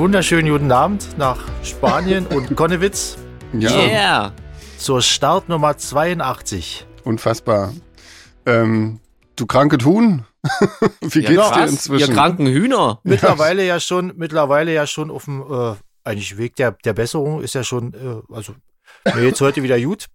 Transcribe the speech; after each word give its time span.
wunderschönen 0.00 0.50
guten 0.50 0.72
Abend 0.72 1.18
nach 1.18 1.38
Spanien 1.62 2.26
und 2.26 2.56
Konnewitz. 2.56 3.18
Ja, 3.52 3.70
Yeah. 3.70 4.32
Zur 4.78 5.02
Startnummer 5.02 5.76
82. 5.76 6.86
unfassbar. 7.04 7.74
Ähm, 8.46 9.00
du 9.36 9.44
kranke 9.44 9.76
Huhn? 9.84 10.24
Wie 11.02 11.20
geht's 11.20 11.28
dir 11.28 11.36
krass, 11.36 11.70
inzwischen? 11.70 12.08
Ihr 12.08 12.14
kranken 12.14 12.46
Hühner. 12.46 13.00
Mittlerweile 13.04 13.62
ja 13.66 13.78
schon, 13.78 14.14
mittlerweile 14.16 14.72
ja 14.72 14.86
schon 14.86 15.10
auf 15.10 15.26
dem 15.26 15.42
äh, 15.42 15.74
eigentlich 16.02 16.38
Weg 16.38 16.56
der, 16.56 16.72
der 16.72 16.94
Besserung 16.94 17.42
ist 17.42 17.54
ja 17.54 17.62
schon, 17.62 17.92
äh, 17.92 18.34
also 18.34 18.54
mir 19.04 19.22
jetzt 19.22 19.42
heute 19.42 19.62
wieder 19.62 19.78
gut. 19.78 20.06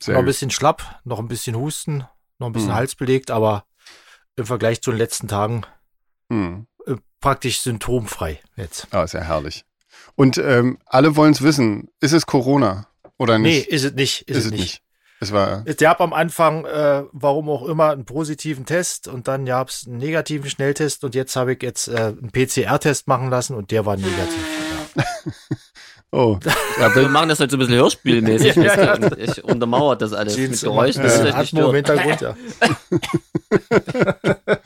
Sehr 0.00 0.12
noch 0.12 0.18
ein 0.18 0.24
gut. 0.26 0.32
bisschen 0.32 0.50
schlapp, 0.50 1.00
noch 1.04 1.18
ein 1.18 1.28
bisschen 1.28 1.56
Husten, 1.56 2.04
noch 2.38 2.48
ein 2.48 2.52
bisschen 2.52 2.68
Hm. 2.68 2.76
Hals 2.76 2.94
belegt, 2.94 3.30
aber 3.30 3.64
im 4.36 4.44
Vergleich 4.44 4.82
zu 4.82 4.90
den 4.90 4.98
letzten 4.98 5.28
Tagen 5.28 5.62
Hm. 6.30 6.66
Praktisch 7.20 7.60
symptomfrei 7.60 8.40
jetzt. 8.56 8.86
Ah, 8.90 9.02
ist 9.04 9.14
ja 9.14 9.20
herrlich. 9.22 9.64
Und 10.14 10.38
ähm, 10.38 10.78
alle 10.86 11.16
wollen 11.16 11.32
es 11.32 11.42
wissen. 11.42 11.88
Ist 12.00 12.12
es 12.12 12.26
Corona 12.26 12.86
oder 13.18 13.38
Nee, 13.38 13.58
nicht? 13.58 13.68
ist 13.68 13.84
es 13.84 13.92
nicht. 13.92 14.22
Ist, 14.28 14.44
es 14.46 14.50
nicht. 14.50 14.82
Es 15.20 15.32
war. 15.32 15.62
Es 15.64 15.76
gab 15.76 16.00
am 16.00 16.12
Anfang, 16.12 16.64
äh, 16.64 17.02
warum 17.12 17.48
auch 17.50 17.66
immer, 17.66 17.90
einen 17.90 18.04
positiven 18.04 18.66
Test 18.66 19.08
und 19.08 19.26
dann 19.28 19.46
gab 19.46 19.68
es 19.68 19.86
einen 19.86 19.98
negativen 19.98 20.48
Schnelltest 20.48 21.02
und 21.04 21.14
jetzt 21.14 21.34
habe 21.36 21.54
ich 21.54 21.62
jetzt 21.62 21.88
äh, 21.88 22.14
einen 22.20 22.30
PCR-Test 22.30 23.08
machen 23.08 23.28
lassen 23.30 23.54
und 23.54 23.70
der 23.70 23.84
war 23.86 23.96
negativ. 23.96 24.46
Ja. 24.96 25.02
Oh. 26.10 26.38
Ja, 26.80 26.94
Wir 26.94 27.08
machen 27.08 27.28
das 27.28 27.40
halt 27.40 27.50
so 27.50 27.56
ein 27.56 27.60
bisschen 27.60 27.74
hörspielmäßig. 27.74 28.54
Ja, 28.56 28.76
ja. 28.80 28.96
Das- 28.96 29.18
Ich 29.36 29.42
untermauert 29.44 30.00
das 30.00 30.12
alles 30.12 30.36
mit 30.38 30.60
Geräuschen. 30.60 31.02
Das 31.02 31.14
Ja. 31.18 31.18
ist 31.18 31.24
nicht 31.24 31.54
Atmo 31.54 31.68
im. 31.70 31.74
Hintergrund, 31.74 32.20
ja. 32.20 32.36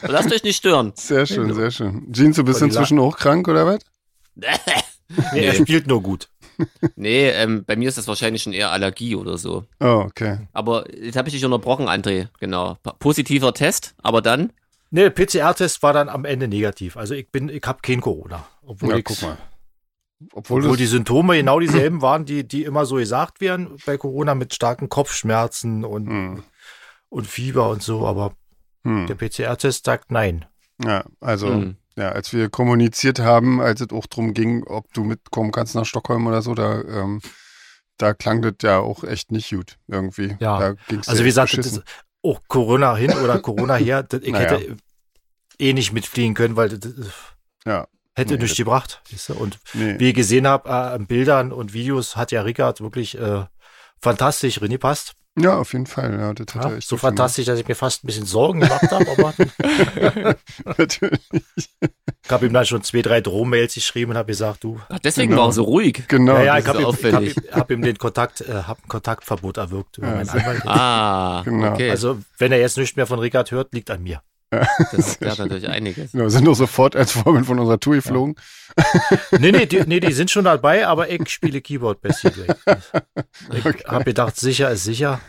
Lasst 0.08 0.32
euch 0.32 0.42
nicht 0.42 0.56
stören. 0.56 0.92
sehr 0.96 1.26
schön, 1.26 1.52
sehr 1.54 1.70
schön. 1.70 2.12
Jeans, 2.12 2.36
du 2.36 2.44
bist 2.44 2.58
Voll 2.58 2.68
inzwischen 2.68 2.98
auch 2.98 3.16
krank 3.16 3.48
oder 3.48 3.66
was? 3.66 3.78
Nee, 4.34 5.44
er 5.46 5.54
spielt 5.54 5.86
nur 5.86 6.02
gut. 6.02 6.28
Nee, 6.96 7.30
ähm, 7.30 7.64
bei 7.66 7.76
mir 7.76 7.88
ist 7.88 7.98
das 7.98 8.06
wahrscheinlich 8.08 8.42
schon 8.42 8.52
eher 8.52 8.70
Allergie 8.70 9.16
oder 9.16 9.38
so. 9.38 9.64
Oh, 9.80 10.04
okay. 10.06 10.38
Aber 10.52 10.84
jetzt 10.94 11.16
habe 11.16 11.28
ich 11.28 11.34
dich 11.34 11.44
unterbrochen, 11.44 11.88
André. 11.88 12.28
Genau. 12.40 12.76
Positiver 12.98 13.52
Test, 13.54 13.94
aber 14.02 14.20
dann? 14.22 14.52
Nee, 14.90 15.08
PCR-Test 15.10 15.82
war 15.82 15.94
dann 15.94 16.08
am 16.10 16.24
Ende 16.26 16.46
negativ. 16.48 16.96
Also 16.98 17.14
ich 17.14 17.30
bin, 17.30 17.48
ich 17.48 17.62
habe 17.64 17.78
kein 17.82 18.00
Corona. 18.02 18.46
Obwohl, 18.66 18.90
Ja, 18.90 18.96
ich, 18.98 19.04
guck 19.04 19.22
mal. 19.22 19.38
Obwohl, 20.32 20.62
obwohl 20.62 20.76
die 20.76 20.86
Symptome 20.86 21.36
genau 21.36 21.60
dieselben 21.60 22.02
waren, 22.02 22.24
die, 22.24 22.46
die 22.46 22.64
immer 22.64 22.86
so 22.86 22.96
gesagt 22.96 23.40
werden 23.40 23.76
bei 23.86 23.96
Corona 23.96 24.34
mit 24.34 24.54
starken 24.54 24.88
Kopfschmerzen 24.88 25.84
und, 25.84 26.06
hm, 26.08 26.42
und 27.08 27.26
Fieber 27.26 27.68
und 27.70 27.82
so, 27.82 28.06
aber 28.06 28.34
hm. 28.84 29.06
der 29.06 29.14
PCR-Test 29.14 29.84
sagt 29.84 30.10
nein. 30.10 30.44
Ja, 30.84 31.04
also, 31.20 31.48
Hm. 31.48 31.76
ja, 31.96 32.10
als 32.10 32.32
wir 32.32 32.48
kommuniziert 32.48 33.20
haben, 33.20 33.60
als 33.60 33.80
es 33.80 33.90
auch 33.90 34.06
drum 34.06 34.34
ging, 34.34 34.64
ob 34.64 34.92
du 34.92 35.04
mitkommen 35.04 35.52
kannst 35.52 35.74
nach 35.74 35.84
Stockholm 35.86 36.26
oder 36.26 36.42
so, 36.42 36.54
da, 36.54 36.80
ähm, 36.82 37.20
da 37.98 38.14
klang 38.14 38.42
das 38.42 38.54
ja 38.62 38.78
auch 38.78 39.04
echt 39.04 39.30
nicht 39.30 39.50
gut 39.50 39.78
irgendwie. 39.86 40.36
Ja. 40.40 40.58
Da 40.58 40.72
ging's 40.88 41.08
Also 41.08 41.22
wie 41.22 41.28
gesagt, 41.28 41.56
das 41.56 41.82
auch 42.22 42.40
Corona 42.48 42.96
hin 42.96 43.12
oder 43.12 43.38
Corona 43.40 43.74
her, 43.74 44.02
das, 44.02 44.22
ich 44.22 44.32
Naja. 44.32 44.58
hätte 44.58 44.76
eh 45.58 45.72
nicht 45.72 45.92
mitfliegen 45.92 46.34
können, 46.34 46.56
weil 46.56 46.70
das 46.70 46.92
Ja. 47.64 47.86
Hätte 48.14 48.34
Nee, 48.34 48.42
nichts 48.42 48.56
gebracht. 48.56 49.00
weißt 49.12 49.30
du? 49.30 49.34
Und 49.34 49.58
Nee. 49.74 49.96
wie 49.98 50.08
ich 50.10 50.14
gesehen 50.14 50.46
habe, 50.46 50.68
äh, 50.68 50.72
an 50.72 51.06
Bildern 51.06 51.52
und 51.52 51.72
Videos 51.72 52.16
hat 52.16 52.32
ja 52.32 52.42
Rickard 52.42 52.80
wirklich 52.80 53.18
äh, 53.18 53.44
fantastisch 54.00 54.60
reingepasst. 54.60 55.14
Ja, 55.34 55.56
auf 55.56 55.72
jeden 55.72 55.86
Fall. 55.86 56.12
Ja, 56.20 56.34
das 56.34 56.54
hat 56.54 56.64
Ja, 56.64 56.70
er 56.72 56.76
echt 56.76 56.86
so 56.88 56.98
fantastisch, 56.98 57.46
dass 57.46 57.58
ich 57.58 57.66
mir 57.66 57.74
fast 57.74 58.04
ein 58.04 58.06
bisschen 58.06 58.26
Sorgen 58.26 58.60
gemacht 58.60 58.82
habe. 58.90 59.06
Natürlich. 60.76 61.20
ich 61.80 62.30
habe 62.30 62.46
ihm 62.46 62.52
dann 62.52 62.66
schon 62.66 62.82
zwei, 62.82 63.00
drei 63.00 63.22
Drohmails 63.22 63.72
geschrieben 63.74 64.10
und 64.10 64.18
habe 64.18 64.26
gesagt, 64.26 64.62
du, 64.64 64.78
Ach, 64.90 64.98
deswegen 64.98 65.30
Genau. 65.30 65.42
war 65.42 65.48
er 65.48 65.52
so 65.52 65.62
ruhig. 65.62 66.04
Genau. 66.08 66.34
ja, 66.34 66.42
ja, 66.42 66.58
ich 66.58 66.66
habe 66.66 66.82
ihm, 66.82 66.86
hab 66.86 67.22
ihm, 67.22 67.34
hab 67.50 67.70
ihm 67.70 67.80
den 67.80 67.96
Kontakt, 67.96 68.42
äh, 68.42 68.52
hab 68.66 68.84
ein 68.84 68.88
Kontaktverbot 68.88 69.56
erwirkt 69.56 69.96
über 69.98 70.08
Ja, 70.08 70.18
Anwalt. 70.20 70.62
Ah, 70.66 71.42
Genau. 71.44 71.72
okay. 71.72 71.90
Also 71.90 72.18
wenn 72.36 72.52
er 72.52 72.58
jetzt 72.58 72.76
nichts 72.76 72.96
mehr 72.96 73.06
von 73.06 73.18
Rickard 73.18 73.50
hört, 73.52 73.72
liegt 73.72 73.90
an 73.90 74.02
mir. 74.02 74.22
Das 74.92 75.16
erklärt 75.16 75.38
natürlich 75.38 75.68
einiges. 75.68 76.12
Genau, 76.12 76.28
sind 76.28 76.44
doch 76.44 76.54
sofort 76.54 76.94
als 76.94 77.12
Vorbild 77.12 77.46
von 77.46 77.58
unserer 77.58 77.80
Tour 77.80 77.94
geflogen. 77.96 78.34
Nee, 79.38 79.52
nee, 79.52 79.66
die, 79.66 79.80
nee, 79.86 80.00
die 80.00 80.12
sind 80.12 80.30
schon 80.30 80.44
dabei, 80.44 80.86
aber 80.86 81.10
ich 81.10 81.28
spiele 81.30 81.60
Keyboard 81.60 81.98
Seagate. 82.14 82.56
Ich 83.52 83.64
habe 83.86 84.04
gedacht, 84.04 84.36
sicher 84.36 84.70
ist 84.70 84.84
sicher. 84.84 85.20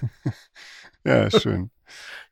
Ja, 1.06 1.30
schön. 1.32 1.70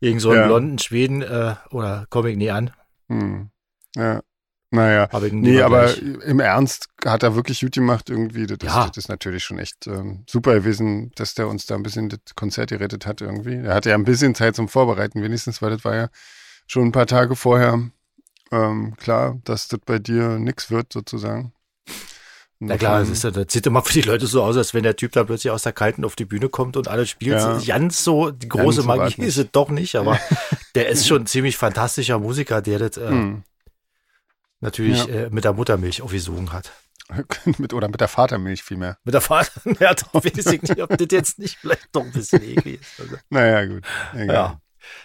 Gegen 0.01 0.19
so 0.19 0.31
einen 0.31 0.41
Ja. 0.41 0.47
blonden 0.47 0.79
Schweden 0.79 1.21
äh, 1.21 1.55
oder 1.71 2.05
komme 2.09 2.31
ich 2.31 2.37
nie 2.37 2.49
an. 2.51 2.71
Hm. 3.09 3.49
Ja. 3.95 4.21
Naja. 4.73 5.09
Hab 5.11 5.23
ich 5.23 5.33
Nee, 5.33 5.61
aber 5.61 5.83
gleich. 5.87 6.01
im 6.01 6.39
Ernst 6.39 6.87
hat 7.05 7.23
er 7.23 7.35
wirklich 7.35 7.59
gut 7.59 7.73
gemacht 7.73 8.09
irgendwie. 8.09 8.47
Das, 8.47 8.57
Ja. 8.63 8.85
ist, 8.85 8.95
das 8.95 9.03
ist 9.05 9.09
natürlich 9.09 9.43
schon 9.43 9.59
echt 9.59 9.85
ähm, 9.87 10.23
super 10.29 10.53
gewesen, 10.53 11.11
dass 11.15 11.33
der 11.33 11.49
uns 11.49 11.65
da 11.65 11.75
ein 11.75 11.83
bisschen 11.83 12.07
das 12.09 12.19
Konzert 12.35 12.69
gerettet 12.69 13.05
hat 13.05 13.19
irgendwie. 13.21 13.55
Er 13.55 13.73
hatte 13.75 13.89
ja 13.89 13.95
ein 13.95 14.05
bisschen 14.05 14.33
Zeit 14.33 14.55
zum 14.55 14.69
Vorbereiten 14.69 15.21
wenigstens, 15.21 15.61
weil 15.61 15.71
das 15.71 15.83
war 15.83 15.95
ja 15.95 16.07
schon 16.71 16.87
ein 16.87 16.91
paar 16.91 17.07
Tage 17.07 17.35
vorher 17.35 17.91
ähm, 18.51 18.95
klar, 18.97 19.39
dass 19.45 19.67
das 19.67 19.79
bei 19.85 19.99
dir 19.99 20.39
nix 20.39 20.71
wird 20.71 20.91
sozusagen. 20.93 21.53
Na 22.59 22.77
klar, 22.77 22.99
das, 22.99 23.09
ist, 23.09 23.23
das 23.23 23.45
sieht 23.49 23.65
immer 23.65 23.81
für 23.81 23.93
die 23.93 24.01
Leute 24.03 24.27
so 24.27 24.43
aus, 24.43 24.55
als 24.55 24.73
wenn 24.75 24.83
der 24.83 24.95
Typ 24.95 25.13
da 25.13 25.23
plötzlich 25.23 25.49
aus 25.49 25.63
der 25.63 25.73
Kalten 25.73 26.05
auf 26.05 26.15
die 26.15 26.25
Bühne 26.25 26.47
kommt 26.47 26.77
und 26.77 26.87
alles 26.87 27.09
spielt. 27.09 27.39
Ja. 27.39 27.59
Ganz 27.65 28.03
so, 28.03 28.29
die 28.29 28.47
große 28.47 28.81
so 28.81 28.87
Magie 28.87 29.23
ist 29.23 29.37
es 29.37 29.47
doch 29.51 29.69
nicht, 29.69 29.95
aber 29.95 30.19
der 30.75 30.89
ist 30.89 31.07
schon 31.07 31.23
ein 31.23 31.25
ziemlich 31.25 31.57
fantastischer 31.57 32.19
Musiker, 32.19 32.61
der 32.61 32.77
das 32.77 32.97
äh, 32.97 33.07
Hm. 33.07 33.43
natürlich 34.59 35.05
Ja. 35.05 35.13
äh, 35.13 35.29
mit 35.31 35.43
der 35.43 35.53
Muttermilch 35.53 36.03
aufgesogen 36.03 36.51
hat. 36.53 36.71
mit, 37.57 37.73
oder 37.73 37.87
mit 37.89 37.99
der 37.99 38.07
Vatermilch 38.07 38.63
vielmehr. 38.63 38.97
Mit 39.03 39.15
der 39.15 39.21
Vater, 39.21 39.59
ja, 39.79 39.93
doch 39.95 40.13
weiß 40.13 40.45
ich 40.53 40.61
nicht, 40.61 40.81
ob 40.81 40.95
das 40.97 41.07
jetzt 41.09 41.39
nicht 41.39 41.57
vielleicht 41.57 41.89
doch 41.93 42.03
ein 42.03 42.11
bisschen 42.11 42.43
eklig 42.43 42.79
ist. 42.79 42.99
Also, 42.99 43.15
Naja, 43.29 43.65
gut. 43.65 43.83
Egal. 44.13 44.35
ja. 44.35 44.60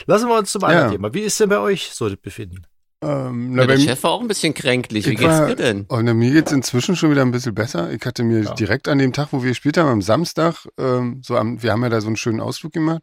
Lassen 0.06 0.28
wir 0.28 0.38
uns 0.38 0.52
zum 0.52 0.64
anderen 0.64 0.86
Ja. 0.86 0.92
Thema. 0.92 1.14
Wie 1.14 1.20
ist 1.20 1.38
denn 1.40 1.48
bei 1.48 1.58
euch 1.58 1.90
so 1.92 2.08
das 2.08 2.18
Befinden? 2.18 2.62
Ähm, 3.02 3.52
na, 3.54 3.62
Ja, 3.62 3.68
der 3.68 3.78
Chef 3.78 4.02
war 4.04 4.12
auch 4.12 4.20
ein 4.22 4.28
bisschen 4.28 4.54
kränklich. 4.54 5.06
Wie 5.06 5.10
geht's 5.16 5.22
war- 5.38 5.46
dir 5.48 5.56
denn? 5.56 5.84
Oh, 5.90 6.00
na, 6.02 6.14
mir 6.14 6.32
geht's 6.32 6.50
inzwischen 6.52 6.96
schon 6.96 7.10
wieder 7.10 7.22
ein 7.22 7.30
bisschen 7.30 7.54
besser. 7.54 7.92
Ich 7.92 8.04
hatte 8.06 8.22
mir 8.24 8.42
Ja. 8.42 8.54
direkt 8.54 8.88
an 8.88 8.98
dem 8.98 9.12
Tag, 9.12 9.28
wo 9.32 9.42
wir 9.42 9.50
gespielt 9.50 9.76
haben, 9.76 9.88
am 9.88 10.02
Samstag, 10.02 10.66
ähm, 10.78 11.20
so 11.24 11.36
am, 11.36 11.62
wir 11.62 11.72
haben 11.72 11.82
ja 11.82 11.90
da 11.90 12.00
so 12.00 12.06
einen 12.06 12.16
schönen 12.16 12.40
Ausflug 12.40 12.72
gemacht. 12.72 13.02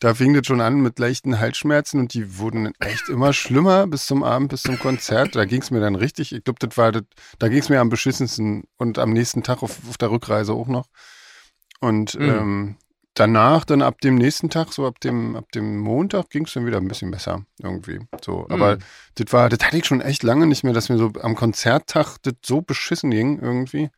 Da 0.00 0.14
fing 0.14 0.34
das 0.34 0.46
schon 0.46 0.60
an 0.60 0.80
mit 0.80 0.98
leichten 0.98 1.38
Halsschmerzen 1.38 1.98
und 2.00 2.14
die 2.14 2.38
wurden 2.38 2.72
echt 2.80 3.08
immer 3.08 3.32
schlimmer 3.32 3.86
bis 3.86 4.06
zum 4.06 4.22
Abend, 4.22 4.50
bis 4.50 4.62
zum 4.62 4.78
Konzert. 4.78 5.34
Da 5.34 5.44
ging's 5.46 5.70
mir 5.70 5.80
dann 5.80 5.94
richtig, 5.94 6.32
ich 6.32 6.44
glaube, 6.44 6.58
das 6.66 6.76
war 6.76 6.92
das, 6.92 7.02
da 7.38 7.48
ging's 7.48 7.68
mir 7.68 7.80
am 7.80 7.88
beschissensten 7.90 8.64
und 8.76 8.98
am 8.98 9.12
nächsten 9.12 9.42
Tag 9.42 9.62
auf, 9.62 9.78
auf 9.88 9.96
der 9.96 10.10
Rückreise 10.10 10.52
auch 10.52 10.66
noch. 10.68 10.86
Und 11.80 12.14
Mhm. 12.18 12.28
ähm, 12.28 12.76
danach, 13.14 13.64
dann 13.64 13.82
ab 13.82 14.00
dem 14.00 14.16
nächsten 14.16 14.50
Tag, 14.50 14.72
so 14.72 14.86
ab 14.86 15.00
dem, 15.00 15.36
ab 15.36 15.50
dem 15.52 15.78
Montag, 15.78 16.30
ging's 16.30 16.52
dann 16.54 16.66
wieder 16.66 16.78
ein 16.78 16.88
bisschen 16.88 17.10
besser 17.10 17.44
irgendwie. 17.60 18.00
So, 18.24 18.46
aber 18.50 18.76
Mhm. 18.76 18.80
das 19.16 19.32
war, 19.32 19.48
das 19.48 19.60
hatte 19.64 19.76
ich 19.78 19.86
schon 19.86 20.00
echt 20.00 20.22
lange 20.22 20.46
nicht 20.46 20.64
mehr, 20.64 20.72
dass 20.72 20.88
mir 20.88 20.98
so 20.98 21.12
am 21.22 21.34
Konzerttag 21.36 22.18
das 22.22 22.34
so 22.44 22.60
beschissen 22.62 23.10
ging 23.10 23.38
irgendwie. 23.40 23.90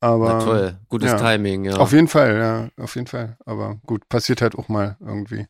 Aber 0.00 0.28
Na 0.28 0.44
toll, 0.44 0.78
gutes 0.88 1.10
ja. 1.10 1.18
Timing, 1.18 1.64
ja. 1.64 1.76
auf 1.76 1.92
jeden 1.92 2.08
Fall, 2.08 2.36
ja, 2.38 2.82
auf 2.84 2.94
jeden 2.94 3.08
Fall. 3.08 3.36
Aber 3.44 3.76
gut, 3.86 4.08
passiert 4.08 4.42
halt 4.42 4.54
auch 4.56 4.68
mal 4.68 4.96
irgendwie. 5.00 5.46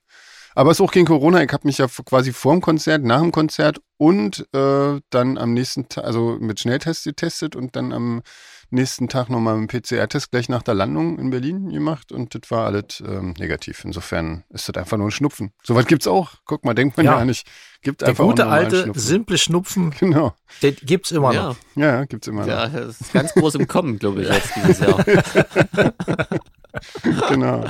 Aber 0.54 0.70
es 0.70 0.80
ist 0.80 0.84
auch 0.84 0.90
gegen 0.92 1.06
Corona. 1.06 1.42
Ich 1.42 1.52
habe 1.52 1.66
mich 1.68 1.78
ja 1.78 1.86
quasi 1.86 2.32
vor 2.32 2.54
dem 2.54 2.62
Konzert, 2.62 3.04
nach 3.04 3.20
dem 3.20 3.30
Konzert 3.30 3.80
und 3.98 4.48
äh, 4.54 5.00
dann 5.10 5.38
am 5.38 5.52
nächsten 5.52 5.88
Tag, 5.88 6.04
also 6.04 6.38
mit 6.40 6.60
Schnelltest 6.60 7.04
getestet 7.04 7.54
und 7.56 7.76
dann 7.76 7.92
am 7.92 8.22
nächsten 8.70 9.08
Tag 9.08 9.30
nochmal 9.30 9.54
einen 9.56 9.66
PCR-Test 9.66 10.30
gleich 10.30 10.48
nach 10.48 10.62
der 10.62 10.74
Landung 10.74 11.18
in 11.18 11.30
Berlin 11.30 11.70
gemacht 11.70 12.12
und 12.12 12.34
das 12.34 12.50
war 12.50 12.66
alles 12.66 13.02
ähm, 13.06 13.34
negativ. 13.38 13.84
Insofern 13.84 14.44
ist 14.50 14.68
das 14.68 14.76
einfach 14.76 14.96
nur 14.96 15.08
ein 15.08 15.10
Schnupfen. 15.10 15.52
Sowas 15.62 15.86
gibt's 15.86 16.06
auch. 16.06 16.34
Guck 16.44 16.64
mal, 16.64 16.74
denkt 16.74 16.96
man 16.96 17.06
ja, 17.06 17.18
Ja. 17.18 17.24
nicht. 17.24 17.46
Gibt 17.80 18.00
Der 18.00 18.08
einfach 18.08 18.24
auch 18.24 18.28
gute 18.30 18.46
alte, 18.46 18.82
Schnupfen. 18.82 19.02
simple 19.02 19.38
Schnupfen, 19.38 19.90
Genau. 19.98 20.34
den 20.62 20.76
gibt's 20.82 21.12
immer 21.12 21.32
ja, 21.32 21.48
noch. 21.48 21.56
Ja, 21.76 22.04
gibt's 22.04 22.26
immer 22.26 22.40
noch. 22.42 22.48
ja, 22.48 22.68
das 22.68 23.00
ist 23.00 23.12
ganz 23.12 23.32
groß 23.34 23.54
im 23.56 23.68
Kommen, 23.68 23.98
glaube 23.98 24.22
ich, 24.22 24.28
jetzt 24.28 24.50
dieses 24.56 24.80
Jahr. 24.80 25.04
genau. 27.28 27.64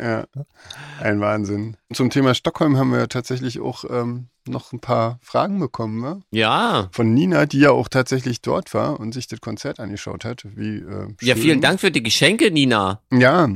Ja. 0.00 0.24
Ein 1.00 1.20
Wahnsinn. 1.20 1.76
Zum 1.92 2.10
Thema 2.10 2.34
Stockholm 2.34 2.76
haben 2.76 2.92
wir 2.92 3.08
tatsächlich 3.08 3.60
auch 3.60 3.84
ähm, 3.88 4.28
noch 4.46 4.72
ein 4.72 4.80
paar 4.80 5.18
Fragen 5.22 5.58
bekommen, 5.58 6.00
ne? 6.00 6.20
Ja, 6.30 6.88
Von 6.92 7.14
Nina, 7.14 7.46
die 7.46 7.60
ja 7.60 7.70
auch 7.70 7.88
tatsächlich 7.88 8.42
dort 8.42 8.74
war 8.74 9.00
und 9.00 9.12
sich 9.12 9.26
das 9.26 9.40
Konzert 9.40 9.80
angeschaut 9.80 10.24
hat. 10.24 10.44
Wie, 10.54 10.78
äh, 10.78 11.08
ja, 11.20 11.34
vielen 11.34 11.60
Dank 11.60 11.80
für 11.80 11.90
die 11.90 12.02
Geschenke, 12.02 12.50
Nina. 12.50 13.00
Ja, 13.12 13.48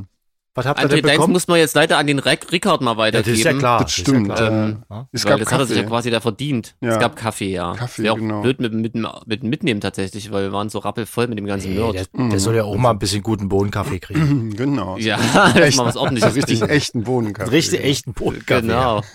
Was 0.58 0.66
habt 0.66 0.81
ihr 0.81 0.87
André, 0.87 0.94
denn 0.96 1.02
deins 1.05 1.12
bekommen? 1.19 1.32
muss 1.34 1.46
man 1.49 1.58
jetzt 1.58 1.75
leider 1.75 1.99
an 1.99 2.06
den 2.06 2.19
Rick 2.19 2.50
Rickard 2.52 2.81
mal 2.81 2.93
Ja, 2.93 2.96
weitergeben. 2.99 3.31
das 3.32 3.38
ist 3.38 3.44
ja 3.44 3.52
klar. 3.52 3.81
das 3.82 3.93
stimmt. 3.93 4.26
Ist 4.32 4.40
ja 4.40 4.46
klar. 4.49 4.50
Ähm, 4.69 4.82
Ja. 4.90 5.08
es 5.12 5.25
gab 5.25 5.38
das 5.38 5.52
hat 5.52 5.60
er 5.60 5.66
sich 5.66 5.76
ja 5.76 5.82
Kaffee. 5.84 5.90
quasi 5.94 6.10
da 6.10 6.20
verdient. 6.20 6.75
Ja. 6.81 6.90
Es 6.93 6.99
gab 6.99 7.16
Kaffee, 7.16 7.50
ja. 7.52 7.75
Kaffee, 7.75 8.02
Wäre 8.02 8.14
auch 8.14 8.19
genau. 8.19 8.43
blöd 8.43 8.60
mit, 8.60 8.72
mit, 8.75 8.94
mit 9.26 9.43
Mitnehmen 9.44 9.81
tatsächlich, 9.81 10.31
weil 10.32 10.44
wir 10.44 10.52
waren 10.52 10.69
so 10.69 10.81
rappelvoll 10.81 11.28
mit 11.28 11.38
dem 11.38 11.46
ganzen 11.46 11.75
Nerd. 11.75 11.94
der, 11.94 12.06
Mhm. 12.12 12.31
der 12.31 12.40
soll 12.40 12.56
ja 12.56 12.64
auch 12.64 12.76
mal 12.76 12.90
ein 12.90 12.99
bisschen 12.99 13.22
guten 13.22 13.49
Bohnenkaffee 13.49 14.00
kriegen. 14.00 14.50
genau. 14.56 14.96
ja, 14.99 15.16
das 15.34 15.56
Echt, 15.56 15.78
mal 15.78 15.87
was 15.87 15.96
ordentliches. 15.96 16.34
richtig 16.34 16.62
echten 16.62 17.04
Bohnenkaffee. 17.04 17.50
Richtig 17.50 17.84
echten 17.84 18.12
Bohnenkaffee. 18.12 18.62
Genau. 18.62 19.02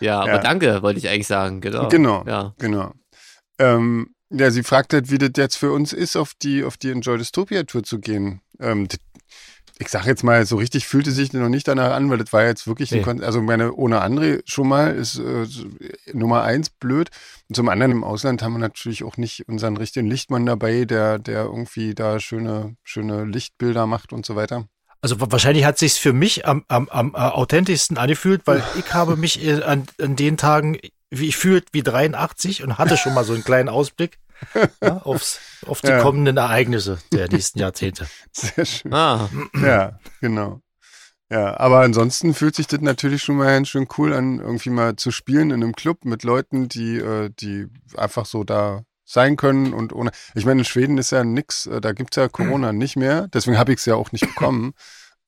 Ja, 0.00 0.20
aber 0.20 0.28
Ja. 0.32 0.38
danke, 0.38 0.82
wollte 0.82 0.98
ich 0.98 1.08
eigentlich 1.08 1.26
sagen. 1.26 1.62
Genau. 1.62 1.88
Genau. 1.88 2.22
Ja. 2.26 2.54
Genau. 2.58 2.92
Ähm, 3.58 4.08
Ja, 4.28 4.50
sie 4.50 4.62
fragt 4.64 4.92
halt, 4.92 5.10
wie 5.10 5.18
das 5.18 5.30
jetzt 5.36 5.54
für 5.56 5.70
uns 5.72 5.92
ist, 5.92 6.16
auf 6.16 6.32
die, 6.42 6.64
auf 6.64 6.76
die 6.76 6.90
Enjoy 6.90 7.16
Dystopia 7.16 7.62
Tour 7.62 7.84
zu 7.84 8.00
gehen. 8.00 8.40
Ähm, 8.60 8.88
ich 9.78 9.88
sag 9.88 10.06
jetzt 10.06 10.24
mal, 10.24 10.46
so 10.46 10.56
richtig 10.56 10.86
fühlte 10.86 11.10
sich 11.10 11.32
noch 11.32 11.48
nicht 11.48 11.68
danach 11.68 11.92
an, 11.92 12.08
weil 12.10 12.18
das 12.18 12.32
war 12.32 12.44
jetzt 12.44 12.66
wirklich, 12.66 12.90
nee. 12.90 13.04
ein 13.04 13.22
also 13.22 13.42
meine 13.42 13.74
ohne 13.74 14.02
André 14.02 14.40
schon 14.46 14.68
mal 14.68 14.94
ist 14.94 15.18
äh, 15.18 15.46
Nummer 16.12 16.42
eins 16.42 16.70
blöd. 16.70 17.10
Und 17.48 17.54
zum 17.56 17.68
anderen 17.68 17.92
im 17.92 18.04
Ausland 18.04 18.42
haben 18.42 18.54
wir 18.54 18.58
natürlich 18.58 19.04
auch 19.04 19.16
nicht 19.16 19.48
unseren 19.48 19.76
richtigen 19.76 20.08
Lichtmann 20.08 20.46
dabei, 20.46 20.84
der, 20.84 21.18
der 21.18 21.44
irgendwie 21.44 21.94
da 21.94 22.20
schöne, 22.20 22.76
schöne 22.84 23.24
Lichtbilder 23.24 23.86
macht 23.86 24.12
und 24.12 24.24
so 24.24 24.34
weiter. 24.34 24.66
Also 25.02 25.16
wahrscheinlich 25.20 25.64
hat 25.64 25.78
sich's 25.78 25.98
für 25.98 26.12
mich 26.12 26.46
am, 26.46 26.64
am, 26.68 26.88
am 26.88 27.14
äh, 27.14 27.18
authentischsten 27.18 27.98
angefühlt, 27.98 28.42
weil 28.46 28.62
ich 28.78 28.94
habe 28.94 29.16
mich 29.16 29.44
äh, 29.44 29.62
an, 29.62 29.86
an 30.00 30.16
den 30.16 30.38
Tagen, 30.38 30.78
wie 31.10 31.28
ich 31.28 31.36
fühlt, 31.36 31.68
wie 31.72 31.82
83 31.82 32.62
und 32.64 32.78
hatte 32.78 32.96
schon 32.96 33.14
mal 33.14 33.24
so 33.24 33.34
einen 33.34 33.44
kleinen 33.44 33.68
Ausblick 33.68 34.18
ja, 34.82 34.98
aufs, 34.98 35.40
auf 35.66 35.80
die 35.80 35.88
ja. 35.88 36.00
kommenden 36.00 36.36
Ereignisse 36.36 36.98
der 37.12 37.28
nächsten 37.28 37.58
Jahrzehnte. 37.60 38.06
Sehr 38.32 38.64
schön. 38.64 38.92
Ah. 38.92 39.28
Ja, 39.60 39.98
genau. 40.20 40.60
Ja, 41.30 41.58
aber 41.58 41.80
ansonsten 41.80 42.34
fühlt 42.34 42.54
sich 42.54 42.68
das 42.68 42.80
natürlich 42.80 43.22
schon 43.22 43.36
mal 43.36 43.46
ganz 43.46 43.68
schön 43.68 43.88
cool 43.98 44.12
an, 44.12 44.38
irgendwie 44.38 44.70
mal 44.70 44.94
zu 44.94 45.10
spielen 45.10 45.50
in 45.50 45.62
einem 45.62 45.74
Club 45.74 46.04
mit 46.04 46.22
Leuten, 46.22 46.68
die, 46.68 46.98
äh, 46.98 47.30
die 47.30 47.66
einfach 47.96 48.26
so 48.26 48.44
da 48.44 48.84
sein 49.04 49.36
können 49.36 49.72
und 49.72 49.92
ohne. 49.92 50.10
Ich 50.34 50.44
meine, 50.44 50.60
in 50.60 50.64
Schweden 50.64 50.98
ist 50.98 51.10
ja 51.10 51.24
nix, 51.24 51.66
äh, 51.66 51.80
da 51.80 51.92
gibt's 51.92 52.16
ja 52.16 52.28
Corona 52.28 52.72
nicht 52.72 52.96
mehr, 52.96 53.28
deswegen 53.28 53.58
habe 53.58 53.72
ich 53.72 53.80
es 53.80 53.86
ja 53.86 53.96
auch 53.96 54.12
nicht 54.12 54.26
bekommen. 54.26 54.74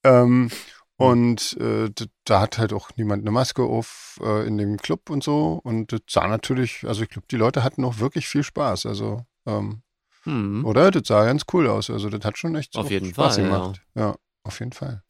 ähm, 0.05 0.51
und 0.99 1.57
äh, 1.61 1.91
da 2.25 2.41
hat 2.41 2.59
halt 2.59 2.73
auch 2.73 2.91
niemand 2.97 3.23
eine 3.23 3.31
Maske 3.31 3.63
auf 3.63 4.19
äh, 4.21 4.45
in 4.49 4.59
dem 4.59 4.79
Club 4.79 5.11
und 5.11 5.23
so. 5.23 5.61
Und 5.63 5.93
das 5.93 6.01
sah 6.11 6.27
natürlich, 6.27 6.85
also 6.89 7.05
ich 7.05 7.09
glaube, 7.09 7.29
die 7.31 7.37
Leute 7.37 7.63
hatten 7.63 7.85
auch 7.85 8.01
wirklich 8.01 8.27
viel 8.27 8.43
Spaß. 8.43 8.85
Also, 8.87 9.25
ähm, 9.47 9.83
hm. 10.25 10.65
oder? 10.65 10.91
Das 10.91 11.07
sah 11.07 11.25
ganz 11.25 11.45
cool 11.53 11.69
aus. 11.69 11.89
Also 11.89 12.11
das 12.11 12.25
hat 12.25 12.37
schon 12.37 12.57
echt 12.57 12.77
auf 12.77 12.91
jeden 12.91 13.11
Spaß 13.11 13.37
Fall, 13.37 13.45
gemacht. 13.45 13.81
Ja. 13.95 14.09
ja. 14.09 14.17
auf 14.43 14.59
jeden 14.59 14.73
Fall. 14.73 15.05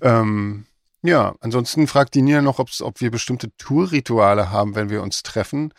Ähm, 0.00 0.66
ja, 1.02 1.34
ansonsten 1.40 1.88
fragt 1.88 2.14
die 2.14 2.22
Nina 2.22 2.40
noch, 2.40 2.60
ob 2.60 3.00
wir 3.00 3.10
bestimmte 3.10 3.50
Tourrituale 3.56 4.52
haben, 4.52 4.76
wenn 4.76 4.90
wir 4.90 5.02
uns 5.02 5.24
treffen. 5.24 5.74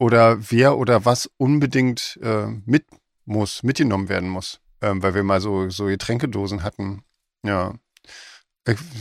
Oder 0.00 0.38
wer 0.50 0.76
oder 0.76 1.04
was 1.04 1.30
unbedingt 1.36 2.18
äh, 2.20 2.48
mit 2.64 2.84
muss, 3.24 3.62
mitgenommen 3.62 4.08
werden 4.08 4.28
muss. 4.28 4.60
Ähm, 4.82 5.04
weil 5.04 5.14
wir 5.14 5.22
mal 5.22 5.40
so, 5.40 5.70
so 5.70 5.84
Getränkedosen 5.86 6.64
hatten. 6.64 7.04
Ja. 7.44 7.74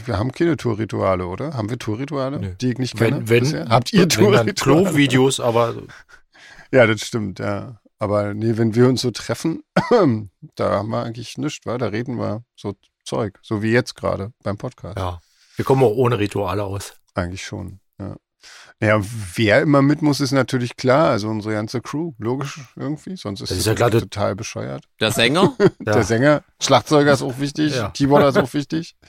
Wir 0.06 0.19
haben 0.19 0.31
keine 0.31 0.57
Tourrituale, 0.57 1.25
oder? 1.25 1.53
Haben 1.53 1.69
wir 1.69 1.79
Tourrituale, 1.79 2.39
nee. 2.39 2.56
die 2.62 2.71
ich 2.71 2.77
nicht 2.77 2.97
kenne? 2.97 3.27
Wenn, 3.27 3.51
wenn 3.51 3.69
habt 3.69 3.91
ihr 3.94 4.07
Tourrituale? 4.07 4.53
Klo-Videos, 4.53 5.39
aber 5.39 5.75
ja, 6.71 6.85
das 6.85 7.01
stimmt, 7.01 7.39
ja. 7.39 7.79
Aber 7.97 8.33
nee, 8.33 8.57
wenn 8.57 8.75
wir 8.75 8.88
uns 8.88 9.01
so 9.01 9.12
treffen, 9.12 9.63
da 10.56 10.71
haben 10.71 10.89
wir 10.89 11.03
eigentlich 11.03 11.38
nichts, 11.38 11.65
wa? 11.65 11.77
Da 11.77 11.88
reden 11.88 12.17
wir 12.17 12.44
so 12.56 12.75
Zeug, 13.03 13.39
so 13.41 13.63
wie 13.63 13.71
jetzt 13.71 13.95
gerade 13.95 14.31
beim 14.44 14.57
Podcast. 14.57 14.97
Ja, 14.97 15.19
wir 15.56 15.65
kommen 15.65 15.83
auch 15.83 15.95
ohne 15.95 16.19
Rituale 16.19 16.63
aus. 16.63 16.94
Eigentlich 17.15 17.45
schon, 17.45 17.79
ja. 18.00 18.15
Naja, 18.79 19.01
wer 19.35 19.61
immer 19.61 19.81
mit 19.81 20.01
muss, 20.01 20.19
ist 20.19 20.31
natürlich 20.31 20.75
klar. 20.75 21.09
Also 21.09 21.29
unsere 21.29 21.56
ganze 21.56 21.81
Crew, 21.81 22.11
logisch 22.19 22.59
irgendwie. 22.75 23.15
Sonst 23.15 23.41
ist 23.41 23.50
das 23.50 23.57
ist 23.59 23.65
ja 23.65 23.89
total 23.89 24.35
bescheuert. 24.35 24.83
Der 25.00 25.11
Sänger? 25.11 25.56
Der 25.79 25.95
ja. 25.95 26.03
Sänger. 26.03 26.44
Schlagzeuger 26.61 27.13
ist 27.13 27.21
auch 27.21 27.39
wichtig. 27.39 27.75
Ja. 27.75 27.89
Keyboarder 27.89 28.29
ist 28.29 28.38
auch 28.38 28.53
wichtig. 28.53 28.95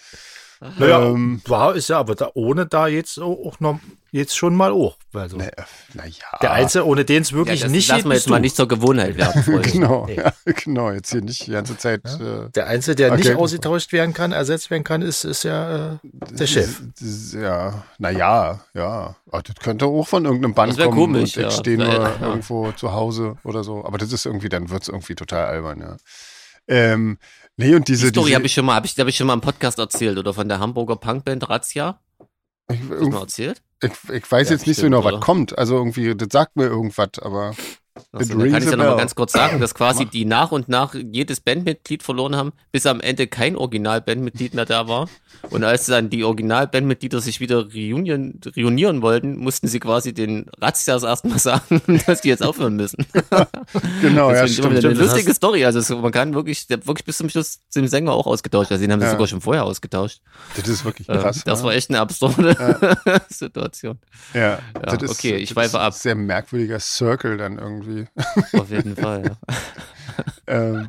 Naja, 0.78 1.02
ähm, 1.02 1.42
war 1.46 1.74
ist 1.74 1.88
ja, 1.88 1.98
aber 1.98 2.14
da, 2.14 2.30
ohne 2.34 2.66
da 2.66 2.86
jetzt 2.86 3.20
auch 3.20 3.60
noch 3.60 3.78
jetzt 4.10 4.36
schon 4.36 4.54
mal 4.54 4.72
auch. 4.72 4.96
Also, 5.12 5.36
naja, 5.36 5.50
na 5.94 6.04
Der 6.40 6.52
Einzige, 6.52 6.86
ohne 6.86 7.04
den 7.04 7.22
es 7.22 7.32
wirklich 7.32 7.60
ja, 7.60 7.66
das 7.66 7.72
nicht 7.72 7.88
lassen 7.88 8.08
wir 8.08 8.14
jetzt 8.14 8.28
mal 8.28 8.40
nicht 8.40 8.56
zur 8.56 8.66
Gewohnheit 8.66 9.16
werden. 9.16 9.62
genau, 9.62 10.08
ja, 10.08 10.32
genau. 10.64 10.90
Jetzt 10.90 11.12
hier 11.12 11.20
nicht 11.20 11.46
die 11.46 11.50
ganze 11.52 11.76
Zeit. 11.76 12.00
Ja. 12.04 12.44
Äh, 12.44 12.50
der 12.50 12.66
Einzige, 12.66 12.96
der 12.96 13.12
okay. 13.12 13.22
nicht 13.22 13.36
ausgetauscht 13.36 13.92
werden 13.92 14.14
kann, 14.14 14.32
ersetzt 14.32 14.70
werden 14.70 14.84
kann, 14.84 15.02
ist, 15.02 15.24
ist 15.24 15.44
ja 15.44 15.94
äh, 15.94 15.98
der 16.30 16.46
Chef. 16.46 16.80
Das, 16.98 17.32
das, 17.32 17.32
ja, 17.40 17.84
naja, 17.98 18.60
ja. 18.74 19.16
Ach, 19.30 19.42
das 19.42 19.56
könnte 19.56 19.86
auch 19.86 20.08
von 20.08 20.24
irgendeinem 20.24 20.54
Band 20.54 20.78
kommen 20.78 20.92
komisch, 20.92 21.36
und 21.36 21.46
ich 21.46 21.52
stehe 21.52 21.76
nur 21.76 22.20
irgendwo 22.20 22.72
zu 22.72 22.92
Hause 22.92 23.36
oder 23.44 23.62
so. 23.62 23.84
Aber 23.84 23.98
das 23.98 24.12
ist 24.12 24.24
irgendwie, 24.24 24.48
dann 24.48 24.70
wird 24.70 24.82
es 24.82 24.88
irgendwie 24.88 25.14
total 25.14 25.46
albern, 25.46 25.80
ja. 25.80 25.96
Ähm, 26.68 27.18
Nee, 27.56 27.74
und 27.74 27.88
diese. 27.88 28.06
Die 28.06 28.18
Story 28.18 28.32
habe 28.32 28.46
ich 28.46 28.52
schon 28.52 28.66
mal, 28.66 28.74
habe 28.74 28.86
ich, 28.86 28.98
hab 28.98 29.06
ich 29.08 29.16
schon 29.16 29.26
mal 29.26 29.34
im 29.34 29.40
Podcast 29.40 29.78
erzählt, 29.78 30.18
oder 30.18 30.34
von 30.34 30.48
der 30.48 30.60
Hamburger 30.60 30.96
Punkband 30.96 31.48
Razzia. 31.48 32.00
Ich, 32.70 32.80
du 32.80 33.08
mal 33.08 33.20
erzählt? 33.20 33.62
Ich, 33.82 33.92
ich 34.10 34.30
weiß 34.30 34.48
ja, 34.48 34.54
jetzt 34.54 34.66
nicht 34.66 34.76
so 34.76 34.82
genau, 34.82 35.04
was 35.04 35.20
kommt. 35.20 35.56
Also 35.56 35.76
irgendwie, 35.76 36.14
das 36.14 36.28
sagt 36.30 36.56
mir 36.56 36.64
irgendwas, 36.64 37.18
aber. 37.20 37.54
Also, 38.12 38.38
dann 38.38 38.50
kann 38.50 38.62
ich 38.62 38.70
ja 38.70 38.76
nochmal 38.76 38.96
ganz 38.96 39.14
kurz 39.14 39.32
sagen, 39.32 39.60
dass 39.60 39.74
quasi 39.74 40.06
die 40.06 40.24
nach 40.24 40.52
und 40.52 40.68
nach 40.68 40.94
jedes 40.94 41.40
Bandmitglied 41.40 42.02
verloren 42.02 42.36
haben, 42.36 42.52
bis 42.72 42.86
am 42.86 43.00
Ende 43.00 43.26
kein 43.26 43.56
Originalbandmitglied 43.56 44.54
mehr 44.54 44.66
da 44.66 44.88
war. 44.88 45.08
Und 45.50 45.64
als 45.64 45.86
dann 45.86 46.10
die 46.10 46.24
Originalbandmitglieder 46.24 47.20
sich 47.20 47.40
wieder 47.40 47.72
reunion, 47.72 48.40
reunieren 48.56 49.02
wollten, 49.02 49.36
mussten 49.36 49.68
sie 49.68 49.80
quasi 49.80 50.12
den 50.12 50.46
Razzias 50.60 51.02
erstmal 51.02 51.38
sagen, 51.38 51.80
dass 52.06 52.22
die 52.22 52.28
jetzt 52.28 52.42
aufhören 52.42 52.76
müssen. 52.76 53.06
genau, 54.00 54.30
das 54.30 54.40
ja, 54.40 54.48
stimmt. 54.48 54.84
Eine 54.84 54.94
lustige 54.94 55.34
Story. 55.34 55.64
Also 55.64 55.96
man 55.98 56.12
kann 56.12 56.34
wirklich, 56.34 56.66
der 56.66 56.84
wirklich 56.86 57.04
bis 57.04 57.18
zum 57.18 57.28
Schluss 57.28 57.60
den 57.74 57.88
Sänger 57.88 58.12
auch 58.12 58.26
ausgetauscht. 58.26 58.72
Also 58.72 58.82
den 58.82 58.92
haben 58.92 59.00
sie 59.00 59.06
ja. 59.06 59.12
sogar 59.12 59.26
schon 59.26 59.40
vorher 59.40 59.64
ausgetauscht. 59.64 60.20
Das 60.56 60.68
ist 60.68 60.84
wirklich 60.84 61.08
ähm, 61.08 61.20
krass. 61.20 61.42
Das 61.44 61.62
war 61.62 61.72
echt 61.72 61.90
eine 61.90 62.00
absurde 62.00 62.56
ja. 63.06 63.20
Situation. 63.28 63.98
Ja, 64.34 64.40
ja 64.40 64.60
das 64.82 65.02
ist, 65.02 65.10
okay, 65.10 65.36
ich 65.36 65.50
schweife 65.50 65.78
ab. 65.78 65.94
Sehr 65.94 66.14
merkwürdiger 66.14 66.80
Circle 66.80 67.36
dann 67.36 67.58
irgendwie. 67.58 67.85
Auf 68.52 68.70
jeden 68.70 68.96
Fall, 68.96 69.24
ja. 69.24 69.56
ähm, 70.46 70.88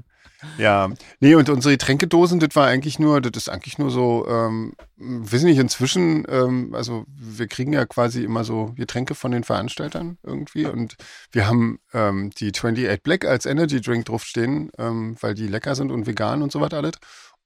ja, 0.58 0.90
nee, 1.20 1.34
und 1.36 1.50
unsere 1.50 1.74
Getränkedosen, 1.74 2.40
das 2.40 2.56
war 2.56 2.68
eigentlich 2.68 3.00
nur, 3.00 3.22
das 3.22 3.44
ist 3.44 3.50
eigentlich 3.50 3.80
nur 3.80 3.90
so, 3.90 4.28
ähm, 4.28 4.74
wissen 4.96 5.48
nicht, 5.48 5.58
inzwischen, 5.58 6.26
ähm, 6.30 6.76
also 6.76 7.06
wir 7.08 7.48
kriegen 7.48 7.74
ja 7.74 7.86
quasi 7.86 8.24
immer 8.24 8.44
so 8.44 8.74
Getränke 8.76 9.16
von 9.16 9.32
den 9.32 9.44
Veranstaltern 9.44 10.18
irgendwie 10.24 10.66
und 10.66 10.96
wir 11.32 11.48
haben 11.48 11.80
ähm, 11.94 12.32
die 12.38 12.52
28 12.52 13.02
Black 13.02 13.26
als 13.26 13.46
Energy 13.46 13.82
Drink 13.82 14.06
draufstehen, 14.06 14.72
ähm, 14.78 15.16
weil 15.22 15.34
die 15.34 15.48
lecker 15.48 15.76
sind 15.76 15.92
und 15.92 16.06
vegan 16.06 16.44
und 16.44 16.52
so 16.52 16.62
was 16.62 16.74
alles. 16.74 16.94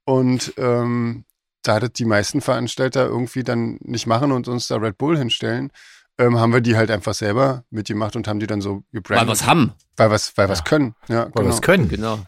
Und 0.03 0.53
ähm, 0.57 1.25
da 1.63 1.79
das 1.79 1.93
die 1.93 2.05
meisten 2.05 2.41
Veranstalter 2.41 3.05
irgendwie 3.05 3.43
dann 3.43 3.77
nicht 3.81 4.07
machen 4.07 4.31
und 4.31 4.47
uns 4.47 4.67
da 4.67 4.77
Red 4.77 4.97
Bull 4.97 5.17
hinstellen, 5.17 5.71
ähm, 6.17 6.39
haben 6.39 6.53
wir 6.53 6.61
die 6.61 6.75
halt 6.75 6.91
einfach 6.91 7.13
selber 7.13 7.63
mitgemacht 7.69 8.15
und 8.15 8.27
haben 8.27 8.39
die 8.39 8.47
dann 8.47 8.61
so 8.61 8.83
gebrandet. 8.91 9.21
Weil 9.21 9.27
wir 9.27 9.33
es 9.33 9.45
haben. 9.45 9.73
Weil 9.97 10.09
wir 10.09 10.15
es 10.15 10.37
weil 10.37 10.49
ja. 10.49 10.55
können. 10.61 10.95
Ja, 11.07 11.15
weil 11.25 11.31
genau. 11.31 11.45
wir 11.45 11.49
es 11.49 11.61
können, 11.61 11.89
genau. 11.89 12.19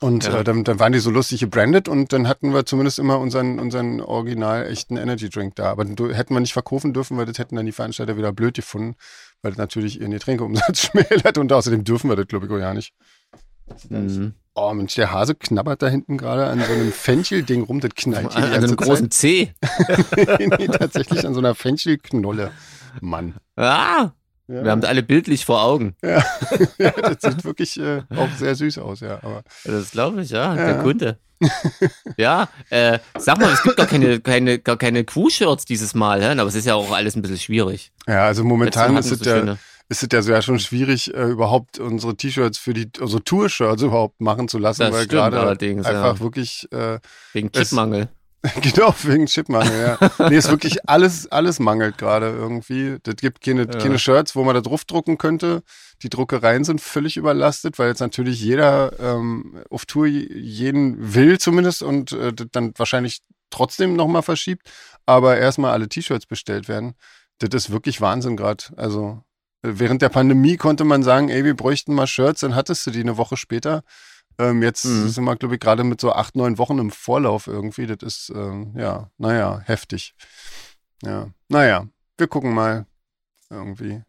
Und 0.00 0.24
ja. 0.24 0.40
äh, 0.40 0.44
dann, 0.44 0.64
dann 0.64 0.78
waren 0.80 0.92
die 0.92 0.98
so 0.98 1.10
lustig 1.10 1.40
gebrandet 1.40 1.86
und 1.86 2.14
dann 2.14 2.26
hatten 2.26 2.54
wir 2.54 2.64
zumindest 2.64 2.98
immer 2.98 3.18
unseren, 3.18 3.58
unseren 3.58 4.00
original 4.00 4.66
echten 4.66 4.96
Energy 4.96 5.28
Drink 5.28 5.56
da. 5.56 5.70
Aber 5.70 5.84
hätten 5.84 6.34
wir 6.34 6.40
nicht 6.40 6.54
verkaufen 6.54 6.94
dürfen, 6.94 7.18
weil 7.18 7.26
das 7.26 7.38
hätten 7.38 7.56
dann 7.56 7.66
die 7.66 7.72
Veranstalter 7.72 8.16
wieder 8.16 8.32
blöd 8.32 8.54
gefunden, 8.54 8.96
weil 9.42 9.52
das 9.52 9.58
natürlich 9.58 10.00
ihren 10.00 10.12
Getränkeumsatz 10.12 10.86
schmälert 10.86 11.36
und 11.38 11.52
außerdem 11.52 11.84
dürfen 11.84 12.08
wir 12.08 12.16
das, 12.16 12.28
glaube 12.28 12.46
ich, 12.46 12.52
auch 12.52 12.58
ja 12.58 12.72
nicht. 12.72 12.94
Mhm. 13.90 14.34
Oh 14.54 14.74
Mensch, 14.74 14.94
der 14.96 15.12
Hase 15.12 15.34
knabbert 15.34 15.80
da 15.80 15.88
hinten 15.88 16.18
gerade 16.18 16.46
an 16.46 16.60
so 16.60 16.72
einem 16.72 16.92
Fenchel-Ding 16.92 17.62
rum, 17.62 17.80
das 17.80 17.94
knallt 17.94 18.32
hier 18.32 18.44
An, 18.44 18.52
an 18.52 18.64
einem 18.64 18.76
großen 18.76 19.10
C. 19.10 19.54
nee, 20.16 20.66
tatsächlich 20.66 21.24
an 21.26 21.34
so 21.34 21.40
einer 21.40 21.54
Fenchelknolle. 21.54 22.50
Mann. 23.00 23.34
Ah! 23.56 24.10
Ja. 24.48 24.64
Wir 24.64 24.70
haben 24.72 24.84
alle 24.84 25.04
bildlich 25.04 25.44
vor 25.44 25.62
Augen. 25.62 25.94
Ja, 26.02 26.24
ja 26.78 26.90
das 26.90 27.18
sieht 27.20 27.44
wirklich 27.44 27.78
äh, 27.78 28.02
auch 28.16 28.28
sehr 28.36 28.56
süß 28.56 28.78
aus, 28.78 28.98
ja. 28.98 29.20
Aber, 29.22 29.44
das 29.64 29.92
glaube 29.92 30.22
ich, 30.22 30.30
ja, 30.30 30.56
ja, 30.56 30.66
der 30.66 30.78
Kunde. 30.78 31.18
ja, 32.16 32.48
äh, 32.68 32.98
sag 33.16 33.38
mal, 33.38 33.52
es 33.52 33.62
gibt 33.62 33.76
gar 33.76 33.86
keine, 33.86 34.18
keine, 34.20 34.58
gar 34.58 34.76
keine 34.76 35.04
Crew-Shirts 35.04 35.64
dieses 35.64 35.94
Mal, 35.94 36.20
hä? 36.20 36.32
aber 36.32 36.48
es 36.48 36.56
ist 36.56 36.66
ja 36.66 36.74
auch 36.74 36.90
alles 36.90 37.14
ein 37.14 37.22
bisschen 37.22 37.38
schwierig. 37.38 37.92
Ja, 38.08 38.24
also 38.24 38.42
momentan 38.42 38.96
ist 38.96 39.12
es, 39.12 39.24
ja, 39.24 39.56
ist 39.90 40.04
es 40.04 40.08
ja 40.12 40.22
so 40.22 40.30
ja 40.30 40.40
schon 40.40 40.60
schwierig, 40.60 41.12
äh, 41.12 41.24
überhaupt 41.24 41.80
unsere 41.80 42.16
T-Shirts 42.16 42.58
für 42.58 42.72
die, 42.72 42.88
also 43.00 43.18
Tour-Shirts 43.18 43.82
überhaupt 43.82 44.20
machen 44.20 44.46
zu 44.46 44.58
lassen, 44.58 44.82
das 44.82 44.92
weil 44.92 45.06
gerade 45.08 45.40
einfach 45.40 46.20
wirklich 46.20 46.70
äh, 46.72 47.00
wegen 47.32 47.52
Chipmangel. 47.52 48.08
Genau, 48.62 48.94
wegen 49.02 49.26
Chipmangel, 49.26 49.98
ja. 49.98 50.28
nee, 50.30 50.36
ist 50.36 50.48
wirklich 50.48 50.78
alles, 50.88 51.30
alles 51.30 51.58
mangelt 51.58 51.98
gerade 51.98 52.30
irgendwie. 52.30 52.96
Das 53.02 53.16
gibt 53.16 53.42
keine, 53.42 53.66
ja. 53.66 53.78
keine 53.78 53.98
Shirts, 53.98 54.34
wo 54.34 54.44
man 54.44 54.54
da 54.54 54.62
draufdrucken 54.62 55.18
könnte. 55.18 55.62
Die 56.02 56.08
Druckereien 56.08 56.64
sind 56.64 56.80
völlig 56.80 57.18
überlastet, 57.18 57.78
weil 57.78 57.88
jetzt 57.88 58.00
natürlich 58.00 58.40
jeder 58.40 58.98
ähm, 58.98 59.62
auf 59.68 59.84
Tour 59.84 60.06
jeden 60.06 61.14
will 61.14 61.38
zumindest 61.38 61.82
und 61.82 62.12
äh, 62.12 62.32
dann 62.32 62.72
wahrscheinlich 62.78 63.20
trotzdem 63.50 63.94
nochmal 63.94 64.22
verschiebt, 64.22 64.70
aber 65.04 65.36
erstmal 65.36 65.72
alle 65.72 65.90
T-Shirts 65.90 66.24
bestellt 66.24 66.66
werden. 66.66 66.94
Das 67.40 67.50
ist 67.52 67.70
wirklich 67.70 68.00
Wahnsinn 68.00 68.38
gerade. 68.38 68.64
Also 68.76 69.22
während 69.62 70.02
der 70.02 70.08
Pandemie 70.08 70.56
konnte 70.56 70.84
man 70.84 71.02
sagen, 71.02 71.28
ey, 71.28 71.44
wir 71.44 71.54
bräuchten 71.54 71.94
mal 71.94 72.06
Shirts, 72.06 72.40
dann 72.40 72.54
hattest 72.54 72.86
du 72.86 72.90
die 72.90 73.00
eine 73.00 73.16
Woche 73.16 73.36
später. 73.36 73.82
Ähm, 74.38 74.62
jetzt 74.62 74.84
mhm. 74.84 75.08
sind 75.08 75.24
wir, 75.24 75.36
glaube 75.36 75.54
ich, 75.54 75.60
gerade 75.60 75.84
mit 75.84 76.00
so 76.00 76.12
acht, 76.12 76.34
neun 76.34 76.56
Wochen 76.58 76.78
im 76.78 76.90
Vorlauf 76.90 77.46
irgendwie. 77.46 77.86
Das 77.86 77.98
ist, 78.02 78.32
ähm, 78.34 78.74
ja, 78.76 79.10
naja, 79.18 79.60
heftig. 79.64 80.14
Ja, 81.02 81.28
naja, 81.48 81.86
wir 82.16 82.26
gucken 82.26 82.54
mal 82.54 82.86
irgendwie. 83.50 84.02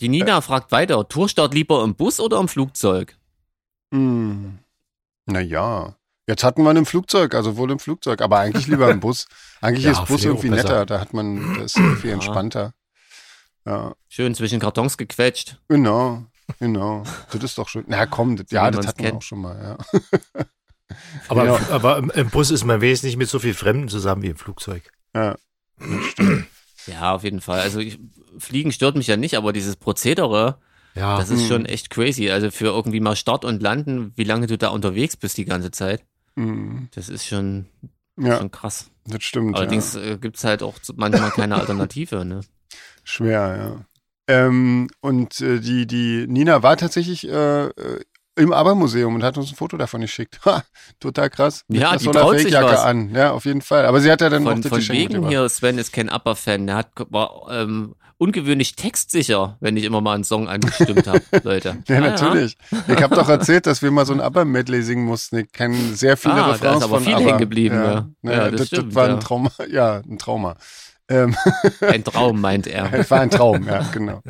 Die 0.00 0.08
Nina 0.08 0.38
äh, 0.38 0.42
fragt 0.42 0.72
weiter, 0.72 1.08
Tourstart 1.08 1.54
lieber 1.54 1.82
im 1.84 1.94
Bus 1.94 2.20
oder 2.20 2.38
im 2.40 2.48
Flugzeug? 2.48 3.16
Hm. 3.92 4.58
Naja, 5.26 5.94
jetzt 6.26 6.44
hatten 6.44 6.62
wir 6.62 6.70
einen 6.70 6.86
Flugzeug, 6.86 7.34
also 7.34 7.56
wohl 7.56 7.70
im 7.70 7.78
Flugzeug, 7.78 8.20
aber 8.20 8.38
eigentlich 8.38 8.66
lieber 8.66 8.90
im 8.90 9.00
Bus. 9.00 9.26
Eigentlich 9.60 9.84
ja, 9.84 9.92
ist 9.92 10.06
Bus 10.06 10.24
irgendwie 10.24 10.48
netter, 10.48 10.86
da 10.86 11.00
hat 11.00 11.12
man, 11.12 11.54
das 11.58 11.74
ist 11.74 11.76
irgendwie 11.76 12.10
entspannter. 12.10 12.72
Ja. 13.66 13.94
Schön 14.08 14.34
zwischen 14.34 14.60
Kartons 14.60 14.96
gequetscht. 14.96 15.58
Genau, 15.68 16.24
genau. 16.58 17.04
Das 17.32 17.42
ist 17.42 17.58
doch 17.58 17.68
schön. 17.68 17.84
Na 17.86 18.06
komm, 18.06 18.36
das, 18.36 18.46
ja, 18.50 18.70
das 18.70 18.86
hatten 18.86 19.02
wir 19.02 19.14
auch 19.14 19.22
schon 19.22 19.40
mal, 19.40 19.60
ja. 19.62 20.00
aber, 21.28 21.42
genau. 21.42 21.58
aber 21.70 21.98
im, 21.98 22.10
im, 22.10 22.30
Bus 22.30 22.50
ist 22.50 22.64
man 22.64 22.80
wesentlich 22.80 23.16
mit 23.16 23.28
so 23.28 23.38
viel 23.38 23.54
Fremden 23.54 23.88
zusammen 23.88 24.22
wie 24.22 24.28
im 24.28 24.36
Flugzeug. 24.36 24.90
Ja, 25.14 25.36
stimmt. 26.10 26.46
Ja, 26.86 27.14
auf 27.14 27.24
jeden 27.24 27.40
Fall. 27.40 27.60
Also 27.60 27.80
ich, 27.80 27.98
Fliegen 28.38 28.72
stört 28.72 28.96
mich 28.96 29.06
ja 29.06 29.16
nicht, 29.16 29.36
aber 29.36 29.52
dieses 29.52 29.76
Prozedere, 29.76 30.58
ja. 30.94 31.18
das 31.18 31.30
ist 31.30 31.42
mhm. 31.42 31.48
schon 31.48 31.66
echt 31.66 31.90
crazy. 31.90 32.30
Also 32.30 32.50
für 32.50 32.66
irgendwie 32.66 33.00
mal 33.00 33.16
Start 33.16 33.44
und 33.44 33.62
Landen, 33.62 34.12
wie 34.16 34.24
lange 34.24 34.46
du 34.46 34.56
da 34.56 34.68
unterwegs 34.68 35.16
bist 35.16 35.36
die 35.36 35.44
ganze 35.44 35.70
Zeit, 35.70 36.04
mhm. 36.36 36.88
das 36.94 37.08
ist 37.08 37.26
schon, 37.26 37.66
ja. 38.16 38.38
schon 38.38 38.50
krass. 38.50 38.90
Das 39.06 39.22
stimmt. 39.22 39.56
Allerdings 39.56 39.94
ja. 39.94 40.02
Äh, 40.02 40.18
gibt's 40.18 40.44
halt 40.44 40.62
auch 40.62 40.74
manchmal 40.96 41.30
keine 41.30 41.56
Alternative, 41.56 42.24
ne? 42.24 42.40
Schwer, 43.04 43.56
ja. 43.56 43.84
Ähm, 44.28 44.88
und 45.00 45.40
äh, 45.40 45.58
die, 45.58 45.86
die 45.86 46.26
Nina 46.28 46.62
war 46.62 46.76
tatsächlich 46.76 47.28
äh, 47.28 47.66
äh 47.66 48.00
im 48.36 48.52
Aber-Museum 48.52 49.14
und 49.14 49.22
hat 49.22 49.36
uns 49.36 49.52
ein 49.52 49.56
Foto 49.56 49.76
davon 49.76 50.00
geschickt. 50.00 50.40
Ha, 50.46 50.62
total 50.98 51.30
krass. 51.30 51.64
Mit 51.68 51.82
ja, 51.82 51.96
die 51.96 52.04
so 52.04 52.12
traut 52.12 52.38
sich 52.38 52.54
was. 52.54 52.80
an. 52.80 53.14
Ja, 53.14 53.32
auf 53.32 53.44
jeden 53.44 53.60
Fall. 53.60 53.84
Aber 53.84 54.00
sie 54.00 54.10
hat 54.10 54.20
ja 54.20 54.30
dann 54.30 54.44
von, 54.44 54.58
auch 54.58 54.60
das 54.60 54.70
Von 54.70 54.96
wegen 54.96 55.28
hier, 55.28 55.48
Sven 55.48 55.78
ist 55.78 55.92
kein 55.92 56.08
Upper-Fan. 56.08 56.66
Der 56.66 56.76
hat, 56.76 56.90
war 57.10 57.48
ähm, 57.50 57.94
ungewöhnlich 58.18 58.76
textsicher, 58.76 59.56
wenn 59.60 59.76
ich 59.76 59.84
immer 59.84 60.00
mal 60.00 60.14
einen 60.14 60.24
Song 60.24 60.48
angestimmt 60.48 61.06
habe, 61.06 61.22
Leute. 61.42 61.78
ja, 61.88 61.96
ah, 61.96 62.00
natürlich. 62.00 62.56
Ja. 62.70 62.94
Ich 62.94 63.02
habe 63.02 63.14
doch 63.14 63.28
erzählt, 63.28 63.66
dass 63.66 63.82
wir 63.82 63.90
mal 63.90 64.06
so 64.06 64.12
ein 64.12 64.20
ABBA-Medley 64.20 64.82
singen 64.82 65.06
mussten. 65.06 65.38
Ich 65.38 65.52
kenne 65.52 65.76
sehr 65.94 66.16
viele 66.16 66.34
ah, 66.34 66.50
Refrains 66.50 66.60
da 66.60 66.76
ist 66.76 66.82
aber 66.82 67.00
viel 67.00 67.16
hängen 67.16 67.38
geblieben. 67.38 67.76
Ja, 67.76 67.92
ja. 67.92 68.08
ja, 68.22 68.32
ja 68.32 68.50
das, 68.50 68.66
stimmt, 68.68 68.88
das, 68.88 68.94
war 68.94 69.08
ein 69.08 69.20
Trauma. 69.20 69.50
Ja, 69.70 70.02
ein 70.08 70.18
Trauma. 70.18 70.56
Ähm, 71.10 71.36
ein 71.80 72.04
Traum, 72.04 72.40
meint 72.40 72.66
er. 72.66 72.92
Es 72.94 73.10
war 73.10 73.20
ein 73.20 73.30
Traum, 73.30 73.66
ja, 73.66 73.82
genau. 73.92 74.22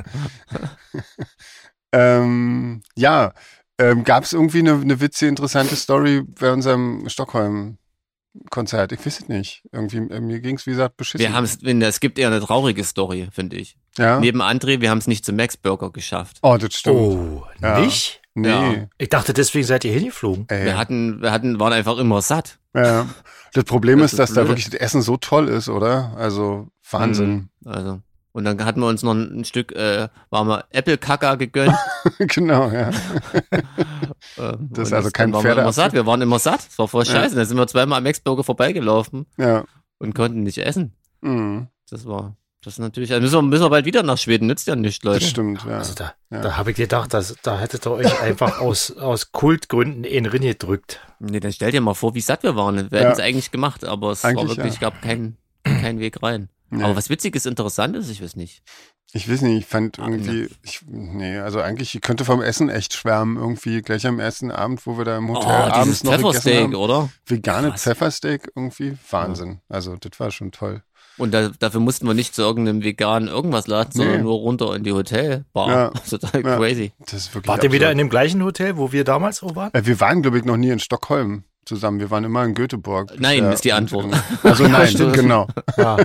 ähm, 1.92 2.82
ja, 2.96 3.32
ähm, 3.80 4.04
Gab 4.04 4.24
es 4.24 4.32
irgendwie 4.34 4.58
eine, 4.58 4.74
eine 4.74 5.00
witzige, 5.00 5.28
interessante 5.30 5.74
Story 5.74 6.22
bei 6.38 6.52
unserem 6.52 7.08
Stockholm-Konzert? 7.08 8.92
Ich 8.92 9.06
weiß 9.06 9.20
es 9.20 9.28
nicht. 9.28 9.62
Irgendwie, 9.72 9.96
äh, 9.96 10.20
mir 10.20 10.40
ging 10.40 10.56
es, 10.56 10.66
wie 10.66 10.72
gesagt, 10.72 10.98
beschissen. 10.98 11.26
Wir 11.26 11.32
haben 11.32 11.44
es, 11.44 11.58
es 11.62 12.00
gibt 12.00 12.18
eher 12.18 12.28
eine 12.28 12.40
traurige 12.40 12.84
Story, 12.84 13.28
finde 13.32 13.56
ich. 13.56 13.78
Ja. 13.96 14.20
Neben 14.20 14.42
André, 14.42 14.82
wir 14.82 14.90
haben 14.90 14.98
es 14.98 15.06
nicht 15.06 15.24
zum 15.24 15.36
Max 15.36 15.56
Burger 15.56 15.90
geschafft. 15.90 16.38
Oh, 16.42 16.58
das 16.58 16.74
stimmt. 16.74 16.96
Oh, 16.96 17.46
ja. 17.62 17.80
nicht? 17.80 18.20
Nee. 18.34 18.48
Ja. 18.48 18.86
Ich 18.98 19.08
dachte, 19.08 19.32
deswegen 19.32 19.64
seid 19.64 19.84
ihr 19.84 19.92
hingeflogen. 19.92 20.44
Ey. 20.48 20.66
Wir 20.66 20.76
hatten, 20.76 21.22
wir 21.22 21.32
hatten, 21.32 21.58
waren 21.58 21.72
einfach 21.72 21.96
immer 21.96 22.20
satt. 22.20 22.58
Ja. 22.74 23.08
Das 23.52 23.64
Problem 23.64 23.98
das 23.98 24.12
ist, 24.12 24.18
dass 24.18 24.32
blöd. 24.32 24.44
da 24.44 24.48
wirklich 24.48 24.70
das 24.70 24.80
Essen 24.80 25.02
so 25.02 25.16
toll 25.16 25.48
ist, 25.48 25.68
oder? 25.68 26.14
Also 26.16 26.68
Wahnsinn. 26.90 27.50
Mhm. 27.60 27.70
Also 27.70 28.00
und 28.32 28.44
dann 28.44 28.64
hatten 28.64 28.80
wir 28.80 28.86
uns 28.86 29.02
noch 29.02 29.12
ein, 29.12 29.44
Stück, 29.44 29.72
äh, 29.72 30.08
waren 30.30 30.46
wir 30.46 30.64
Apple-Kacker 30.70 31.36
gegönnt. 31.36 31.74
genau, 32.18 32.70
ja. 32.70 32.90
Ähm, 34.38 34.68
das 34.70 34.88
ist 34.88 34.92
also 34.92 35.10
kein 35.10 35.32
Pferde. 35.32 35.64
Wir, 35.64 35.72
satt. 35.72 35.92
wir 35.92 36.04
waren 36.06 36.20
immer 36.20 36.38
satt. 36.38 36.66
Das 36.66 36.78
war 36.78 36.88
voll 36.88 37.04
scheiße. 37.04 37.34
Ja. 37.34 37.40
Da 37.40 37.44
sind 37.44 37.56
wir 37.56 37.66
zweimal 37.66 37.98
am 37.98 38.04
Maxburger 38.04 38.44
vorbeigelaufen. 38.44 39.26
Ja. 39.38 39.64
Und 39.98 40.14
konnten 40.14 40.42
nicht 40.42 40.58
essen. 40.58 40.94
Mhm. 41.22 41.68
Das 41.88 42.06
war, 42.06 42.36
das 42.62 42.74
ist 42.74 42.78
natürlich, 42.78 43.12
also 43.12 43.22
müssen 43.22 43.36
wir, 43.36 43.42
müssen 43.42 43.62
wir 43.62 43.70
bald 43.70 43.86
wieder 43.86 44.02
nach 44.02 44.18
Schweden, 44.18 44.46
nützt 44.46 44.66
ja 44.66 44.76
nicht, 44.76 45.02
Leute. 45.02 45.20
Das 45.20 45.30
stimmt, 45.30 45.64
ja. 45.64 45.78
Also 45.78 45.94
da, 45.94 46.14
ja. 46.30 46.42
da 46.42 46.56
habe 46.58 46.72
ich 46.72 46.76
gedacht, 46.76 47.14
dass, 47.14 47.34
da 47.42 47.58
hättet 47.58 47.86
ihr 47.86 47.92
euch 47.92 48.20
einfach 48.20 48.60
aus, 48.60 48.94
aus 48.98 49.32
Kultgründen 49.32 50.04
in 50.04 50.26
Rinne 50.26 50.48
gedrückt. 50.48 51.00
Nee, 51.20 51.40
dann 51.40 51.52
stell 51.52 51.72
dir 51.72 51.80
mal 51.80 51.94
vor, 51.94 52.14
wie 52.14 52.20
satt 52.20 52.42
wir 52.42 52.56
waren. 52.56 52.90
Wir 52.90 52.98
ja. 52.98 53.04
hätten 53.04 53.12
es 53.12 53.20
eigentlich 53.20 53.50
gemacht, 53.50 53.84
aber 53.84 54.10
es 54.10 54.24
eigentlich, 54.26 54.50
war 54.50 54.56
wirklich, 54.56 54.74
ja. 54.74 54.80
gab 54.90 55.00
keinen, 55.00 55.38
keinen 55.64 56.00
Weg 56.00 56.22
rein. 56.22 56.50
Nee. 56.68 56.84
Aber 56.84 56.96
was 56.96 57.08
Witziges, 57.08 57.46
Interessantes, 57.46 58.10
ich 58.10 58.22
weiß 58.22 58.36
nicht. 58.36 58.62
Ich 59.12 59.28
weiß 59.28 59.40
nicht, 59.40 59.58
ich 59.58 59.66
fand 59.66 59.98
ah, 59.98 60.06
irgendwie, 60.06 60.48
ich, 60.62 60.82
nee, 60.86 61.38
also 61.38 61.60
eigentlich, 61.60 61.96
ich 61.96 62.00
könnte 62.00 62.24
vom 62.24 62.42
Essen 62.42 62.68
echt 62.68 62.94
schwärmen, 62.94 63.36
irgendwie 63.38 63.82
gleich 63.82 64.06
am 64.06 64.20
ersten 64.20 64.52
Abend, 64.52 64.86
wo 64.86 64.98
wir 64.98 65.04
da 65.04 65.18
im 65.18 65.28
Hotel 65.30 65.48
oh, 65.48 65.72
abends 65.72 66.04
noch 66.04 66.12
Pfeffersteak, 66.12 66.62
haben. 66.62 66.74
oder? 66.76 67.10
Vegane. 67.26 67.72
Pfeffersteak 67.76 68.52
irgendwie, 68.54 68.96
Wahnsinn. 69.10 69.60
Ja. 69.68 69.76
Also 69.76 69.96
das 69.96 70.20
war 70.20 70.30
schon 70.30 70.52
toll. 70.52 70.84
Und 71.20 71.32
da, 71.32 71.50
dafür 71.58 71.80
mussten 71.80 72.06
wir 72.06 72.14
nicht 72.14 72.34
zu 72.34 72.42
irgendeinem 72.42 72.82
veganen 72.82 73.28
irgendwas 73.28 73.66
laden, 73.66 73.92
sondern 73.92 74.16
nee. 74.16 74.22
nur 74.22 74.38
runter 74.38 74.74
in 74.74 74.84
die 74.84 74.92
Hotelbar. 74.92 75.68
Ja. 75.68 75.90
Total 76.10 76.42
ja. 76.42 76.56
crazy. 76.56 76.92
Das 77.00 77.12
ist 77.12 77.34
wirklich 77.34 77.48
Wart 77.48 77.62
ihr 77.62 77.72
wieder 77.72 77.92
in 77.92 77.98
dem 77.98 78.08
gleichen 78.08 78.42
Hotel, 78.42 78.78
wo 78.78 78.90
wir 78.90 79.04
damals 79.04 79.42
auch 79.42 79.54
waren? 79.54 79.72
Äh, 79.74 79.84
wir 79.84 80.00
waren, 80.00 80.22
glaube 80.22 80.38
ich, 80.38 80.44
noch 80.44 80.56
nie 80.56 80.70
in 80.70 80.78
Stockholm 80.78 81.44
zusammen. 81.66 82.00
Wir 82.00 82.10
waren 82.10 82.24
immer 82.24 82.42
in 82.44 82.54
Göteborg. 82.54 83.12
Nein, 83.18 83.44
ist 83.52 83.64
die 83.64 83.72
Antwort. 83.72 84.06
Also 84.42 84.66
nein, 84.66 84.94
genau. 85.12 85.46
Ja. 85.76 85.98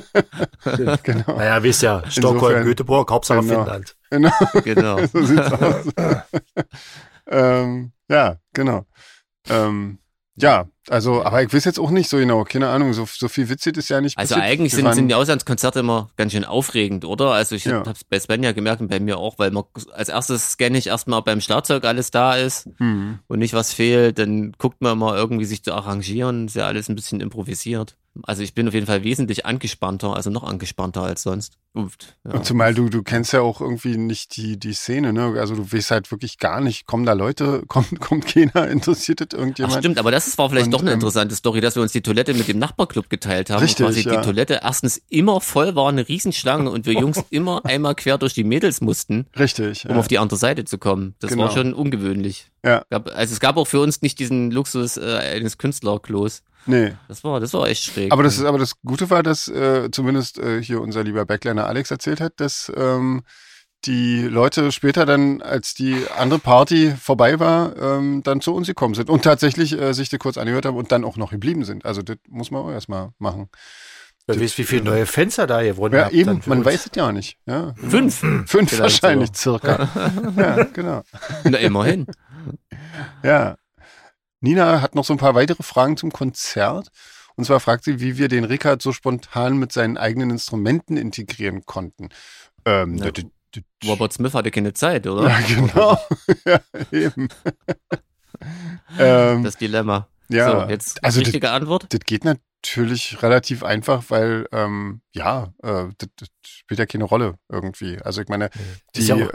genau. 1.01 1.37
Naja, 1.37 1.63
wisst 1.63 1.81
ja, 1.81 2.03
Stockholm, 2.09 2.35
Insofern, 2.35 2.63
Göteborg, 2.65 3.11
Hauptsache 3.11 3.39
genau. 3.39 3.63
Finnland. 3.63 3.95
Genau. 4.09 4.31
genau. 4.63 5.05
so 5.05 5.23
sieht's 5.23 5.51
aus. 5.51 5.85
ähm, 7.27 7.91
ja, 8.09 8.35
genau. 8.53 8.85
Ähm, 9.49 9.99
ja, 10.37 10.67
also, 10.89 11.23
aber 11.23 11.41
ich 11.41 11.53
weiß 11.53 11.63
jetzt 11.63 11.79
auch 11.79 11.91
nicht 11.91 12.09
so 12.09 12.17
genau, 12.17 12.43
keine 12.43 12.67
Ahnung, 12.67 12.93
so, 12.93 13.05
so 13.05 13.27
viel 13.27 13.49
witzig 13.49 13.77
ist 13.77 13.89
ja 13.89 14.01
nicht 14.01 14.17
Also 14.17 14.35
passiert. 14.35 14.51
eigentlich 14.51 14.73
sind, 14.73 14.93
sind 14.93 15.07
die 15.07 15.15
Auslandskonzerte 15.15 15.79
immer 15.79 16.09
ganz 16.17 16.33
schön 16.33 16.43
aufregend, 16.43 17.05
oder? 17.05 17.31
Also 17.31 17.55
ich 17.55 17.65
ja. 17.65 17.79
habe 17.79 17.91
es 17.91 18.03
bei 18.03 18.19
Sven 18.19 18.43
ja 18.43 18.51
gemerkt 18.51 18.81
und 18.81 18.89
bei 18.89 18.99
mir 18.99 19.17
auch, 19.17 19.39
weil 19.39 19.51
man 19.51 19.63
als 19.93 20.09
erstes 20.09 20.51
scanne 20.51 20.77
ich 20.77 20.87
erstmal, 20.87 21.19
ob 21.19 21.25
beim 21.25 21.41
Schlagzeug 21.41 21.85
alles 21.85 22.11
da 22.11 22.35
ist 22.35 22.67
mhm. 22.79 23.19
und 23.27 23.39
nicht 23.39 23.53
was 23.53 23.73
fehlt, 23.73 24.19
dann 24.19 24.51
guckt 24.57 24.81
man 24.81 24.97
mal 24.97 25.15
irgendwie 25.15 25.45
sich 25.45 25.63
zu 25.63 25.73
arrangieren, 25.73 26.47
ist 26.47 26.55
ja 26.55 26.67
alles 26.67 26.89
ein 26.89 26.95
bisschen 26.95 27.21
improvisiert. 27.21 27.95
Also 28.23 28.43
ich 28.43 28.53
bin 28.53 28.67
auf 28.67 28.73
jeden 28.73 28.85
Fall 28.85 29.03
wesentlich 29.03 29.45
angespannter, 29.45 30.15
also 30.15 30.29
noch 30.29 30.43
angespannter 30.43 31.03
als 31.03 31.23
sonst. 31.23 31.57
Und, 31.73 32.15
ja. 32.23 32.35
und 32.35 32.45
zumal 32.45 32.73
du, 32.73 32.87
du 32.87 33.03
kennst 33.03 33.33
ja 33.33 33.41
auch 33.41 33.59
irgendwie 33.59 33.97
nicht 33.97 34.37
die, 34.37 34.57
die 34.57 34.71
Szene, 34.71 35.11
ne? 35.11 35.35
Also 35.37 35.55
du 35.55 35.69
weißt 35.69 35.91
halt 35.91 36.09
wirklich 36.09 36.37
gar 36.37 36.61
nicht, 36.61 36.85
kommen 36.85 37.05
da 37.05 37.11
Leute, 37.11 37.63
kommt, 37.67 37.99
kommt 37.99 38.25
keiner, 38.25 38.69
interessiert 38.69 39.19
das 39.19 39.37
irgendjemand? 39.37 39.75
Ach 39.75 39.79
stimmt, 39.79 39.99
aber 39.99 40.11
das 40.11 40.37
war 40.37 40.49
vielleicht 40.49 40.67
und, 40.67 40.71
doch 40.71 40.79
eine 40.79 40.91
ähm, 40.91 40.95
interessante 40.95 41.35
Story, 41.35 41.59
dass 41.59 41.75
wir 41.75 41.81
uns 41.81 41.91
die 41.91 42.01
Toilette 42.01 42.33
mit 42.33 42.47
dem 42.47 42.59
Nachbarclub 42.59 43.09
geteilt 43.09 43.49
haben. 43.49 43.61
Richtig, 43.61 43.85
quasi 43.85 44.01
ja. 44.01 44.15
die 44.15 44.25
Toilette 44.25 44.61
erstens 44.63 45.01
immer 45.09 45.41
voll 45.41 45.75
war, 45.75 45.89
eine 45.89 46.07
Riesenschlange 46.07 46.69
und 46.69 46.85
wir 46.85 46.93
Jungs 46.93 47.21
immer 47.29 47.65
einmal 47.65 47.95
quer 47.95 48.17
durch 48.17 48.33
die 48.33 48.45
Mädels 48.45 48.79
mussten. 48.79 49.27
Richtig. 49.37 49.85
Um 49.85 49.91
ja. 49.91 49.97
auf 49.97 50.07
die 50.07 50.19
andere 50.19 50.39
Seite 50.39 50.63
zu 50.63 50.77
kommen. 50.77 51.15
Das 51.19 51.31
genau. 51.31 51.43
war 51.43 51.51
schon 51.51 51.73
ungewöhnlich. 51.73 52.51
Ja. 52.63 52.85
Also 52.89 53.33
es 53.33 53.39
gab 53.41 53.57
auch 53.57 53.67
für 53.67 53.81
uns 53.81 54.01
nicht 54.01 54.17
diesen 54.19 54.49
Luxus 54.49 54.95
äh, 54.95 55.17
eines 55.35 55.57
Künstlerklos. 55.57 56.41
Nee. 56.65 56.93
Das 57.07 57.23
war, 57.23 57.39
das 57.39 57.53
war 57.53 57.67
echt 57.67 57.83
schräg. 57.83 58.11
Aber 58.11 58.23
das, 58.23 58.43
aber 58.43 58.57
das 58.57 58.79
Gute 58.81 59.09
war, 59.09 59.23
dass 59.23 59.47
äh, 59.47 59.89
zumindest 59.91 60.39
äh, 60.39 60.61
hier 60.61 60.81
unser 60.81 61.03
lieber 61.03 61.25
Backliner 61.25 61.67
Alex 61.67 61.91
erzählt 61.91 62.21
hat, 62.21 62.33
dass 62.37 62.71
ähm, 62.75 63.23
die 63.85 64.23
Leute 64.23 64.71
später 64.71 65.05
dann, 65.05 65.41
als 65.41 65.73
die 65.73 65.95
andere 66.17 66.39
Party 66.39 66.91
vorbei 66.99 67.39
war, 67.39 67.75
ähm, 67.77 68.23
dann 68.23 68.41
zu 68.41 68.53
uns 68.53 68.67
gekommen 68.67 68.95
sind 68.95 69.09
und 69.09 69.23
tatsächlich 69.23 69.79
äh, 69.79 69.93
sich 69.93 70.09
das 70.09 70.19
kurz 70.19 70.37
angehört 70.37 70.65
haben 70.65 70.77
und 70.77 70.91
dann 70.91 71.03
auch 71.03 71.17
noch 71.17 71.31
geblieben 71.31 71.65
sind. 71.65 71.85
Also 71.85 72.01
das 72.01 72.17
muss 72.27 72.51
man 72.51 72.63
auch 72.63 72.71
erstmal 72.71 73.09
machen. 73.19 73.49
Du 74.27 74.39
weißt, 74.39 74.57
wie 74.57 74.63
viele 74.63 74.83
neue 74.83 75.05
Fenster 75.05 75.45
da 75.45 75.59
hier 75.59 75.77
wurden. 75.77 75.95
Ja, 75.95 76.09
eben, 76.09 76.41
man 76.47 76.59
uns. 76.59 76.65
weiß 76.65 76.87
es 76.87 76.91
ja 76.95 77.11
nicht. 77.11 77.37
Ja. 77.45 77.75
Fünf. 77.75 78.19
Fünf 78.47 78.79
wahrscheinlich 78.79 79.29
so. 79.35 79.59
circa. 79.59 79.87
ja, 80.35 80.63
genau. 80.63 81.03
Na, 81.43 81.59
immerhin. 81.59 82.07
Ja. 83.23 83.57
Nina 84.45 84.81
hat 84.81 84.95
noch 84.95 85.03
so 85.03 85.13
ein 85.13 85.17
paar 85.17 85.35
weitere 85.35 85.63
Fragen 85.63 85.97
zum 85.97 86.11
Konzert. 86.11 86.89
Und 87.35 87.43
zwar 87.45 87.59
fragt 87.59 87.83
sie, 87.83 87.99
wie 87.99 88.17
wir 88.17 88.29
den 88.29 88.45
Rickard 88.45 88.81
so 88.81 88.93
spontan 88.93 89.57
mit 89.57 89.71
seinen 89.71 89.97
eigenen 89.97 90.29
Instrumenten 90.29 90.95
integrieren 90.95 91.65
konnten. 91.65 92.09
Ähm, 92.65 92.95
ja, 92.97 93.11
Robert 93.85 94.13
Smith 94.13 94.33
hatte 94.33 94.51
keine 94.51 94.73
Zeit, 94.73 95.07
oder? 95.07 95.29
Ja, 95.29 95.39
genau. 95.41 95.99
ja, 96.45 96.59
eben. 96.91 97.27
ähm, 98.99 99.43
das 99.43 99.57
Dilemma. 99.57 100.07
Ja, 100.29 100.65
so, 100.65 100.69
jetzt 100.69 101.03
also 101.03 101.19
richtige 101.19 101.41
das, 101.41 101.51
Antwort. 101.51 101.85
Das 101.89 101.99
geht 102.01 102.23
natürlich 102.23 103.21
relativ 103.21 103.63
einfach, 103.63 104.03
weil 104.09 104.47
ähm, 104.51 105.01
ja, 105.13 105.53
äh, 105.61 105.85
das, 105.97 106.09
das, 106.15 106.29
spielt 106.45 106.79
ja 106.79 106.85
keine 106.85 107.03
Rolle 107.03 107.35
irgendwie. 107.49 108.01
Also 108.01 108.21
ich 108.21 108.27
meine, 108.27 108.49
die, 108.95 109.05
ja 109.05 109.29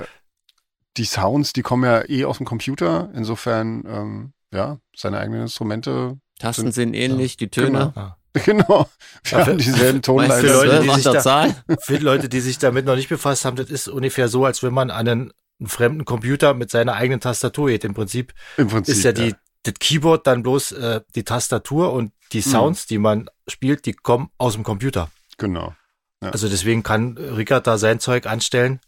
die 0.97 1.05
Sounds, 1.05 1.53
die 1.53 1.63
kommen 1.63 1.85
ja 1.85 2.09
eh 2.09 2.25
aus 2.25 2.39
dem 2.39 2.47
Computer. 2.47 3.11
Insofern 3.15 3.85
ähm, 3.87 4.33
ja, 4.53 4.79
seine 4.97 5.19
eigenen 5.19 5.43
Instrumente. 5.43 6.19
Tasten 6.39 6.63
sind, 6.63 6.73
sind 6.73 6.95
ähnlich, 6.95 7.33
ja. 7.33 7.37
die 7.41 7.51
Töne. 7.51 7.93
Genau. 7.95 8.17
Genau. 8.33 8.89
Wir 9.25 9.39
ja, 9.39 9.47
haben 9.47 9.59
dieselben 9.59 10.03
Tonleiter. 10.03 10.37
Für 10.37 10.65
Leute, 10.65 10.83
die 10.83 10.95
sich 10.95 11.03
da, 11.03 11.49
für 11.81 11.97
Leute, 11.97 12.29
die 12.29 12.41
sich 12.41 12.59
damit 12.59 12.87
noch 12.87 12.95
nicht 12.95 13.09
befasst 13.09 13.45
haben, 13.45 13.57
das 13.57 13.71
ist 13.71 13.89
ungefähr 13.89 14.29
so, 14.29 14.45
als 14.45 14.63
wenn 14.63 14.73
man 14.73 14.91
an 14.93 15.09
einen, 15.09 15.33
einen 15.59 15.69
fremden 15.69 16.05
Computer 16.05 16.55
mit 16.55 16.71
seiner 16.71 16.95
eigenen 16.95 17.19
Tastatur 17.19 17.71
geht. 17.71 17.83
Im 17.83 17.93
Prinzip, 17.93 18.33
Im 18.57 18.69
Prinzip 18.69 18.95
ist 18.95 19.03
ja, 19.03 19.11
die, 19.11 19.35
das 19.65 19.75
Keyboard 19.81 20.29
dann 20.29 20.45
bloß 20.45 20.71
äh, 20.73 21.01
die 21.17 21.25
Tastatur 21.25 21.93
und 21.93 22.13
die 22.33 22.41
hm. 22.41 22.53
Sounds, 22.53 22.83
hm. 22.83 22.87
die 22.89 22.99
man 22.99 23.31
spielt, 23.49 23.85
die 23.85 23.95
kommen 23.95 24.31
aus 24.39 24.55
dem 24.55 24.63
Computer. 24.63 25.11
Genau. 25.37 25.75
Ja. 26.23 26.31
Also 26.31 26.49
deswegen 26.49 26.85
kann 26.85 27.17
Rickard 27.19 27.67
da 27.67 27.79
sein 27.79 27.99
Zeug 27.99 28.27
anstellen 28.27 28.79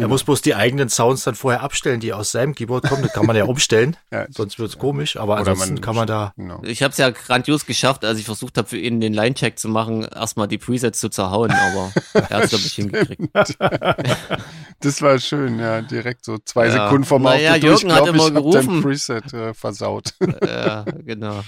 Er 0.00 0.08
muss 0.08 0.24
bloß 0.24 0.42
die 0.42 0.54
eigenen 0.54 0.88
Sounds 0.88 1.24
dann 1.24 1.34
vorher 1.34 1.62
abstellen, 1.62 2.00
die 2.00 2.12
aus 2.12 2.32
seinem 2.32 2.54
Keyboard 2.54 2.88
kommen. 2.88 3.02
Das 3.02 3.12
kann 3.12 3.26
man 3.26 3.36
ja 3.36 3.44
umstellen. 3.46 3.96
ja, 4.10 4.26
Sonst 4.30 4.58
wird's 4.58 4.78
komisch. 4.78 5.16
Aber 5.16 5.34
Oder 5.34 5.52
ansonsten 5.52 5.74
man, 5.74 5.80
kann 5.82 5.94
man 5.94 6.06
da. 6.06 6.32
Genau. 6.36 6.60
Ich 6.64 6.82
habe 6.82 6.90
es 6.92 6.98
ja 6.98 7.10
grandios 7.10 7.64
geschafft, 7.66 8.04
als 8.04 8.18
ich 8.18 8.24
versucht 8.24 8.58
habe, 8.58 8.68
für 8.68 8.78
ihn 8.78 9.00
den 9.00 9.14
Line-Check 9.14 9.58
zu 9.58 9.68
machen, 9.68 10.02
erstmal 10.02 10.48
die 10.48 10.58
Presets 10.58 10.98
zu 10.98 11.08
zerhauen. 11.08 11.52
Aber 11.52 11.92
er 12.14 12.30
hat 12.30 12.44
es, 12.44 12.50
glaube 12.50 12.64
ich, 12.66 12.74
hingekriegt. 12.74 13.22
das 14.80 15.02
war 15.02 15.18
schön, 15.18 15.58
ja. 15.60 15.80
Direkt 15.82 16.24
so 16.24 16.38
zwei 16.38 16.66
ja. 16.66 16.72
Sekunden 16.72 17.04
vom 17.04 17.26
Auftritt 17.26 17.62
Jürgen 17.62 17.88
durch, 17.88 18.00
hat 18.00 18.08
immer 18.08 18.26
ich, 18.26 18.34
gerufen. 18.34 18.82
Preset 18.82 19.32
äh, 19.32 19.54
versaut. 19.54 20.14
ja, 20.44 20.84
genau. 21.04 21.42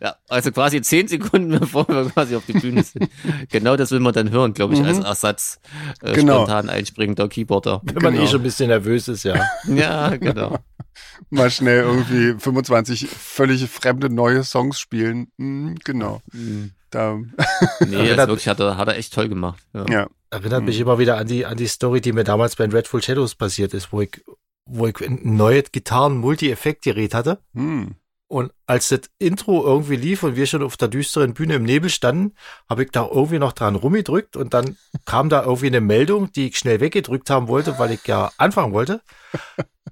ja, 0.00 0.16
also 0.28 0.50
quasi 0.50 0.80
zehn 0.80 1.08
Sekunden, 1.08 1.58
bevor 1.58 1.86
wir 1.88 2.06
quasi 2.06 2.36
auf 2.36 2.46
die 2.46 2.54
Bühne 2.54 2.82
sind. 2.82 3.10
Genau 3.50 3.76
das 3.76 3.90
will 3.90 4.00
man 4.00 4.14
dann 4.14 4.30
hören, 4.30 4.54
glaube 4.54 4.74
ich, 4.74 4.80
mhm. 4.80 4.86
als 4.86 4.98
Ersatz 5.00 5.60
äh, 6.02 6.14
genau. 6.14 6.44
spontan 6.44 6.68
einspringen 6.70 7.17
der 7.18 7.28
Keyboarder. 7.28 7.80
Wenn 7.84 8.02
man 8.02 8.14
eh 8.14 8.18
genau. 8.18 8.30
schon 8.30 8.40
ein 8.40 8.44
bisschen 8.44 8.68
nervös 8.68 9.08
ist, 9.08 9.24
ja. 9.24 9.44
ja, 9.66 10.16
genau. 10.16 10.58
Mal 11.30 11.50
schnell 11.50 11.82
irgendwie 11.82 12.38
25 12.38 13.08
völlig 13.08 13.68
fremde 13.68 14.10
neue 14.10 14.44
Songs 14.44 14.78
spielen. 14.78 15.28
Mhm, 15.36 15.76
genau. 15.84 16.22
Mhm. 16.32 16.72
Da. 16.90 17.18
nee, 17.80 18.14
das 18.14 18.28
wirklich 18.28 18.48
hat 18.48 18.60
er, 18.60 18.76
hat 18.76 18.88
er 18.88 18.96
echt 18.96 19.12
toll 19.12 19.28
gemacht. 19.28 19.62
Ja. 19.74 19.86
ja. 19.88 20.06
Erinnert 20.30 20.64
mich 20.64 20.76
mhm. 20.76 20.82
immer 20.82 20.98
wieder 20.98 21.16
an 21.16 21.26
die, 21.26 21.46
an 21.46 21.56
die 21.56 21.66
Story, 21.66 22.00
die 22.00 22.12
mir 22.12 22.24
damals 22.24 22.56
bei 22.56 22.64
Red 22.66 22.88
Full 22.88 23.02
Shadows 23.02 23.34
passiert 23.34 23.74
ist, 23.74 23.92
wo 23.92 24.00
ich, 24.00 24.22
wo 24.64 24.86
ich 24.86 25.00
ein 25.00 25.20
neues 25.36 25.72
Gitarren-Multi-Effekt-Gerät 25.72 27.14
hatte. 27.14 27.40
Mhm. 27.52 27.96
Und 28.28 28.52
als 28.66 28.88
das 28.88 29.00
Intro 29.18 29.64
irgendwie 29.64 29.96
lief 29.96 30.22
und 30.22 30.36
wir 30.36 30.46
schon 30.46 30.62
auf 30.62 30.76
der 30.76 30.88
düsteren 30.88 31.32
Bühne 31.32 31.54
im 31.54 31.62
Nebel 31.62 31.88
standen, 31.88 32.34
habe 32.68 32.84
ich 32.84 32.90
da 32.90 33.08
irgendwie 33.10 33.38
noch 33.38 33.54
dran 33.54 33.74
rumgedrückt 33.74 34.36
und 34.36 34.52
dann 34.52 34.76
kam 35.06 35.30
da 35.30 35.44
irgendwie 35.44 35.68
eine 35.68 35.80
Meldung, 35.80 36.30
die 36.32 36.48
ich 36.48 36.58
schnell 36.58 36.80
weggedrückt 36.80 37.30
haben 37.30 37.48
wollte, 37.48 37.78
weil 37.78 37.92
ich 37.92 38.06
ja 38.06 38.30
anfangen 38.36 38.74
wollte. 38.74 39.00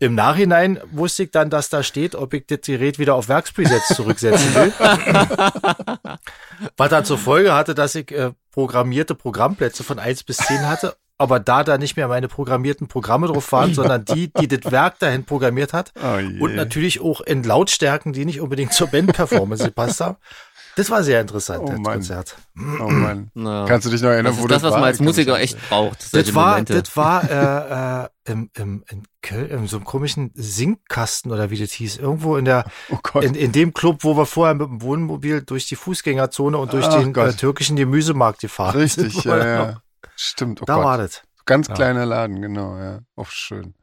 Im 0.00 0.14
Nachhinein 0.14 0.78
wusste 0.90 1.22
ich 1.22 1.30
dann, 1.30 1.48
dass 1.48 1.70
da 1.70 1.82
steht, 1.82 2.14
ob 2.14 2.34
ich 2.34 2.46
das 2.46 2.60
Gerät 2.60 2.98
wieder 2.98 3.14
auf 3.14 3.28
Werkspresets 3.28 3.94
zurücksetzen 3.96 4.54
will. 4.54 4.72
Was 6.76 6.90
dann 6.90 7.06
zur 7.06 7.16
Folge 7.16 7.54
hatte, 7.54 7.74
dass 7.74 7.94
ich 7.94 8.12
äh, 8.12 8.32
programmierte 8.50 9.14
Programmplätze 9.14 9.82
von 9.82 9.98
eins 9.98 10.22
bis 10.22 10.36
zehn 10.36 10.68
hatte 10.68 10.94
aber 11.18 11.40
da 11.40 11.64
da 11.64 11.78
nicht 11.78 11.96
mehr 11.96 12.08
meine 12.08 12.28
programmierten 12.28 12.88
Programme 12.88 13.26
drauf 13.26 13.50
waren, 13.52 13.74
sondern 13.74 14.04
die, 14.04 14.32
die 14.32 14.48
das 14.48 14.70
Werk 14.70 14.98
dahin 14.98 15.24
programmiert 15.24 15.72
hat 15.72 15.92
oh 15.96 16.44
und 16.44 16.54
natürlich 16.54 17.00
auch 17.00 17.20
in 17.20 17.42
Lautstärken, 17.42 18.12
die 18.12 18.24
nicht 18.24 18.40
unbedingt 18.40 18.72
zur 18.72 18.88
Band-Performance 18.88 19.64
gepasst 19.64 20.00
haben. 20.00 20.16
Das 20.76 20.90
war 20.90 21.02
sehr 21.02 21.22
interessant, 21.22 21.62
oh 21.62 21.70
das 21.70 21.78
Mann. 21.78 21.92
Konzert. 21.94 22.36
Oh 22.54 22.90
Mann. 22.90 23.30
Na, 23.32 23.64
Kannst 23.66 23.86
du 23.86 23.90
dich 23.90 24.02
noch 24.02 24.10
erinnern, 24.10 24.34
das 24.34 24.42
wo 24.42 24.46
das, 24.46 24.60
das 24.60 24.64
was 24.64 24.72
war? 24.72 24.80
man 24.80 24.88
als 24.88 25.00
Musiker 25.00 25.40
echt 25.40 25.56
braucht. 25.70 26.14
Das 26.14 26.34
war, 26.34 26.60
das 26.60 26.94
war 26.94 27.24
äh, 27.30 28.04
äh, 28.04 28.08
im, 28.30 28.50
im, 28.54 28.84
in 28.90 29.02
Köln, 29.22 29.48
in 29.48 29.66
so 29.68 29.78
einem 29.78 29.86
komischen 29.86 30.32
Sinkkasten 30.34 31.32
oder 31.32 31.48
wie 31.48 31.58
das 31.58 31.72
hieß. 31.72 31.96
Irgendwo 31.96 32.36
in 32.36 32.44
der, 32.44 32.66
oh 32.90 33.20
in, 33.20 33.34
in 33.34 33.52
dem 33.52 33.72
Club, 33.72 34.04
wo 34.04 34.18
wir 34.18 34.26
vorher 34.26 34.54
mit 34.54 34.68
dem 34.68 34.82
Wohnmobil 34.82 35.40
durch 35.40 35.66
die 35.66 35.76
Fußgängerzone 35.76 36.58
und 36.58 36.74
durch 36.74 36.84
Ach 36.84 37.00
den 37.00 37.14
äh, 37.14 37.32
türkischen 37.32 37.76
Gemüsemarkt 37.76 38.40
gefahren 38.40 38.76
Richtig, 38.76 38.96
sind. 38.96 39.06
Richtig, 39.06 39.24
ja, 39.24 39.46
ja. 39.46 39.82
Stimmt. 40.14 40.62
Oh 40.62 40.64
da 40.64 40.76
Gott. 40.76 40.84
war 40.84 40.98
das. 40.98 41.22
Ganz 41.44 41.68
kleiner 41.68 42.00
ja. 42.00 42.06
Laden, 42.06 42.42
genau, 42.42 42.76
ja. 42.76 43.00
Auch 43.14 43.30
schön. 43.30 43.74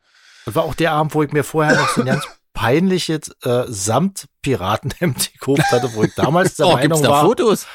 Das 0.46 0.56
war 0.56 0.64
auch 0.64 0.76
der 0.76 0.92
Abend, 0.92 1.14
wo 1.16 1.24
ich 1.24 1.32
mir 1.32 1.44
vorher 1.44 1.76
noch 1.76 1.90
so 1.90 2.02
ein 2.02 2.08
ganz 2.08 2.26
peinliches 2.54 3.30
äh, 3.44 3.64
Samt-Piratenhemd 3.68 5.34
gekauft 5.34 5.72
hatte, 5.72 5.94
wo 5.94 6.04
ich 6.04 6.14
damals 6.14 6.56
der 6.56 6.68
oh, 6.68 6.74
Meinung 6.74 6.90
gibt's 6.90 7.02
da 7.02 7.10
war. 7.10 7.26
Fotos? 7.26 7.68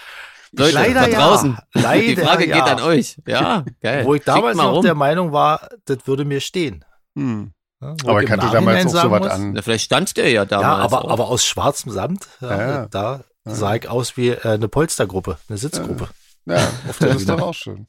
Leute, 0.52 0.75
leider 0.75 1.08
da 1.08 1.19
draußen. 1.19 1.58
Ja, 1.75 1.80
leider, 1.82 2.02
Die 2.02 2.17
Frage 2.17 2.49
ja. 2.49 2.54
geht 2.54 2.65
an 2.65 2.80
euch. 2.80 3.19
Ja, 3.26 3.65
geil. 3.82 4.04
Wo 4.04 4.15
ich 4.15 4.25
damals 4.25 4.56
noch 4.56 4.73
rum. 4.73 4.82
der 4.82 4.95
Meinung 4.95 5.32
war, 5.32 5.69
das 5.84 5.99
würde 6.06 6.25
mir 6.25 6.41
stehen. 6.41 6.84
Hm. 7.17 7.52
Ja, 7.80 7.95
aber 8.06 8.23
ich 8.23 8.30
hatte 8.30 8.49
damals 8.50 8.95
auch 8.95 9.02
so 9.02 9.11
was 9.11 9.30
an. 9.30 9.52
Na, 9.52 9.63
vielleicht 9.63 9.84
stand 9.84 10.17
der 10.17 10.30
ja 10.30 10.45
damals. 10.45 10.93
Ja, 10.93 10.99
aber, 10.99 11.11
aber 11.11 11.28
aus 11.28 11.45
schwarzem 11.45 11.93
Samt, 11.93 12.26
ja, 12.41 12.87
da 12.87 13.21
sah 13.45 13.76
ich 13.76 13.89
aus 13.89 14.17
wie 14.17 14.30
äh, 14.30 14.41
eine 14.43 14.69
Polstergruppe, 14.69 15.39
eine 15.49 15.58
Sitzgruppe. 15.58 16.08
Ja, 16.45 16.56
auf 16.89 16.99
der 16.99 17.11
ist 17.11 17.28
doch 17.28 17.41
auch 17.41 17.54
schön. 17.54 17.87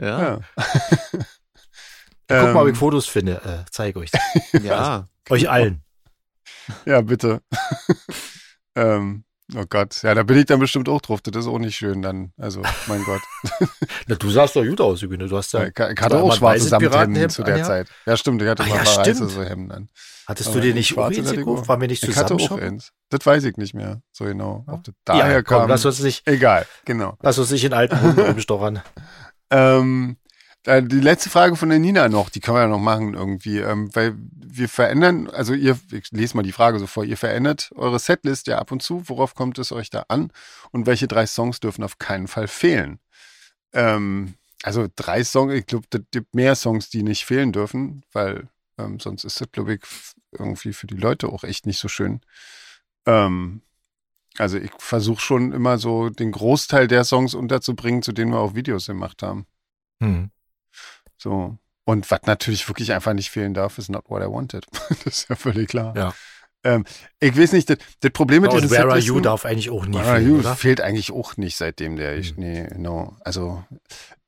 Ja. 0.00 0.38
ja. 0.58 2.40
Guck 2.40 2.54
mal, 2.54 2.56
ob 2.56 2.66
ich 2.66 2.72
ähm. 2.72 2.76
Fotos 2.76 3.06
finde. 3.06 3.40
Äh, 3.44 3.70
zeige 3.70 3.98
euch. 4.00 4.10
ja. 4.62 5.08
euch 5.30 5.48
allen. 5.48 5.82
Ja, 6.84 7.00
bitte. 7.00 7.42
ähm, 8.74 9.24
oh 9.56 9.64
Gott. 9.68 10.02
Ja, 10.02 10.14
da 10.14 10.22
bin 10.22 10.38
ich 10.38 10.46
dann 10.46 10.60
bestimmt 10.60 10.88
auch 10.88 11.00
drauf. 11.00 11.20
Das 11.20 11.34
ist 11.36 11.48
auch 11.48 11.58
nicht 11.58 11.76
schön 11.76 12.02
dann. 12.02 12.32
Also, 12.36 12.62
mein 12.86 13.04
Gott. 13.04 13.20
Na, 14.06 14.14
du 14.14 14.30
sahst 14.30 14.56
doch 14.56 14.64
gut 14.64 14.80
aus, 14.80 15.02
Übüne. 15.02 15.28
Du 15.28 15.36
hast 15.36 15.52
ja. 15.52 15.64
Ich, 15.64 15.72
ich 15.78 16.00
hatte 16.00 16.22
auch 16.22 16.34
schwarze 16.34 16.68
Samthemden 16.68 17.30
zu 17.30 17.42
der 17.42 17.62
Zeit. 17.62 17.88
Ja, 18.06 18.16
stimmt. 18.16 18.42
Ich 18.42 18.48
hatte 18.48 18.62
ah, 18.64 18.66
mal 18.66 18.84
ja, 18.84 18.96
weiße 18.96 19.28
so 19.28 19.42
Hemden 19.42 19.72
an. 19.72 19.88
Hattest 20.26 20.50
Aber 20.50 20.60
du 20.60 20.66
dir 20.66 20.74
nicht 20.74 20.88
schwarze 20.88 21.22
gekauft? 21.22 21.68
War 21.68 21.76
mir 21.76 21.88
nicht 21.88 22.00
zusammen 22.00 22.38
Ich 22.38 22.48
hatte 22.48 22.54
auch 22.54 22.58
eins. 22.60 22.92
Das 23.10 23.26
weiß 23.26 23.44
ich 23.44 23.56
nicht 23.56 23.74
mehr. 23.74 24.02
So 24.12 24.24
genau. 24.24 24.64
Ob 24.66 24.84
das 24.84 24.94
daher 25.04 25.32
ja, 25.32 25.42
komm, 25.42 25.58
kam. 25.58 25.68
Lass 25.68 25.84
uns 25.84 26.00
nicht. 26.00 26.26
Egal. 26.26 26.66
Genau. 26.84 27.16
Lass 27.20 27.38
uns 27.38 27.50
nicht 27.50 27.64
in 27.64 27.72
alten 27.72 28.00
Hunden 28.00 28.20
rumstochern. 28.26 28.82
Ähm, 29.50 30.16
die 30.64 31.00
letzte 31.00 31.28
Frage 31.28 31.56
von 31.56 31.68
der 31.70 31.80
Nina 31.80 32.08
noch, 32.08 32.30
die 32.30 32.40
können 32.40 32.56
wir 32.56 32.62
ja 32.62 32.68
noch 32.68 32.78
machen 32.78 33.14
irgendwie, 33.14 33.58
ähm, 33.58 33.90
weil 33.94 34.14
wir 34.56 34.68
verändern, 34.68 35.28
also 35.28 35.54
ihr, 35.54 35.78
ich 35.90 36.10
lese 36.12 36.36
mal 36.36 36.42
die 36.42 36.52
Frage 36.52 36.78
so 36.78 36.86
vor, 36.86 37.04
ihr 37.04 37.16
verändert 37.16 37.70
eure 37.74 37.98
Setlist 37.98 38.46
ja 38.46 38.58
ab 38.58 38.72
und 38.72 38.82
zu, 38.82 39.08
worauf 39.08 39.34
kommt 39.34 39.58
es 39.58 39.72
euch 39.72 39.90
da 39.90 40.04
an 40.08 40.32
und 40.70 40.86
welche 40.86 41.08
drei 41.08 41.26
Songs 41.26 41.60
dürfen 41.60 41.84
auf 41.84 41.98
keinen 41.98 42.28
Fall 42.28 42.48
fehlen? 42.48 42.98
Ähm, 43.72 44.34
also 44.62 44.88
drei 44.94 45.24
Songs, 45.24 45.54
ich 45.54 45.66
glaube, 45.66 45.86
es 45.92 46.00
gibt 46.10 46.34
mehr 46.34 46.54
Songs, 46.54 46.90
die 46.90 47.02
nicht 47.02 47.24
fehlen 47.24 47.52
dürfen, 47.52 48.04
weil 48.12 48.48
ähm, 48.78 49.00
sonst 49.00 49.24
ist 49.24 49.40
das, 49.40 49.50
glaube 49.50 49.74
ich, 49.74 49.80
irgendwie 50.32 50.72
für 50.72 50.86
die 50.86 50.96
Leute 50.96 51.28
auch 51.28 51.44
echt 51.44 51.66
nicht 51.66 51.78
so 51.78 51.88
schön. 51.88 52.20
Ähm, 53.06 53.62
also 54.38 54.58
ich 54.58 54.70
versuche 54.78 55.20
schon 55.20 55.52
immer 55.52 55.78
so 55.78 56.08
den 56.08 56.32
Großteil 56.32 56.88
der 56.88 57.04
Songs 57.04 57.34
unterzubringen, 57.34 58.02
zu 58.02 58.12
denen 58.12 58.32
wir 58.32 58.38
auch 58.38 58.54
Videos 58.54 58.86
gemacht 58.86 59.22
haben. 59.22 59.46
Hm. 60.00 60.30
So. 61.18 61.58
Und 61.84 62.10
was 62.10 62.20
natürlich 62.26 62.68
wirklich 62.68 62.92
einfach 62.92 63.12
nicht 63.12 63.30
fehlen 63.30 63.54
darf, 63.54 63.78
ist 63.78 63.90
Not 63.90 64.08
What 64.08 64.22
I 64.22 64.26
Wanted. 64.26 64.66
das 64.88 65.06
ist 65.06 65.28
ja 65.28 65.36
völlig 65.36 65.68
klar. 65.68 65.96
Ja. 65.96 66.14
Ähm, 66.64 66.84
ich 67.18 67.36
weiß 67.36 67.52
nicht, 67.52 67.68
das, 67.68 67.78
das 68.00 68.12
Problem 68.12 68.42
mit 68.42 68.52
ja, 68.52 68.60
diesen 68.60 68.70
Where 68.70 68.90
Are 68.90 68.98
You 68.98 69.20
darf 69.20 69.44
eigentlich 69.44 69.70
auch 69.70 69.84
nie 69.84 69.98
Where 69.98 70.18
fehlen, 70.18 70.38
oder? 70.38 70.56
fehlt 70.56 70.80
eigentlich 70.80 71.10
auch 71.10 71.36
nicht, 71.36 71.56
seitdem 71.56 71.96
der, 71.96 72.16
ich, 72.16 72.30
hm. 72.30 72.36
nee, 72.38 72.68
no. 72.76 73.16
Also, 73.24 73.64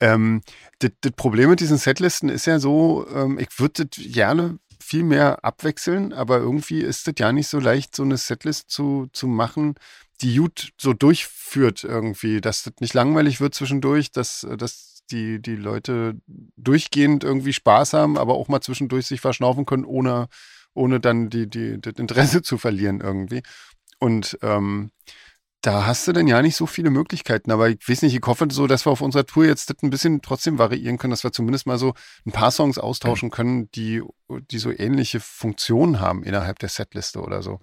ähm, 0.00 0.42
das, 0.80 0.90
das 1.00 1.12
Problem 1.12 1.50
mit 1.50 1.60
diesen 1.60 1.78
Setlisten 1.78 2.28
ist 2.28 2.46
ja 2.46 2.58
so, 2.58 3.06
ähm, 3.14 3.38
ich 3.38 3.48
würde 3.58 3.86
das 3.86 4.04
gerne 4.12 4.58
viel 4.80 5.04
mehr 5.04 5.44
abwechseln, 5.44 6.12
aber 6.12 6.38
irgendwie 6.38 6.80
ist 6.80 7.06
es 7.08 7.14
ja 7.18 7.32
nicht 7.32 7.48
so 7.48 7.60
leicht, 7.60 7.94
so 7.94 8.02
eine 8.02 8.16
Setlist 8.16 8.70
zu, 8.70 9.06
zu 9.12 9.28
machen, 9.28 9.76
die 10.20 10.36
gut 10.36 10.72
so 10.78 10.92
durchführt 10.92 11.84
irgendwie, 11.84 12.40
dass 12.40 12.64
das 12.64 12.74
nicht 12.80 12.94
langweilig 12.94 13.40
wird 13.40 13.54
zwischendurch, 13.54 14.10
dass, 14.10 14.46
dass 14.58 14.93
die, 15.10 15.40
die 15.40 15.56
Leute 15.56 16.20
durchgehend 16.56 17.24
irgendwie 17.24 17.52
Spaß 17.52 17.92
haben, 17.92 18.18
aber 18.18 18.34
auch 18.34 18.48
mal 18.48 18.60
zwischendurch 18.60 19.06
sich 19.06 19.20
verschnaufen 19.20 19.66
können, 19.66 19.84
ohne, 19.84 20.28
ohne 20.74 21.00
dann 21.00 21.30
die, 21.30 21.48
die, 21.48 21.80
das 21.80 21.94
Interesse 21.94 22.42
zu 22.42 22.58
verlieren 22.58 23.00
irgendwie. 23.00 23.42
Und 23.98 24.38
ähm, 24.42 24.90
da 25.64 25.86
hast 25.86 26.06
du 26.06 26.12
dann 26.12 26.26
ja 26.26 26.42
nicht 26.42 26.56
so 26.56 26.66
viele 26.66 26.90
Möglichkeiten. 26.90 27.50
Aber 27.50 27.70
ich 27.70 27.88
weiß 27.88 28.02
nicht, 28.02 28.14
ich 28.14 28.26
hoffe 28.26 28.46
so, 28.50 28.66
dass 28.66 28.86
wir 28.86 28.90
auf 28.90 29.00
unserer 29.00 29.24
Tour 29.24 29.46
jetzt 29.46 29.70
das 29.70 29.76
ein 29.82 29.90
bisschen 29.90 30.20
trotzdem 30.20 30.58
variieren 30.58 30.98
können, 30.98 31.12
dass 31.12 31.24
wir 31.24 31.32
zumindest 31.32 31.66
mal 31.66 31.78
so 31.78 31.94
ein 32.26 32.32
paar 32.32 32.50
Songs 32.50 32.76
austauschen 32.76 33.30
können, 33.30 33.70
die, 33.72 34.02
die 34.28 34.58
so 34.58 34.70
ähnliche 34.70 35.20
Funktionen 35.20 36.00
haben 36.00 36.22
innerhalb 36.22 36.58
der 36.58 36.68
Setliste 36.68 37.22
oder 37.22 37.42
so. 37.42 37.60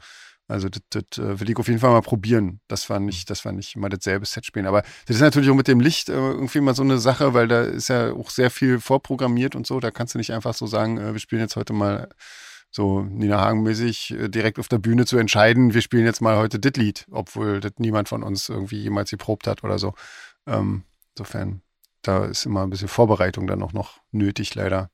Also 0.51 0.67
das, 0.67 0.81
das 0.89 1.17
äh, 1.17 1.39
will 1.39 1.49
ich 1.49 1.57
auf 1.57 1.67
jeden 1.67 1.79
Fall 1.79 1.91
mal 1.91 2.01
probieren. 2.01 2.59
Das 2.67 2.89
war 2.89 2.99
nicht, 2.99 3.29
das 3.29 3.45
war 3.45 3.53
nicht 3.53 3.75
immer 3.77 3.87
dasselbe 3.87 4.25
Set 4.25 4.45
spielen. 4.45 4.67
Aber 4.67 4.81
das 5.05 5.15
ist 5.15 5.21
natürlich 5.21 5.49
auch 5.49 5.55
mit 5.55 5.69
dem 5.69 5.79
Licht 5.79 6.09
äh, 6.09 6.13
irgendwie 6.13 6.59
mal 6.59 6.75
so 6.75 6.83
eine 6.83 6.97
Sache, 6.97 7.33
weil 7.33 7.47
da 7.47 7.61
ist 7.61 7.87
ja 7.87 8.11
auch 8.11 8.29
sehr 8.29 8.51
viel 8.51 8.81
vorprogrammiert 8.81 9.55
und 9.55 9.65
so. 9.65 9.79
Da 9.79 9.91
kannst 9.91 10.13
du 10.13 10.17
nicht 10.17 10.33
einfach 10.33 10.53
so 10.53 10.67
sagen, 10.67 10.97
äh, 10.97 11.13
wir 11.13 11.19
spielen 11.19 11.41
jetzt 11.41 11.55
heute 11.55 11.71
mal 11.71 12.09
so 12.69 13.01
Nina 13.01 13.39
Hagen-mäßig 13.39 14.15
direkt 14.29 14.59
auf 14.59 14.67
der 14.67 14.77
Bühne 14.77 15.05
zu 15.05 15.17
entscheiden, 15.17 15.73
wir 15.73 15.81
spielen 15.81 16.05
jetzt 16.05 16.21
mal 16.21 16.37
heute 16.37 16.57
das 16.57 16.71
Lied, 16.77 17.05
obwohl 17.11 17.59
das 17.59 17.73
niemand 17.79 18.07
von 18.07 18.23
uns 18.23 18.47
irgendwie 18.47 18.79
jemals 18.79 19.09
geprobt 19.09 19.45
hat 19.47 19.65
oder 19.65 19.77
so. 19.77 19.93
Ähm, 20.47 20.83
insofern, 21.13 21.61
da 22.01 22.23
ist 22.25 22.45
immer 22.45 22.63
ein 22.63 22.69
bisschen 22.69 22.87
Vorbereitung 22.87 23.45
dann 23.45 23.61
auch 23.61 23.73
noch 23.73 23.99
nötig, 24.11 24.55
leider. 24.55 24.89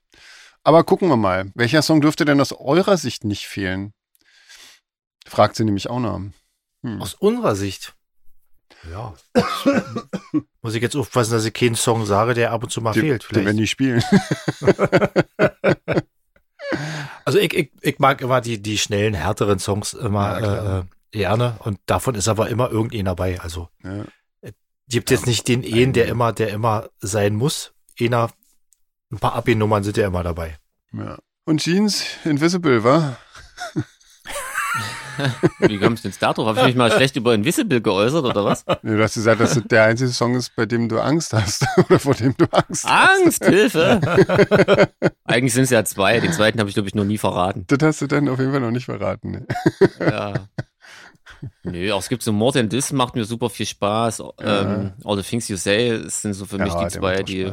Aber 0.64 0.82
gucken 0.82 1.08
wir 1.08 1.16
mal. 1.16 1.52
Welcher 1.54 1.82
Song 1.82 2.00
dürfte 2.00 2.24
denn 2.24 2.40
aus 2.40 2.52
eurer 2.52 2.96
Sicht 2.96 3.24
nicht 3.24 3.46
fehlen? 3.46 3.92
Fragt 5.28 5.56
sie 5.56 5.64
nämlich 5.64 5.88
auch 5.90 6.00
noch. 6.00 6.20
Hm. 6.82 7.00
Aus 7.02 7.14
unserer 7.14 7.54
Sicht. 7.54 7.94
Ja. 8.90 9.14
Muss 10.62 10.74
ich 10.74 10.82
jetzt 10.82 10.96
aufpassen, 10.96 11.32
dass 11.32 11.44
ich 11.44 11.52
keinen 11.52 11.74
Song 11.74 12.06
sage, 12.06 12.34
der 12.34 12.52
ab 12.52 12.62
und 12.62 12.70
zu 12.70 12.80
mal 12.80 12.92
die, 12.92 13.00
fehlt. 13.00 13.24
Vielleicht. 13.24 13.46
Wenn 13.46 13.56
die 13.56 13.66
spielen. 13.66 14.02
Also 17.28 17.38
ich, 17.38 17.52
ich, 17.52 17.70
ich 17.82 17.98
mag 17.98 18.22
immer 18.22 18.40
die, 18.40 18.62
die 18.62 18.78
schnellen, 18.78 19.12
härteren 19.12 19.58
Songs 19.58 19.92
immer 19.92 20.40
ja, 20.40 20.78
äh, 20.78 20.84
gerne 21.10 21.56
und 21.58 21.78
davon 21.84 22.14
ist 22.14 22.26
aber 22.26 22.48
immer 22.48 22.70
irgendeiner 22.70 23.10
dabei. 23.10 23.38
Also 23.40 23.68
ja. 23.84 24.06
gibt 24.88 25.10
jetzt 25.10 25.26
nicht 25.26 25.46
den 25.46 25.62
einen, 25.62 25.92
der 25.92 26.06
immer, 26.06 26.32
der 26.32 26.48
immer 26.48 26.88
sein 27.00 27.34
muss. 27.34 27.74
Einer 28.00 28.30
Ein 29.10 29.18
paar 29.18 29.34
Abi-Nummern 29.34 29.84
sind 29.84 29.98
ja 29.98 30.06
immer 30.06 30.22
dabei. 30.22 30.56
Ja. 30.92 31.18
Und 31.44 31.60
Jeans 31.60 32.06
Invisible, 32.24 32.82
war? 32.82 33.18
Wie 35.60 35.78
kommst 35.78 36.04
du 36.04 36.08
denn 36.08 36.18
da 36.20 36.32
drauf? 36.32 36.46
Habe 36.46 36.60
ich 36.60 36.66
mich 36.66 36.76
mal 36.76 36.90
schlecht 36.90 37.16
über 37.16 37.34
Invisible 37.34 37.80
geäußert 37.80 38.24
oder 38.24 38.44
was? 38.44 38.64
Nee, 38.82 38.96
du 38.96 39.02
hast 39.02 39.14
gesagt, 39.14 39.40
dass 39.40 39.54
das 39.54 39.64
der 39.64 39.84
einzige 39.84 40.10
Song 40.10 40.34
ist, 40.34 40.54
bei 40.56 40.66
dem 40.66 40.88
du 40.88 41.00
Angst 41.00 41.32
hast 41.32 41.66
oder 41.88 41.98
vor 41.98 42.14
dem 42.14 42.34
du 42.36 42.46
Angst 42.50 42.84
hast. 42.84 43.20
Angst, 43.20 43.44
Hilfe! 43.44 44.00
Eigentlich 45.24 45.54
sind 45.54 45.64
es 45.64 45.70
ja 45.70 45.84
zwei. 45.84 46.20
Den 46.20 46.32
zweiten 46.32 46.58
habe 46.58 46.68
ich, 46.68 46.74
glaube 46.74 46.88
ich, 46.88 46.94
noch 46.94 47.04
nie 47.04 47.18
verraten. 47.18 47.64
Das 47.66 47.78
hast 47.82 48.02
du 48.02 48.06
dann 48.06 48.28
auf 48.28 48.38
jeden 48.38 48.52
Fall 48.52 48.60
noch 48.60 48.70
nicht 48.70 48.86
verraten. 48.86 49.30
Ne? 49.30 49.46
Ja. 50.00 50.34
Nö, 51.62 51.92
auch 51.92 52.00
es 52.00 52.08
gibt 52.08 52.22
so 52.22 52.32
More 52.32 52.52
Than 52.52 52.68
This, 52.68 52.92
macht 52.92 53.14
mir 53.14 53.24
super 53.24 53.50
viel 53.50 53.66
Spaß. 53.66 54.18
Ja. 54.18 54.62
Ähm, 54.62 54.92
All 55.04 55.16
the 55.16 55.22
Things 55.22 55.48
You 55.48 55.56
Say 55.56 56.02
sind 56.06 56.34
so 56.34 56.44
für 56.44 56.58
mich 56.58 56.72
ja, 56.72 56.84
die 56.84 56.88
zwei, 56.88 57.22
die. 57.22 57.52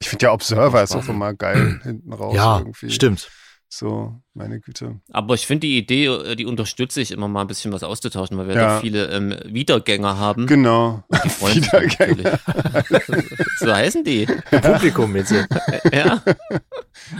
Ich 0.00 0.08
finde 0.08 0.26
ja 0.26 0.32
Observer 0.32 0.82
ist 0.82 0.96
auch 0.96 1.08
immer 1.08 1.32
geil 1.32 1.80
hinten 1.82 2.12
raus. 2.12 2.34
Ja, 2.34 2.58
irgendwie. 2.58 2.90
stimmt. 2.90 3.30
So, 3.74 4.20
meine 4.34 4.60
Güte. 4.60 5.00
Aber 5.12 5.32
ich 5.32 5.46
finde 5.46 5.66
die 5.66 5.78
Idee, 5.78 6.04
äh, 6.04 6.36
die 6.36 6.44
unterstütze 6.44 7.00
ich 7.00 7.10
immer 7.10 7.26
mal 7.26 7.40
ein 7.40 7.46
bisschen 7.46 7.72
was 7.72 7.82
auszutauschen, 7.82 8.36
weil 8.36 8.48
wir 8.48 8.54
ja. 8.54 8.60
da 8.60 8.80
viele 8.80 9.06
ähm, 9.06 9.34
Wiedergänger 9.46 10.18
haben. 10.18 10.46
Genau. 10.46 11.02
Wiedergänger. 11.08 12.38
so 13.56 13.74
heißen 13.74 14.04
die. 14.04 14.26
Publikum 14.26 15.16
jetzt. 15.16 15.32
ja. 15.90 16.22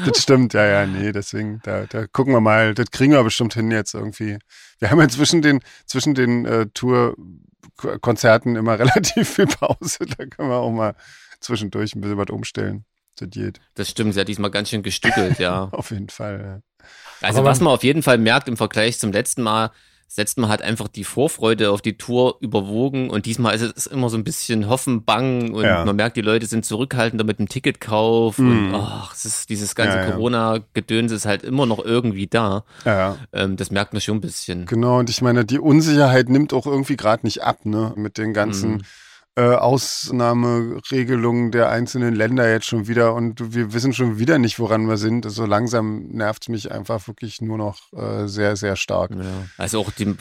Das 0.04 0.22
stimmt, 0.22 0.52
ja, 0.52 0.66
ja, 0.66 0.86
nee, 0.86 1.10
deswegen, 1.12 1.60
da, 1.62 1.86
da 1.86 2.06
gucken 2.06 2.34
wir 2.34 2.42
mal, 2.42 2.74
das 2.74 2.90
kriegen 2.90 3.14
wir 3.14 3.24
bestimmt 3.24 3.54
hin 3.54 3.70
jetzt 3.70 3.94
irgendwie. 3.94 4.36
Wir 4.78 4.90
haben 4.90 5.00
ja 5.00 5.08
zwischen 5.08 5.40
den, 5.40 5.60
zwischen 5.86 6.12
den 6.12 6.44
äh, 6.44 6.66
Tour-Konzerten 6.74 8.56
immer 8.56 8.78
relativ 8.78 9.26
viel 9.26 9.46
Pause, 9.46 10.00
da 10.18 10.26
können 10.26 10.50
wir 10.50 10.58
auch 10.58 10.70
mal 10.70 10.96
zwischendurch 11.40 11.94
ein 11.94 12.02
bisschen 12.02 12.18
was 12.18 12.28
umstellen 12.28 12.84
zur 13.14 13.29
Diät. 13.29 13.61
Das 13.75 13.88
stimmt, 13.88 14.14
sie 14.14 14.20
hat 14.20 14.29
diesmal 14.29 14.51
ganz 14.51 14.70
schön 14.70 14.83
gestückelt, 14.83 15.38
ja. 15.38 15.68
auf 15.72 15.90
jeden 15.90 16.09
Fall. 16.09 16.62
Ja. 16.81 16.87
Also 17.20 17.44
was 17.44 17.61
man 17.61 17.72
auf 17.72 17.85
jeden 17.85 18.03
Fall 18.03 18.18
merkt 18.18 18.48
im 18.48 18.57
Vergleich 18.57 18.98
zum 18.98 19.12
letzten 19.12 19.42
Mal, 19.42 19.70
das 20.09 20.16
letzte 20.18 20.40
Mal 20.42 20.48
hat 20.48 20.61
einfach 20.61 20.88
die 20.88 21.05
Vorfreude 21.05 21.70
auf 21.70 21.81
die 21.81 21.96
Tour 21.96 22.37
überwogen 22.40 23.09
und 23.09 23.25
diesmal 23.25 23.55
ist 23.55 23.62
es 23.62 23.87
immer 23.87 24.11
so 24.11 24.18
ein 24.18 24.25
bisschen 24.25 24.68
Hoffen, 24.68 25.05
Bang 25.05 25.55
und 25.55 25.64
ja. 25.64 25.87
man 25.87 25.96
merkt, 25.96 26.18
die 26.18 26.20
Leute 26.20 26.44
sind 26.44 26.66
zurückhaltender 26.66 27.25
mit 27.25 27.38
dem 27.38 27.48
Ticketkauf 27.48 28.37
mm. 28.37 28.51
und 28.51 28.75
ach, 28.75 29.14
es 29.14 29.25
ist, 29.25 29.48
dieses 29.48 29.75
ganze 29.75 29.96
ja, 29.96 30.05
ja. 30.05 30.11
Corona-Gedöns 30.11 31.12
ist 31.12 31.25
halt 31.25 31.44
immer 31.44 31.64
noch 31.64 31.83
irgendwie 31.83 32.27
da. 32.27 32.64
Ja, 32.85 33.16
ähm, 33.33 33.57
das 33.57 33.70
merkt 33.70 33.94
man 33.94 34.03
schon 34.03 34.18
ein 34.18 34.20
bisschen. 34.20 34.66
Genau, 34.66 34.98
und 34.98 35.09
ich 35.09 35.22
meine, 35.22 35.46
die 35.46 35.59
Unsicherheit 35.59 36.29
nimmt 36.29 36.53
auch 36.53 36.66
irgendwie 36.66 36.96
gerade 36.96 37.25
nicht 37.25 37.42
ab, 37.42 37.64
ne, 37.64 37.94
mit 37.96 38.18
den 38.18 38.35
ganzen 38.35 38.75
mm 38.75 38.83
äh, 39.37 39.55
Ausnahmeregelungen 39.55 41.53
der 41.53 41.71
einzelnen 41.71 42.14
Länder 42.14 42.51
jetzt 42.51 42.66
schon 42.66 42.87
wieder 42.87 43.14
und 43.14 43.55
wir 43.55 43.73
wissen 43.73 43.95
schon 43.95 44.18
wieder 44.18 44.38
nicht, 44.38 44.59
woran 44.59 44.88
wir 44.88 44.99
sind. 44.99 45.25
So 45.25 45.29
also 45.29 45.47
langsam 45.47 46.09
nervt 46.09 46.42
es 46.42 46.49
mich 46.49 46.71
einfach 46.71 47.07
wirklich 47.07 47.40
nur 47.40 47.57
noch 47.57 47.92
äh, 47.95 48.27
sehr, 48.27 48.57
sehr 48.57 48.77
stark. 48.77 49.12
Ja. 49.12 49.47
Also 49.57 49.81
auch 49.81 49.90
die, 49.90 50.14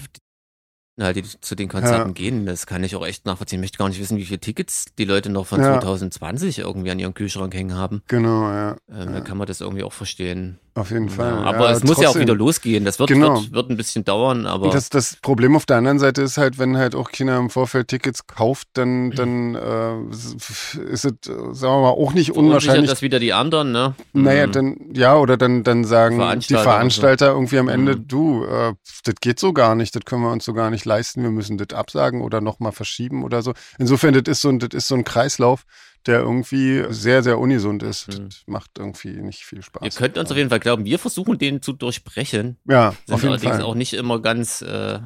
halt, 0.99 1.17
die 1.17 1.23
zu 1.23 1.55
den 1.55 1.67
Konzerten 1.67 2.09
ja. 2.09 2.13
gehen, 2.13 2.45
das 2.45 2.65
kann 2.65 2.85
ich 2.85 2.95
auch 2.95 3.05
echt 3.05 3.25
nachvollziehen. 3.25 3.59
Ich 3.59 3.63
möchte 3.63 3.77
gar 3.79 3.89
nicht 3.89 3.99
wissen, 3.99 4.17
wie 4.17 4.25
viele 4.25 4.39
Tickets 4.39 4.85
die 4.97 5.05
Leute 5.05 5.29
noch 5.29 5.45
von 5.45 5.59
ja. 5.59 5.73
2020 5.73 6.59
irgendwie 6.59 6.91
an 6.91 6.99
ihrem 6.99 7.13
Kühlschrank 7.13 7.53
hängen 7.53 7.75
haben. 7.75 8.03
Genau, 8.07 8.49
ja. 8.49 8.77
Ähm, 8.89 9.11
da 9.13 9.19
kann 9.19 9.37
man 9.37 9.47
das 9.47 9.59
irgendwie 9.59 9.83
auch 9.83 9.93
verstehen. 9.93 10.59
Auf 10.73 10.89
jeden 10.89 11.09
Fall. 11.09 11.31
Ja, 11.31 11.43
aber 11.43 11.71
es 11.71 11.79
trotzdem, 11.79 11.87
muss 11.89 12.01
ja 12.01 12.09
auch 12.09 12.15
wieder 12.15 12.33
losgehen. 12.33 12.85
Das 12.85 12.97
wird, 12.97 13.09
genau. 13.09 13.41
wird, 13.41 13.51
wird, 13.51 13.69
ein 13.69 13.75
bisschen 13.75 14.05
dauern, 14.05 14.45
aber. 14.45 14.69
Das, 14.69 14.89
das 14.89 15.17
Problem 15.21 15.57
auf 15.57 15.65
der 15.65 15.75
anderen 15.75 15.99
Seite 15.99 16.21
ist 16.21 16.37
halt, 16.37 16.59
wenn 16.59 16.77
halt 16.77 16.95
auch 16.95 17.11
China 17.11 17.37
im 17.37 17.49
Vorfeld 17.49 17.89
Tickets 17.89 18.25
kauft, 18.25 18.69
dann, 18.73 19.11
dann 19.11 19.55
äh, 19.55 19.99
ist 20.09 20.45
es, 20.81 21.01
sagen 21.01 21.59
wir 21.61 21.81
mal, 21.81 21.89
auch 21.89 22.13
nicht 22.13 22.31
unwahrscheinlich. 22.31 22.89
das 22.89 23.01
wieder 23.01 23.19
die 23.19 23.33
anderen, 23.33 23.73
ne? 23.73 23.95
Naja, 24.13 24.47
mhm. 24.47 24.51
dann, 24.53 24.77
ja, 24.93 25.17
oder 25.17 25.35
dann, 25.35 25.63
dann 25.63 25.83
sagen 25.83 26.15
Veranstalter 26.15 26.61
die 26.63 26.69
Veranstalter 26.69 27.25
so. 27.25 27.31
irgendwie 27.33 27.59
am 27.59 27.67
Ende, 27.67 27.97
mhm. 27.97 28.07
du, 28.07 28.45
äh, 28.45 28.73
das 29.03 29.15
geht 29.19 29.41
so 29.41 29.51
gar 29.51 29.75
nicht, 29.75 29.93
das 29.93 30.05
können 30.05 30.21
wir 30.21 30.31
uns 30.31 30.45
so 30.45 30.53
gar 30.53 30.69
nicht 30.69 30.85
leisten, 30.85 31.21
wir 31.21 31.31
müssen 31.31 31.57
das 31.57 31.77
absagen 31.77 32.21
oder 32.21 32.39
nochmal 32.39 32.71
verschieben 32.71 33.25
oder 33.25 33.41
so. 33.41 33.51
Insofern, 33.77 34.13
das 34.13 34.23
ist 34.31 34.41
so 34.41 34.47
ein, 34.47 34.59
das 34.59 34.69
ist 34.71 34.87
so 34.87 34.95
ein 34.95 35.03
Kreislauf 35.03 35.65
der 36.07 36.19
irgendwie 36.19 36.85
sehr, 36.89 37.23
sehr 37.23 37.39
ungesund 37.39 37.83
ist. 37.83 38.07
Mhm. 38.07 38.29
Macht 38.47 38.71
irgendwie 38.77 39.21
nicht 39.21 39.43
viel 39.45 39.61
Spaß. 39.61 39.83
Ihr 39.83 39.91
könnt 39.91 40.17
uns 40.17 40.31
auf 40.31 40.37
jeden 40.37 40.49
Fall 40.49 40.59
glauben, 40.59 40.85
wir 40.85 40.99
versuchen 40.99 41.37
den 41.37 41.61
zu 41.61 41.73
durchbrechen. 41.73 42.57
Ja, 42.65 42.93
Sind 43.05 43.15
auf 43.15 43.21
jeden 43.21 43.33
allerdings 43.33 43.57
Fall. 43.57 43.63
auch 43.63 43.75
nicht 43.75 43.93
immer 43.93 44.21
ganz, 44.21 44.61
äh, 44.61 44.99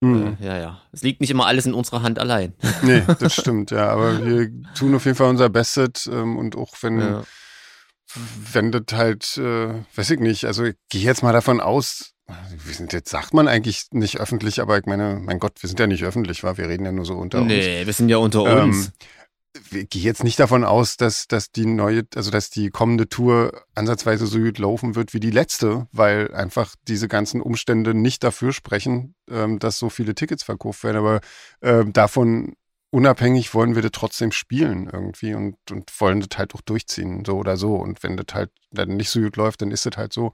mhm. 0.00 0.36
äh, 0.40 0.46
ja, 0.46 0.58
ja. 0.58 0.82
Es 0.92 1.02
liegt 1.02 1.20
nicht 1.20 1.30
immer 1.30 1.46
alles 1.46 1.66
in 1.66 1.74
unserer 1.74 2.02
Hand 2.02 2.18
allein. 2.18 2.54
Nee, 2.82 3.02
das 3.18 3.34
stimmt, 3.34 3.70
ja. 3.70 3.88
Aber 3.88 4.24
wir 4.24 4.50
tun 4.74 4.94
auf 4.94 5.04
jeden 5.04 5.16
Fall 5.16 5.30
unser 5.30 5.48
Bestes 5.48 6.06
ähm, 6.06 6.36
und 6.36 6.56
auch 6.56 6.74
wenn, 6.80 7.00
ja. 7.00 7.24
wenn 8.52 8.72
das 8.72 8.84
halt, 8.92 9.36
äh, 9.38 9.74
weiß 9.94 10.10
ich 10.10 10.20
nicht, 10.20 10.44
also 10.44 10.64
ich 10.64 10.76
gehe 10.88 11.02
jetzt 11.02 11.22
mal 11.22 11.32
davon 11.32 11.60
aus, 11.60 12.14
wir 12.26 12.74
sind 12.74 12.92
jetzt, 12.92 13.10
sagt 13.10 13.34
man 13.34 13.48
eigentlich 13.48 13.88
nicht 13.90 14.18
öffentlich, 14.18 14.60
aber 14.62 14.78
ich 14.78 14.86
meine, 14.86 15.20
mein 15.22 15.38
Gott, 15.38 15.62
wir 15.62 15.68
sind 15.68 15.78
ja 15.78 15.86
nicht 15.86 16.04
öffentlich, 16.04 16.42
wa? 16.42 16.56
Wir 16.56 16.68
reden 16.68 16.86
ja 16.86 16.92
nur 16.92 17.04
so 17.04 17.14
unter 17.14 17.42
nee, 17.42 17.56
uns. 17.56 17.66
Nee, 17.66 17.86
wir 17.86 17.92
sind 17.92 18.08
ja 18.08 18.16
unter 18.16 18.46
ähm, 18.46 18.70
uns 18.70 18.92
ich 19.70 19.88
gehe 19.88 20.02
jetzt 20.02 20.24
nicht 20.24 20.38
davon 20.38 20.64
aus, 20.64 20.96
dass, 20.96 21.28
dass 21.28 21.52
die 21.52 21.66
neue, 21.66 22.02
also 22.14 22.30
dass 22.30 22.50
die 22.50 22.70
kommende 22.70 23.08
Tour 23.08 23.64
ansatzweise 23.74 24.26
so 24.26 24.38
gut 24.38 24.58
laufen 24.58 24.94
wird 24.96 25.14
wie 25.14 25.20
die 25.20 25.30
letzte, 25.30 25.86
weil 25.92 26.34
einfach 26.34 26.74
diese 26.88 27.08
ganzen 27.08 27.40
Umstände 27.40 27.94
nicht 27.94 28.24
dafür 28.24 28.52
sprechen, 28.52 29.14
ähm, 29.30 29.58
dass 29.58 29.78
so 29.78 29.90
viele 29.90 30.14
Tickets 30.14 30.42
verkauft 30.42 30.82
werden. 30.84 30.96
Aber 30.96 31.20
ähm, 31.62 31.92
davon 31.92 32.54
unabhängig 32.90 33.54
wollen 33.54 33.74
wir 33.74 33.82
das 33.82 33.92
trotzdem 33.92 34.32
spielen 34.32 34.88
irgendwie 34.92 35.34
und, 35.34 35.56
und 35.70 35.90
wollen 36.00 36.20
das 36.20 36.38
halt 36.38 36.54
auch 36.54 36.60
durchziehen, 36.60 37.24
so 37.24 37.36
oder 37.36 37.56
so. 37.56 37.76
Und 37.76 38.02
wenn 38.02 38.16
das 38.16 38.26
halt 38.34 38.50
dann 38.70 38.96
nicht 38.96 39.10
so 39.10 39.20
gut 39.20 39.36
läuft, 39.36 39.62
dann 39.62 39.70
ist 39.70 39.86
das 39.86 39.96
halt 39.96 40.12
so. 40.12 40.32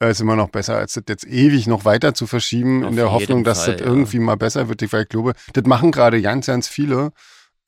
Äh, 0.00 0.12
ist 0.12 0.20
immer 0.20 0.36
noch 0.36 0.48
besser, 0.48 0.76
als 0.76 0.94
das 0.94 1.04
jetzt 1.08 1.26
ewig 1.26 1.66
noch 1.66 1.84
weiter 1.84 2.14
zu 2.14 2.26
verschieben, 2.26 2.84
Auf 2.84 2.90
in 2.90 2.96
der 2.96 3.12
Hoffnung, 3.12 3.44
dass 3.44 3.64
Fall, 3.64 3.76
das 3.76 3.80
ja. 3.82 3.86
irgendwie 3.86 4.18
mal 4.18 4.36
besser 4.36 4.68
wird. 4.68 4.92
Weil 4.92 5.02
ich 5.02 5.08
glaube, 5.08 5.34
das 5.52 5.64
machen 5.64 5.92
gerade 5.92 6.22
ganz, 6.22 6.46
ganz 6.46 6.68
viele. 6.68 7.12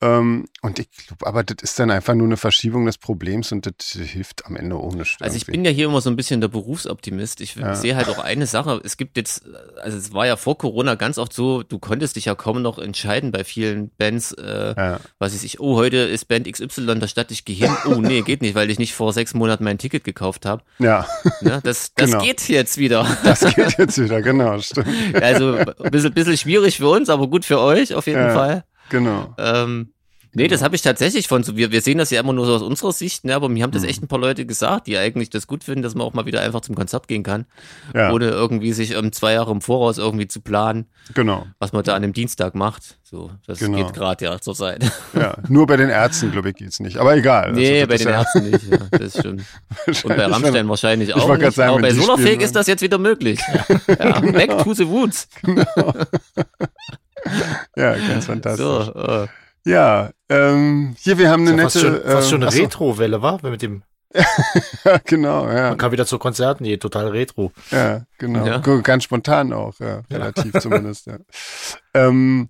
Ähm, 0.01 0.45
und 0.61 0.79
ich 0.79 0.89
glaube, 0.91 1.25
aber 1.25 1.43
das 1.43 1.57
ist 1.61 1.79
dann 1.79 1.89
einfach 1.89 2.13
nur 2.13 2.27
eine 2.27 2.35
Verschiebung 2.35 2.85
des 2.85 2.97
Problems 2.97 3.51
und 3.51 3.65
das 3.65 3.91
hilft 3.91 4.45
am 4.45 4.57
Ende 4.57 4.77
ohne 4.77 5.05
Störung. 5.05 5.25
Also 5.25 5.37
ich 5.37 5.45
bin 5.45 5.63
ja 5.63 5.71
hier 5.71 5.85
immer 5.85 6.01
so 6.01 6.09
ein 6.09 6.17
bisschen 6.17 6.41
der 6.41 6.49
Berufsoptimist. 6.49 7.39
Ich 7.39 7.55
ja. 7.55 7.73
sehe 7.75 7.95
halt 7.95 8.09
auch 8.09 8.19
eine 8.19 8.45
Sache. 8.45 8.81
Es 8.83 8.97
gibt 8.97 9.15
jetzt, 9.15 9.43
also 9.81 9.97
es 9.97 10.13
war 10.13 10.27
ja 10.27 10.35
vor 10.35 10.57
Corona 10.57 10.95
ganz 10.95 11.17
oft 11.17 11.31
so, 11.31 11.63
du 11.63 11.79
konntest 11.79 12.17
dich 12.17 12.25
ja 12.25 12.35
kaum 12.35 12.61
noch 12.61 12.79
entscheiden 12.79 13.31
bei 13.31 13.45
vielen 13.45 13.91
Bands, 13.97 14.33
äh, 14.33 14.73
ja. 14.75 14.99
was 15.19 15.33
weiß 15.33 15.43
ich, 15.43 15.61
oh, 15.61 15.77
heute 15.77 15.97
ist 15.97 16.27
Band 16.27 16.51
XY 16.51 16.99
der 16.99 17.07
Stadt, 17.07 17.31
ich 17.31 17.45
gehe 17.45 17.55
hin. 17.55 17.69
Oh, 17.85 17.95
nee, 17.95 18.21
geht 18.21 18.41
nicht, 18.41 18.55
weil 18.55 18.69
ich 18.69 18.79
nicht 18.79 18.93
vor 18.93 19.11
sechs 19.11 19.33
Monaten 19.33 19.63
mein 19.65 19.77
Ticket 19.77 20.03
gekauft 20.03 20.45
habe. 20.45 20.63
Ja. 20.79 21.05
ja. 21.41 21.59
Das, 21.61 21.93
das 21.93 22.11
genau. 22.11 22.23
geht 22.23 22.47
jetzt 22.47 22.77
wieder. 22.77 23.05
Das 23.23 23.41
geht 23.41 23.77
jetzt 23.77 24.01
wieder, 24.01 24.21
genau, 24.21 24.59
stimmt. 24.59 24.87
Also 25.21 25.55
ein 25.55 25.91
bisschen, 25.91 26.13
bisschen 26.13 26.37
schwierig 26.37 26.77
für 26.77 26.89
uns, 26.89 27.09
aber 27.09 27.27
gut 27.27 27.45
für 27.45 27.59
euch 27.59 27.93
auf 27.93 28.07
jeden 28.07 28.19
ja. 28.19 28.33
Fall. 28.33 28.63
Genau. 28.89 29.33
Ähm, 29.37 29.93
Nee, 30.35 30.47
das 30.47 30.63
habe 30.63 30.75
ich 30.75 30.81
tatsächlich 30.81 31.27
von 31.27 31.43
so. 31.43 31.55
Wir, 31.55 31.71
wir 31.71 31.81
sehen 31.81 31.99
das 31.99 32.09
ja 32.09 32.19
immer 32.19 32.33
nur 32.33 32.47
so 32.47 32.55
aus 32.55 32.63
unserer 32.63 32.91
Sicht, 32.91 33.23
ne? 33.23 33.35
aber 33.35 33.49
mir 33.49 33.61
haben 33.63 33.71
das 33.71 33.83
mhm. 33.83 33.89
echt 33.89 34.03
ein 34.03 34.07
paar 34.07 34.19
Leute 34.19 34.47
gesagt, 34.47 34.87
die 34.87 34.97
eigentlich 34.97 35.29
das 35.29 35.45
gut 35.45 35.63
finden, 35.63 35.83
dass 35.83 35.93
man 35.93 36.07
auch 36.07 36.13
mal 36.13 36.25
wieder 36.25 36.41
einfach 36.41 36.61
zum 36.61 36.73
Konzert 36.73 37.07
gehen 37.07 37.21
kann. 37.21 37.45
Ja. 37.93 38.11
Ohne 38.11 38.29
irgendwie 38.29 38.73
sich 38.73 38.95
um 38.95 39.11
zwei 39.11 39.33
Jahre 39.33 39.51
im 39.51 39.61
Voraus 39.61 39.99
irgendwie 39.99 40.27
zu 40.27 40.41
planen. 40.41 40.87
Genau. 41.13 41.45
Was 41.59 41.71
man 41.71 41.83
da 41.83 41.93
an 41.93 42.03
einem 42.03 42.13
Dienstag 42.13 42.55
macht. 42.55 42.97
So, 43.03 43.29
das 43.45 43.59
genau. 43.59 43.77
geht 43.77 43.93
gerade 43.93 44.25
ja 44.25 44.39
zur 44.39 44.55
Zeit. 44.55 44.91
Ja, 45.13 45.35
nur 45.47 45.67
bei 45.67 45.77
den 45.77 45.89
Ärzten, 45.89 46.31
glaube 46.31 46.49
ich, 46.49 46.55
geht's 46.55 46.79
nicht. 46.79 46.97
Aber 46.97 47.15
egal. 47.15 47.51
Nee, 47.53 47.81
also, 47.81 47.87
bei 47.87 47.97
den 47.97 48.07
ja 48.07 48.13
Ärzten 48.13 48.49
nicht, 48.49 48.71
ja, 48.71 48.77
das 48.89 49.19
stimmt. 49.19 49.43
Und 49.87 50.07
bei 50.07 50.25
Rammstein 50.25 50.67
wahrscheinlich 50.67 51.13
auch. 51.13 51.37
Nicht, 51.37 51.53
sagen, 51.53 51.73
aber 51.73 51.81
bei 51.81 51.93
Solarfake 51.93 52.41
ist 52.41 52.55
das 52.55 52.65
jetzt 52.65 52.81
wieder 52.81 52.97
möglich. 52.97 53.39
ja, 53.87 54.19
genau. 54.19 54.31
Back 54.31 54.63
to 54.63 54.73
the 54.73 54.87
Woods. 54.87 55.27
Genau. 55.43 55.93
ja, 57.75 57.95
ganz 57.95 58.25
fantastisch. 58.25 58.65
So, 58.65 58.93
uh. 58.95 59.27
Ja, 59.65 60.11
ähm, 60.29 60.95
hier, 60.99 61.17
wir 61.17 61.29
haben 61.29 61.47
eine 61.47 61.55
nette. 61.55 61.63
Fast 61.63 61.79
schon, 61.79 62.01
fast 62.03 62.29
schon 62.29 62.43
eine 62.43 62.53
ähm, 62.53 62.61
Retro-Welle, 62.61 63.21
war? 63.21 63.39
Mit 63.43 63.61
dem. 63.61 63.83
ja, 64.13 64.99
genau, 65.05 65.47
ja. 65.47 65.69
Man 65.69 65.77
kann 65.77 65.91
wieder 65.91 66.05
zu 66.05 66.19
Konzerten, 66.19 66.65
hier 66.65 66.79
total 66.79 67.07
retro. 67.07 67.51
Ja, 67.71 68.05
genau. 68.17 68.45
Ja. 68.45 68.57
Ganz 68.59 69.05
spontan 69.05 69.53
auch, 69.53 69.79
ja, 69.79 70.01
relativ 70.11 70.53
ja. 70.53 70.59
zumindest, 70.59 71.07
ja. 71.07 71.17
Ähm, 71.93 72.49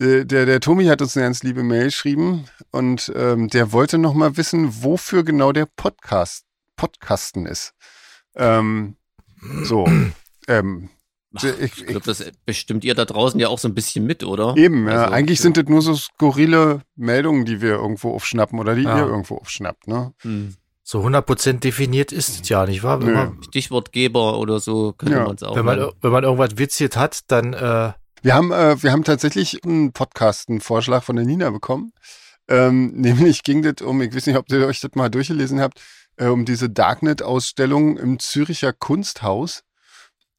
äh, 0.00 0.24
der, 0.24 0.46
der 0.46 0.60
Tomi 0.60 0.86
hat 0.86 1.02
uns 1.02 1.16
eine 1.16 1.26
ganz 1.26 1.42
liebe 1.42 1.62
Mail 1.62 1.84
geschrieben 1.84 2.46
und 2.70 3.12
ähm, 3.14 3.48
der 3.48 3.72
wollte 3.72 3.98
noch 3.98 4.14
mal 4.14 4.36
wissen, 4.36 4.82
wofür 4.82 5.24
genau 5.24 5.52
der 5.52 5.66
Podcast, 5.66 6.44
Podcasten 6.76 7.46
ist. 7.46 7.74
Ähm, 8.36 8.96
so, 9.64 9.86
ähm, 10.48 10.90
Ach, 11.34 11.44
ich, 11.60 11.86
glaube, 11.86 12.04
das 12.04 12.24
bestimmt 12.44 12.84
ihr 12.84 12.94
da 12.94 13.04
draußen 13.04 13.38
ja 13.40 13.48
auch 13.48 13.58
so 13.58 13.68
ein 13.68 13.74
bisschen 13.74 14.04
mit, 14.06 14.24
oder? 14.24 14.56
Eben, 14.56 14.86
ja. 14.86 15.02
Also, 15.02 15.14
Eigentlich 15.14 15.38
ja. 15.38 15.42
sind 15.42 15.56
das 15.56 15.64
nur 15.66 15.82
so 15.82 15.94
skurrile 15.94 16.82
Meldungen, 16.96 17.44
die 17.44 17.60
wir 17.60 17.74
irgendwo 17.74 18.12
aufschnappen 18.12 18.58
oder 18.58 18.74
die 18.74 18.82
ja. 18.82 18.98
ihr 18.98 19.06
irgendwo 19.06 19.36
aufschnappt, 19.36 19.88
ne? 19.88 20.12
Hm. 20.22 20.54
So 20.84 21.00
100% 21.00 21.60
definiert 21.60 22.10
ist 22.12 22.42
es 22.42 22.48
ja, 22.48 22.66
nicht 22.66 22.82
wahr? 22.82 23.00
Wenn 23.00 23.14
man, 23.14 23.42
Stichwortgeber 23.44 24.38
oder 24.38 24.58
so 24.58 24.92
könnte 24.92 25.14
ja. 25.14 25.24
man 25.24 25.36
es 25.36 25.42
auch. 25.42 25.56
Wenn 25.56 25.64
man, 25.64 25.90
wenn 26.00 26.10
man 26.10 26.24
irgendwas 26.24 26.58
witziert 26.58 26.96
hat, 26.96 27.20
dann. 27.28 27.54
Äh 27.54 27.92
wir 28.24 28.34
haben, 28.34 28.52
äh, 28.52 28.80
wir 28.80 28.92
haben 28.92 29.02
tatsächlich 29.02 29.64
einen 29.64 29.92
Podcast, 29.92 30.48
einen 30.48 30.60
Vorschlag 30.60 31.02
von 31.02 31.16
der 31.16 31.24
Nina 31.24 31.50
bekommen 31.50 31.92
Ähm, 32.48 32.92
nämlich 32.94 33.42
ging 33.42 33.62
das 33.62 33.82
um, 33.82 34.00
ich 34.00 34.14
weiß 34.14 34.26
nicht, 34.26 34.36
ob 34.36 34.50
ihr 34.50 34.66
euch 34.66 34.80
das 34.80 34.92
mal 34.94 35.10
durchgelesen 35.10 35.60
habt, 35.60 35.80
äh, 36.16 36.26
um 36.26 36.44
diese 36.44 36.70
Darknet-Ausstellung 36.70 37.96
im 37.96 38.20
Züricher 38.20 38.72
Kunsthaus 38.72 39.64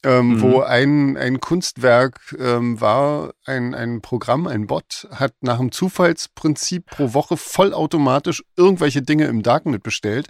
ähm, 0.03 0.35
mhm. 0.35 0.41
wo 0.41 0.61
ein, 0.61 1.17
ein 1.17 1.39
Kunstwerk 1.39 2.35
ähm, 2.39 2.79
war, 2.81 3.33
ein, 3.45 3.73
ein 3.73 4.01
Programm, 4.01 4.47
ein 4.47 4.67
Bot, 4.67 5.07
hat 5.11 5.33
nach 5.41 5.57
dem 5.57 5.71
Zufallsprinzip 5.71 6.85
pro 6.87 7.13
Woche 7.13 7.37
vollautomatisch 7.37 8.43
irgendwelche 8.57 9.01
Dinge 9.01 9.25
im 9.25 9.43
Darknet 9.43 9.83
bestellt 9.83 10.27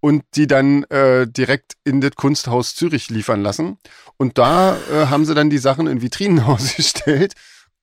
und 0.00 0.24
die 0.34 0.46
dann 0.46 0.84
äh, 0.84 1.26
direkt 1.26 1.74
in 1.84 2.00
das 2.00 2.12
Kunsthaus 2.16 2.74
Zürich 2.74 3.08
liefern 3.08 3.40
lassen. 3.40 3.78
Und 4.16 4.36
da 4.36 4.76
äh, 4.92 5.06
haben 5.06 5.24
sie 5.24 5.34
dann 5.34 5.48
die 5.48 5.58
Sachen 5.58 5.86
in 5.86 6.02
Vitrinen 6.02 6.40
ausgestellt. 6.44 7.34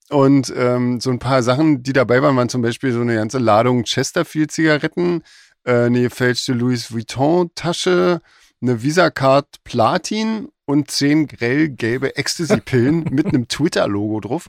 Und 0.10 0.54
ähm, 0.56 1.00
so 1.00 1.10
ein 1.10 1.20
paar 1.20 1.42
Sachen, 1.42 1.84
die 1.84 1.94
dabei 1.94 2.22
waren, 2.22 2.36
waren 2.36 2.50
zum 2.50 2.62
Beispiel 2.62 2.92
so 2.92 3.00
eine 3.00 3.16
ganze 3.16 3.40
Ladung 3.40 3.86
Chesterfield-Zigaretten, 3.86 5.24
äh, 5.64 5.86
eine 5.86 6.02
gefälschte 6.02 6.52
Louis 6.52 6.94
Vuitton-Tasche, 6.94 8.22
eine 8.62 8.84
Visa-Card 8.84 9.64
Platin 9.64 10.50
und 10.72 10.90
zehn 10.90 11.28
grell 11.28 11.70
gelbe 11.70 12.16
Ecstasy-Pillen 12.16 13.04
mit 13.12 13.28
einem 13.28 13.48
Twitter-Logo 13.48 14.22
drauf. 14.22 14.48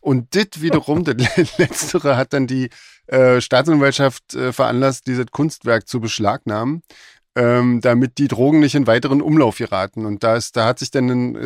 Und 0.00 0.34
das 0.34 0.62
wiederum, 0.62 1.04
das 1.04 1.16
letztere 1.58 2.16
hat 2.16 2.32
dann 2.32 2.46
die 2.46 2.70
äh, 3.06 3.40
Staatsanwaltschaft 3.40 4.34
äh, 4.34 4.52
veranlasst, 4.52 5.06
dieses 5.06 5.26
Kunstwerk 5.26 5.86
zu 5.86 6.00
beschlagnahmen, 6.00 6.82
ähm, 7.36 7.80
damit 7.80 8.18
die 8.18 8.28
Drogen 8.28 8.60
nicht 8.60 8.74
in 8.74 8.86
weiteren 8.86 9.20
Umlauf 9.20 9.58
geraten. 9.58 10.06
Und 10.06 10.24
da, 10.24 10.36
ist, 10.36 10.56
da 10.56 10.66
hat 10.66 10.78
sich 10.78 10.90
dann 10.90 11.10
ein 11.10 11.36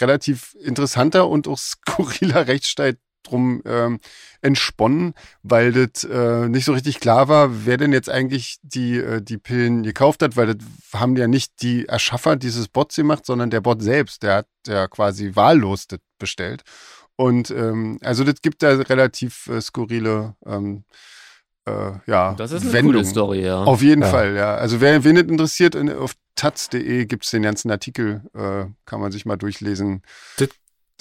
relativ 0.00 0.54
interessanter 0.62 1.28
und 1.28 1.48
auch 1.48 1.58
skurriler 1.58 2.46
Rechtsstreit 2.46 2.98
drum 3.24 3.62
ähm, 3.64 3.98
entsponnen, 4.40 5.14
weil 5.42 5.72
das 5.72 6.04
äh, 6.04 6.48
nicht 6.48 6.64
so 6.64 6.72
richtig 6.72 7.00
klar 7.00 7.28
war, 7.28 7.66
wer 7.66 7.76
denn 7.76 7.92
jetzt 7.92 8.08
eigentlich 8.08 8.58
die, 8.62 8.98
äh, 8.98 9.20
die 9.20 9.38
Pillen 9.38 9.82
gekauft 9.82 10.22
hat, 10.22 10.36
weil 10.36 10.54
das 10.54 10.66
haben 10.94 11.16
ja 11.16 11.26
nicht 11.26 11.62
die 11.62 11.86
Erschaffer 11.86 12.36
dieses 12.36 12.68
Bots 12.68 12.96
gemacht, 12.96 13.26
sondern 13.26 13.50
der 13.50 13.60
Bot 13.60 13.82
selbst, 13.82 14.22
der 14.22 14.36
hat 14.36 14.46
ja 14.66 14.86
quasi 14.86 15.34
wahllos 15.34 15.86
das 15.86 16.00
bestellt. 16.18 16.62
Und 17.16 17.50
ähm, 17.50 17.98
also 18.02 18.24
das 18.24 18.42
gibt 18.42 18.62
da 18.62 18.70
relativ 18.70 19.46
äh, 19.48 19.60
skurrile 19.60 20.34
ähm, 20.46 20.84
äh, 21.66 21.92
ja, 22.06 22.34
das 22.34 22.52
ist 22.52 22.62
eine 22.62 22.72
Wendung. 22.74 22.92
coole 22.92 23.04
Story, 23.06 23.44
ja. 23.44 23.62
Auf 23.62 23.80
jeden 23.80 24.02
ja. 24.02 24.08
Fall, 24.08 24.36
ja. 24.36 24.54
Also 24.54 24.80
wer 24.80 25.02
wen 25.02 25.14
nicht 25.14 25.30
interessiert, 25.30 25.74
in, 25.74 25.90
auf 25.90 26.14
taz.de 26.36 27.06
gibt 27.06 27.24
es 27.24 27.30
den 27.30 27.42
ganzen 27.42 27.70
Artikel, 27.70 28.22
äh, 28.34 28.66
kann 28.84 29.00
man 29.00 29.12
sich 29.12 29.24
mal 29.24 29.36
durchlesen. 29.36 30.02
Das 30.36 30.48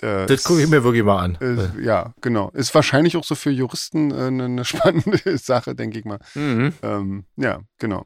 äh, 0.03 0.25
das 0.25 0.43
gucke 0.43 0.61
ich 0.61 0.69
mir 0.69 0.83
wirklich 0.83 1.03
mal 1.03 1.19
an. 1.19 1.35
Ist, 1.35 1.73
ja, 1.81 2.13
genau. 2.21 2.49
Ist 2.51 2.75
wahrscheinlich 2.75 3.15
auch 3.15 3.23
so 3.23 3.35
für 3.35 3.51
Juristen 3.51 4.11
äh, 4.11 4.15
eine, 4.25 4.45
eine 4.45 4.65
spannende 4.65 5.37
Sache, 5.37 5.75
denke 5.75 5.99
ich 5.99 6.05
mal. 6.05 6.19
Mhm. 6.35 6.73
Ähm, 6.81 7.25
ja, 7.37 7.61
genau. 7.79 8.05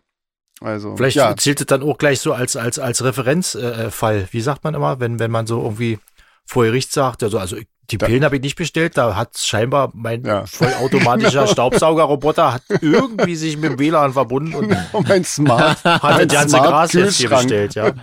Also, 0.62 0.96
Vielleicht 0.96 1.18
ja. 1.18 1.36
zählt 1.36 1.60
es 1.60 1.68
dann 1.68 1.84
auch 1.84 1.98
gleich 1.98 2.20
so 2.20 2.34
als, 2.34 2.56
als, 2.56 2.80
als 2.80 3.04
Referenzfall. 3.04 4.18
Äh, 4.18 4.28
Wie 4.32 4.42
sagt 4.42 4.64
man 4.64 4.74
immer, 4.74 5.00
wenn, 5.00 5.20
wenn 5.20 5.32
man 5.32 5.46
so 5.46 5.62
irgendwie 5.62 6.00
vor 6.46 6.66
Gericht 6.66 6.92
sagt, 6.92 7.24
also, 7.24 7.38
also 7.38 7.58
die 7.90 7.98
Pillen 7.98 8.24
habe 8.24 8.36
ich 8.36 8.42
nicht 8.42 8.58
bestellt, 8.58 8.98
da 8.98 9.16
hat 9.16 9.38
scheinbar 9.38 9.92
mein 9.94 10.24
ja. 10.26 10.46
vollautomatischer 10.46 11.48
Staubsaugerroboter 11.48 12.54
hat 12.54 12.64
irgendwie 12.82 13.36
sich 13.36 13.58
mit 13.58 13.72
dem 13.72 13.80
WLAN 13.80 14.14
verbunden 14.14 14.56
und, 14.56 14.76
und 14.92 15.08
mein 15.08 15.24
Smart 15.24 15.84
hat 15.84 16.04
mein 16.04 16.28
das 16.28 16.38
ganze 16.38 16.58
Gras 16.58 16.94
jetzt 16.94 17.18
hier 17.18 17.30
bestellt, 17.30 17.76
ja. 17.76 17.94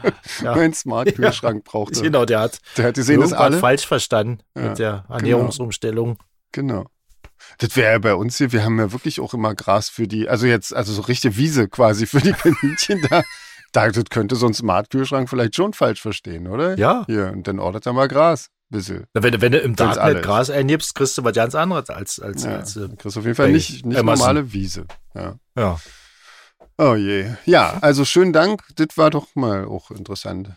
ja. 0.43 0.55
Mein 0.55 0.73
Smart 0.73 1.15
Kühlschrank 1.15 1.65
ja. 1.67 1.71
brauchte. 1.71 2.01
Genau, 2.01 2.25
der 2.25 2.41
hat, 2.41 2.61
der 2.77 2.87
hat 2.87 2.95
gesehen, 2.95 3.21
das 3.21 3.33
alle 3.33 3.59
falsch 3.59 3.87
verstanden 3.87 4.39
mit 4.55 4.79
der 4.79 5.05
genau. 5.07 5.15
Ernährungsumstellung. 5.17 6.19
Genau. 6.53 6.75
genau. 6.75 6.91
Das 7.59 7.77
wäre 7.77 7.93
ja 7.93 7.99
bei 7.99 8.15
uns 8.15 8.39
hier, 8.39 8.53
wir 8.53 8.65
haben 8.65 8.79
ja 8.79 8.93
wirklich 8.93 9.21
auch 9.21 9.35
immer 9.35 9.55
Gras 9.55 9.91
für 9.91 10.09
die, 10.09 10.29
also 10.29 10.47
jetzt, 10.47 10.75
also 10.75 10.93
so 10.95 11.03
richtige 11.03 11.37
Wiese 11.37 11.69
quasi 11.69 12.07
für 12.07 12.21
die 12.21 12.33
Kaninchen 12.33 13.07
da. 13.11 13.23
Da, 13.73 13.91
das 13.91 14.05
könnte 14.09 14.37
so 14.37 14.47
ein 14.47 14.55
Smart-Kühlschrank 14.55 15.29
vielleicht 15.29 15.57
schon 15.57 15.73
falsch 15.73 16.01
verstehen, 16.01 16.47
oder? 16.47 16.79
Ja. 16.79 17.03
Hier, 17.07 17.33
und 17.33 17.49
dann 17.49 17.59
ordert 17.59 17.87
er 17.87 17.93
mal 17.93 18.07
Gras 18.07 18.51
bisschen. 18.75 19.07
Wenn, 19.15 19.41
wenn 19.41 19.53
du 19.53 19.59
im 19.59 19.77
Darknet 19.77 20.23
Gras 20.23 20.51
einnimmst, 20.51 20.95
kriegst 20.95 21.17
du 21.17 21.25
was 21.25 21.35
ganz 21.35 21.55
anderes 21.55 21.91
als, 21.91 22.21
als, 22.21 22.45
ja, 22.45 22.57
als 22.57 22.77
äh, 22.77 22.89
kriegst 22.99 23.17
du 23.17 23.21
auf 23.21 23.27
jeden 23.27 23.37
Fall 23.37 23.51
nicht, 23.51 23.85
nicht 23.87 24.03
normale 24.03 24.53
Wiese. 24.53 24.87
Ja. 25.15 25.37
ja. 25.57 25.79
Oh 26.77 26.95
je. 26.95 27.33
Ja, 27.47 27.79
also 27.81 28.05
schönen 28.05 28.33
Dank. 28.33 28.63
Das 28.77 28.89
war 28.97 29.11
doch 29.11 29.29
mal 29.35 29.65
auch 29.65 29.91
interessant. 29.91 30.51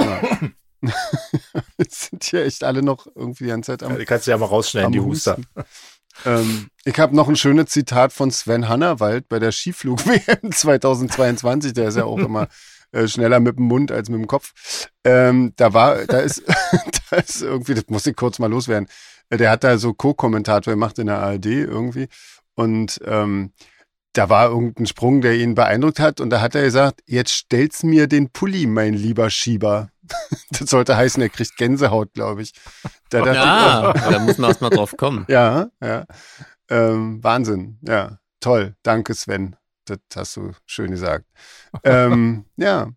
Ja. 0.00 0.20
Jetzt 1.78 2.10
sind 2.10 2.24
hier 2.24 2.44
echt 2.44 2.64
alle 2.64 2.82
noch 2.82 3.06
irgendwie 3.14 3.44
die 3.44 3.50
ganze 3.50 3.72
Zeit 3.72 3.82
am. 3.82 3.92
Ja, 3.92 3.98
die 3.98 4.04
kannst 4.04 4.26
du 4.26 4.30
ja 4.30 4.38
mal 4.38 4.46
rausschneiden, 4.46 4.92
die 4.92 5.00
Huster. 5.00 5.36
ähm, 6.24 6.68
ich 6.84 6.98
habe 6.98 7.16
noch 7.16 7.28
ein 7.28 7.36
schönes 7.36 7.66
Zitat 7.66 8.12
von 8.12 8.30
Sven 8.30 8.68
Hannawald 8.68 9.28
bei 9.28 9.38
der 9.38 9.52
Skiflug-WM 9.52 10.52
2022. 10.52 11.72
Der 11.74 11.88
ist 11.88 11.96
ja 11.96 12.04
auch 12.04 12.18
immer 12.18 12.48
äh, 12.92 13.06
schneller 13.06 13.40
mit 13.40 13.58
dem 13.58 13.66
Mund 13.66 13.92
als 13.92 14.08
mit 14.08 14.20
dem 14.20 14.26
Kopf. 14.26 14.88
Ähm, 15.04 15.52
da 15.56 15.72
war, 15.74 16.04
da 16.06 16.18
ist, 16.18 16.42
da 17.10 17.16
ist 17.16 17.42
irgendwie, 17.42 17.74
das 17.74 17.88
muss 17.88 18.06
ich 18.06 18.16
kurz 18.16 18.38
mal 18.38 18.50
loswerden. 18.50 18.88
Äh, 19.30 19.36
der 19.36 19.50
hat 19.50 19.64
da 19.64 19.78
so 19.78 19.94
Co-Kommentator 19.94 20.72
gemacht 20.72 20.98
in 20.98 21.06
der 21.06 21.18
ARD 21.18 21.46
irgendwie. 21.46 22.08
Und 22.54 23.00
ähm, 23.04 23.52
da 24.12 24.28
war 24.28 24.48
irgendein 24.48 24.86
Sprung, 24.86 25.20
der 25.20 25.36
ihn 25.36 25.54
beeindruckt 25.54 26.00
hat. 26.00 26.20
Und 26.20 26.30
da 26.30 26.40
hat 26.40 26.54
er 26.54 26.62
gesagt, 26.62 27.02
jetzt 27.06 27.32
stell's 27.32 27.82
mir 27.82 28.08
den 28.08 28.30
Pulli, 28.30 28.66
mein 28.66 28.94
lieber 28.94 29.30
Schieber. 29.30 29.90
Das 30.50 30.70
sollte 30.70 30.96
heißen, 30.96 31.22
er 31.22 31.28
kriegt 31.28 31.56
Gänsehaut, 31.58 32.14
glaube 32.14 32.40
ich. 32.40 32.52
Da, 33.10 33.24
ja, 33.26 33.94
ich, 33.94 34.00
da 34.00 34.18
muss 34.18 34.38
man 34.38 34.50
erst 34.50 34.62
mal 34.62 34.70
drauf 34.70 34.96
kommen. 34.96 35.26
Ja, 35.28 35.68
ja. 35.82 36.06
Ähm, 36.70 37.22
Wahnsinn. 37.22 37.78
Ja, 37.82 38.18
toll. 38.40 38.74
Danke, 38.82 39.14
Sven. 39.14 39.56
Das 39.88 40.16
hast 40.16 40.36
du 40.36 40.52
schön 40.66 40.90
gesagt. 40.90 41.26
ähm, 41.84 42.44
ja. 42.56 42.90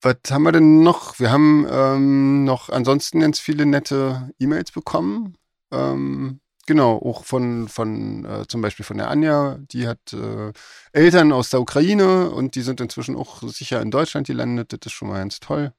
Was 0.00 0.16
haben 0.30 0.42
wir 0.42 0.52
denn 0.52 0.82
noch? 0.82 1.20
Wir 1.20 1.30
haben 1.30 1.66
ähm, 1.70 2.44
noch 2.44 2.68
ansonsten 2.70 3.20
ganz 3.20 3.38
viele 3.38 3.66
nette 3.66 4.30
E-Mails 4.40 4.72
bekommen. 4.72 5.36
Ähm, 5.70 6.40
genau, 6.66 6.96
auch 6.96 7.24
von, 7.24 7.68
von 7.68 8.24
äh, 8.24 8.46
zum 8.48 8.62
Beispiel 8.62 8.84
von 8.84 8.98
der 8.98 9.10
Anja, 9.10 9.58
die 9.60 9.86
hat 9.86 10.12
äh, 10.12 10.52
Eltern 10.92 11.32
aus 11.32 11.50
der 11.50 11.60
Ukraine 11.60 12.30
und 12.30 12.56
die 12.56 12.62
sind 12.62 12.80
inzwischen 12.80 13.14
auch 13.14 13.42
sicher 13.42 13.80
in 13.80 13.92
Deutschland 13.92 14.26
gelandet. 14.26 14.72
Das 14.72 14.80
ist 14.86 14.92
schon 14.92 15.08
mal 15.08 15.18
ganz 15.18 15.38
toll. 15.38 15.72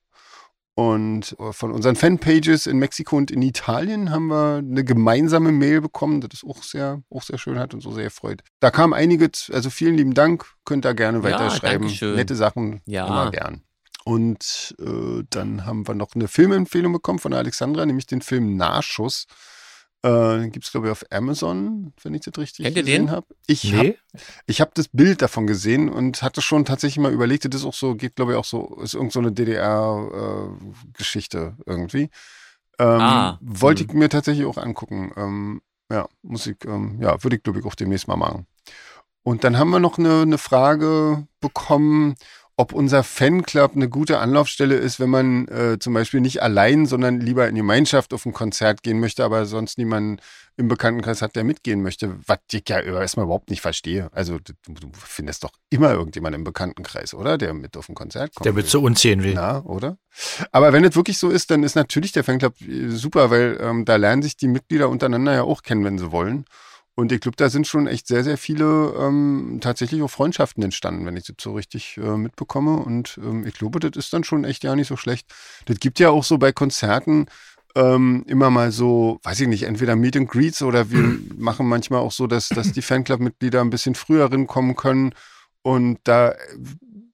Und 0.76 1.36
äh, 1.40 1.54
von 1.54 1.72
unseren 1.72 1.96
Fanpages 1.96 2.66
in 2.66 2.78
Mexiko 2.78 3.16
und 3.18 3.30
in 3.30 3.44
Italien 3.44 4.10
haben 4.10 4.28
wir 4.28 4.58
eine 4.58 4.84
gemeinsame 4.84 5.52
Mail 5.52 5.82
bekommen, 5.82 6.22
das 6.22 6.34
ist 6.34 6.44
auch 6.44 6.64
sehr, 6.64 7.04
auch 7.12 7.22
sehr 7.22 7.38
schön 7.38 7.60
hat 7.60 7.76
und 7.76 7.82
so 7.82 7.92
sehr 7.92 8.10
freut. 8.10 8.42
Da 8.60 8.72
kam 8.72 8.92
einige, 8.92 9.30
also 9.52 9.70
vielen 9.70 9.96
lieben 9.96 10.16
Dank, 10.16 10.46
könnt 10.66 10.86
ihr 10.86 10.96
gerne 10.96 11.22
weiterschreiben. 11.22 11.88
Ja, 11.90 12.16
Nette 12.16 12.36
Sachen, 12.36 12.82
ja. 12.86 13.06
immer 13.06 13.30
gern. 13.30 13.62
Und 14.04 14.76
äh, 14.80 15.24
dann 15.30 15.66
haben 15.66 15.88
wir 15.88 15.94
noch 15.94 16.16
eine 16.16 16.28
Filmempfehlung 16.28 16.92
bekommen 16.92 17.20
von 17.20 17.34
Alexandra, 17.34 17.86
nämlich 17.86 18.08
den 18.08 18.22
Film 18.22 18.58
Nachschuss. 18.58 19.28
Äh, 20.04 20.50
Gibt 20.50 20.66
es, 20.66 20.72
glaube 20.72 20.88
ich, 20.88 20.92
auf 20.92 21.06
Amazon, 21.12 21.94
wenn 22.04 22.14
ich 22.14 22.22
das 22.22 22.38
richtig 22.38 22.66
Kennt 22.66 22.76
gesehen 22.76 23.10
habe. 23.10 23.26
Ich 23.48 23.72
nee. 23.72 23.78
habe 23.78 23.96
ich 24.46 24.60
hab 24.60 24.76
das 24.76 24.90
Bild 24.90 25.22
davon 25.22 25.48
gesehen 25.48 25.88
und 25.88 26.22
hatte 26.22 26.42
schon 26.42 26.66
tatsächlich 26.66 27.02
mal 27.02 27.14
überlegt, 27.14 27.46
das 27.46 27.62
ist 27.62 27.66
auch 27.66 27.74
so, 27.74 27.96
geht, 27.96 28.18
glaube 28.18 28.34
ich, 28.34 28.38
auch 28.38 28.44
so, 28.44 28.82
ist 28.84 28.96
irgend 28.96 29.14
so 29.14 29.20
eine 29.20 29.32
DDR-Geschichte 29.32 31.56
äh, 31.58 31.62
irgendwie. 31.66 32.10
Ähm, 32.80 33.00
ah, 33.00 33.38
wollte 33.42 33.84
hm. 33.84 33.90
ich 33.90 33.96
mir 33.96 34.10
tatsächlich 34.10 34.46
auch 34.46 34.58
angucken. 34.58 35.14
Ähm, 35.16 35.62
ja, 35.90 36.10
Musik, 36.22 36.66
ähm, 36.66 36.98
ja, 37.00 37.24
würde 37.24 37.38
ich, 37.38 37.44
glaube 37.44 37.60
ich, 37.60 37.66
auch 37.66 37.76
demnächst 37.76 38.10
mal 38.10 38.18
machen. 38.18 38.46
Und 39.24 39.46
dann 39.46 39.58
haben 39.58 39.70
wir 39.70 39.80
noch 39.80 39.98
eine, 39.98 40.24
eine 40.24 40.38
Frage 40.38 41.26
bekommen, 41.40 42.16
ob 42.56 42.72
unser 42.74 43.04
Fanclub 43.04 43.76
eine 43.76 43.90
gute 43.90 44.20
Anlaufstelle 44.20 44.76
ist, 44.76 45.00
wenn 45.00 45.10
man 45.10 45.48
äh, 45.48 45.80
zum 45.80 45.94
Beispiel 45.94 46.22
nicht 46.22 46.44
allein, 46.44 46.86
sondern 46.86 47.20
lieber 47.20 47.48
in 47.48 47.56
Gemeinschaft 47.56 48.14
auf 48.14 48.26
ein 48.26 48.34
Konzert 48.34 48.84
gehen 48.84 49.00
möchte, 49.00 49.24
aber 49.24 49.46
sonst 49.46 49.78
niemanden 49.78 50.20
im 50.56 50.68
Bekanntenkreis 50.68 51.24
hat, 51.24 51.36
der 51.36 51.44
mitgehen 51.44 51.82
möchte. 51.82 52.16
Was 52.28 52.38
ich 52.52 52.70
ja 52.70 52.80
erstmal 52.80 53.26
überhaupt 53.26 53.50
nicht 53.50 53.62
verstehe. 53.62 54.10
Also 54.12 54.38
du, 54.38 54.54
du 54.68 54.92
findest 54.94 55.44
doch 55.44 55.52
immer 55.72 55.92
irgendjemanden 55.94 56.42
im 56.42 56.44
Bekanntenkreis, 56.44 57.16
oder? 57.16 57.40
Der 57.40 57.56
mit 57.56 57.76
auf 57.76 57.90
ein 57.90 57.96
Konzert 57.96 58.36
kommt. 58.36 58.46
Der 58.46 58.54
mit 58.54 58.70
zu 58.70 58.82
uns 58.82 59.02
sehen 59.02 59.24
will. 59.24 59.34
Ja, 59.34 59.64
oder? 59.64 59.98
Aber 60.52 60.74
wenn 60.74 60.86
es 60.86 60.96
wirklich 60.96 61.18
so 61.18 61.30
ist, 61.30 61.50
dann 61.50 61.64
ist 61.64 61.76
natürlich 61.76 62.12
der 62.12 62.24
Fanclub 62.24 62.62
äh, 62.62 62.90
super, 62.90 63.32
weil 63.32 63.58
ähm, 63.62 63.86
da 63.86 63.96
lernen 63.96 64.22
sich 64.22 64.38
die 64.38 64.48
Mitglieder 64.48 64.90
untereinander 64.90 65.34
ja 65.34 65.44
auch 65.44 65.64
kennen, 65.64 65.84
wenn 65.86 65.98
sie 65.98 66.12
wollen. 66.12 66.46
Und 66.96 67.12
ich 67.12 67.22
glaube, 67.22 67.36
da 67.38 67.50
sind 67.50 67.66
schon 67.66 67.88
echt 67.88 68.08
sehr, 68.08 68.24
sehr 68.24 68.38
viele 68.38 68.94
ähm, 69.00 69.58
tatsächlich 69.62 70.04
auch 70.04 70.12
Freundschaften 70.12 70.64
entstanden, 70.64 71.06
wenn 71.06 71.18
ich 71.18 71.26
das 71.26 71.38
so 71.42 71.54
richtig 71.54 71.98
äh, 71.98 72.18
mitbekomme. 72.18 72.78
Und 72.78 73.20
ähm, 73.24 73.48
ich 73.48 73.56
glaube, 73.56 73.80
das 73.80 73.98
ist 73.98 74.14
dann 74.14 74.24
schon 74.24 74.44
echt 74.44 74.64
ja 74.64 74.76
nicht 74.76 74.88
so 74.88 74.98
schlecht. 74.98 75.34
Das 75.66 75.80
gibt 75.80 76.00
ja 76.00 76.12
auch 76.12 76.24
so 76.24 76.38
bei 76.38 76.52
Konzerten 76.52 77.26
ähm, 77.76 78.24
immer 78.28 78.52
mal 78.52 78.72
so, 78.72 79.20
weiß 79.24 79.42
ich 79.42 79.48
nicht, 79.48 79.64
entweder 79.64 79.96
Meet 79.96 80.18
and 80.18 80.30
Greets 80.30 80.62
oder 80.62 80.92
wir 80.92 81.18
machen 81.38 81.68
manchmal 81.68 82.02
auch 82.02 82.12
so, 82.12 82.28
dass, 82.28 82.50
dass 82.50 82.72
die 82.72 82.84
Fanclub-Mitglieder 82.84 83.62
ein 83.62 83.72
bisschen 83.72 83.96
früher 83.96 84.32
rinkommen 84.32 84.76
können. 84.76 85.16
Und 85.64 86.00
da, 86.04 86.36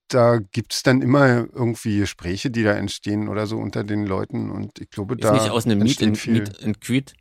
da 0.10 0.40
gibt 0.40 0.74
es 0.74 0.84
dann 0.84 1.02
immer 1.02 1.48
irgendwie 1.54 2.00
Gespräche, 2.00 2.52
die 2.52 2.64
da 2.64 2.74
entstehen 2.74 3.30
oder 3.30 3.48
so 3.48 3.58
unter 3.58 3.86
den 3.86 4.06
Leuten. 4.06 4.52
Und 4.52 4.80
ich 4.80 4.90
glaube, 4.90 5.16
ist 5.16 5.24
da. 5.24 5.32
Nicht 5.32 5.50
aus 5.50 5.66
einem 5.66 5.80
Meet 5.80 6.04
and, 6.04 6.28
Meet 6.28 6.64
and 6.64 6.82
Greet 6.82 7.14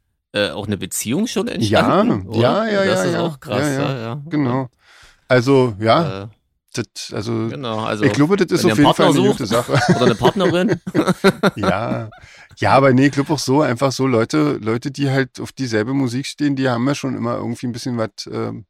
äh, 0.46 0.50
auch 0.50 0.66
eine 0.66 0.76
Beziehung 0.76 1.26
schon 1.26 1.48
entstanden? 1.48 2.32
Ja, 2.32 2.66
ja, 2.66 2.84
ja, 2.84 2.84
das 2.84 3.00
ja. 3.00 3.04
ist 3.04 3.12
ja, 3.14 3.20
auch 3.20 3.40
krass, 3.40 3.62
ja, 3.62 3.72
ja, 3.72 3.98
ja. 3.98 4.22
Genau. 4.28 4.68
Also, 5.28 5.74
ja, 5.78 6.24
Äh, 6.24 6.28
das, 6.74 7.12
also, 7.12 7.48
genau, 7.48 7.80
also 7.80 8.04
ich 8.04 8.12
glaube, 8.12 8.36
das 8.36 8.50
ist 8.52 8.64
auf 8.64 8.78
jeden 8.78 8.94
Fall 8.94 9.06
eine 9.06 9.14
Partner 9.14 9.30
gute 9.30 9.46
Sache. 9.46 9.72
oder 9.96 10.04
eine 10.04 10.14
Partnerin. 10.14 10.80
ja. 11.56 12.10
Ja, 12.58 12.72
aber 12.72 12.92
nee, 12.92 13.06
ich 13.06 13.12
glaube 13.12 13.32
auch 13.32 13.38
so, 13.38 13.62
einfach 13.62 13.90
so 13.90 14.06
Leute, 14.06 14.58
Leute, 14.60 14.90
die 14.90 15.10
halt 15.10 15.40
auf 15.40 15.52
dieselbe 15.52 15.94
Musik 15.94 16.26
stehen, 16.26 16.56
die 16.56 16.68
haben 16.68 16.86
ja 16.86 16.94
schon 16.94 17.16
immer 17.16 17.36
irgendwie 17.36 17.66
ein 17.66 17.72
bisschen 17.72 17.96
was, 17.96 18.10
ähm, 18.30 18.66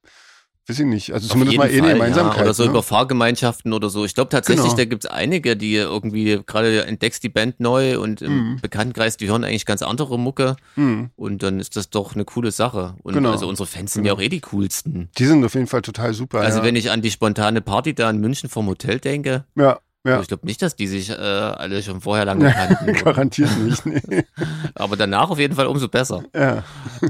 weiß 0.69 0.79
ich 0.81 0.85
nicht, 0.87 1.13
also 1.13 1.27
Auf 1.27 1.33
zumindest 1.33 1.59
mal 1.59 1.71
eh 1.71 1.79
eine 1.81 1.93
Gemeinsamkeit. 1.95 2.37
Ja, 2.39 2.43
oder 2.45 2.55
so 2.55 2.65
ne? 2.65 2.71
über 2.71 2.83
Fahrgemeinschaften 2.83 3.73
oder 3.73 3.89
so. 3.91 4.05
Ich 4.05 4.15
glaube 4.15 4.29
tatsächlich, 4.31 4.65
Genau. 4.65 4.77
da 4.77 4.85
gibt's 4.85 5.07
einige, 5.07 5.57
die 5.57 5.75
irgendwie 5.77 6.41
gerade 6.47 6.85
entdeckst 6.87 7.23
die 7.23 7.29
Band 7.29 7.59
neu 7.61 7.99
und 7.99 8.21
im 8.23 8.33
Mhm. 8.53 8.61
Bekanntenkreis, 8.61 9.17
die 9.17 9.29
hören 9.29 9.45
eigentlich 9.45 9.67
ganz 9.67 9.83
andere 9.83 10.19
Mucke 10.19 10.57
Hm. 10.75 11.11
und 11.17 11.43
dann 11.43 11.59
ist 11.61 11.77
das 11.77 11.91
doch 11.91 12.15
eine 12.15 12.25
coole 12.25 12.51
Sache. 12.51 12.95
Und 13.03 13.15
Genau. 13.15 13.31
also 13.33 13.49
unsere 13.49 13.67
Fans 13.67 13.93
sind 13.95 14.03
Genau. 14.03 14.15
ja 14.15 14.19
auch 14.19 14.23
eh 14.23 14.29
die 14.29 14.41
coolsten. 14.41 15.09
Die 15.19 15.25
sind 15.27 15.45
auf 15.45 15.55
jeden 15.55 15.67
Fall 15.69 15.83
total 15.83 16.13
super. 16.15 16.41
Also 16.41 16.59
ja. 16.59 16.65
wenn 16.65 16.77
ich 16.77 16.91
an 16.91 17.01
die 17.03 17.11
spontane 17.11 17.61
Party 17.61 17.95
da 17.95 18.11
in 18.11 18.19
München 18.19 18.49
vom 18.51 18.67
Hotel 18.67 18.99
denke, 19.01 19.45
ja, 19.57 19.79
ja. 20.07 20.21
ich 20.21 20.29
glaube 20.29 20.47
nicht, 20.47 20.61
dass 20.63 20.77
die 20.77 20.87
sich 20.87 21.11
äh, 21.11 21.15
alle 21.15 21.83
schon 21.83 22.01
vorher 22.01 22.25
lange 22.25 22.51
kannten. 22.53 22.93
Garantiert 23.05 23.57
nicht. 23.59 23.87
Nee. 23.87 24.25
Aber 24.75 24.97
danach 24.97 25.31
auf 25.31 25.39
jeden 25.39 25.55
Fall 25.55 25.67
umso 25.67 25.89
besser. 25.89 26.25
Ja, 26.35 26.63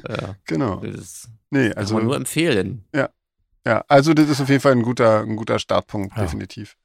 Ja, 0.08 0.36
genau. 0.46 0.76
das 0.84 1.28
Nee, 1.50 1.70
kann 1.70 1.78
also, 1.78 1.94
man 1.94 2.04
nur 2.04 2.14
empfehlen. 2.16 2.84
ja, 2.94 3.08
also 3.88 4.14
das 4.14 4.28
ist 4.28 4.40
auf 4.40 4.48
jeden 4.48 4.60
Fall 4.60 4.72
ein 4.72 4.82
guter, 4.82 5.20
ein 5.20 5.36
guter 5.36 5.58
Startpunkt, 5.58 6.16
Ja. 6.16 6.22
definitiv. 6.22 6.76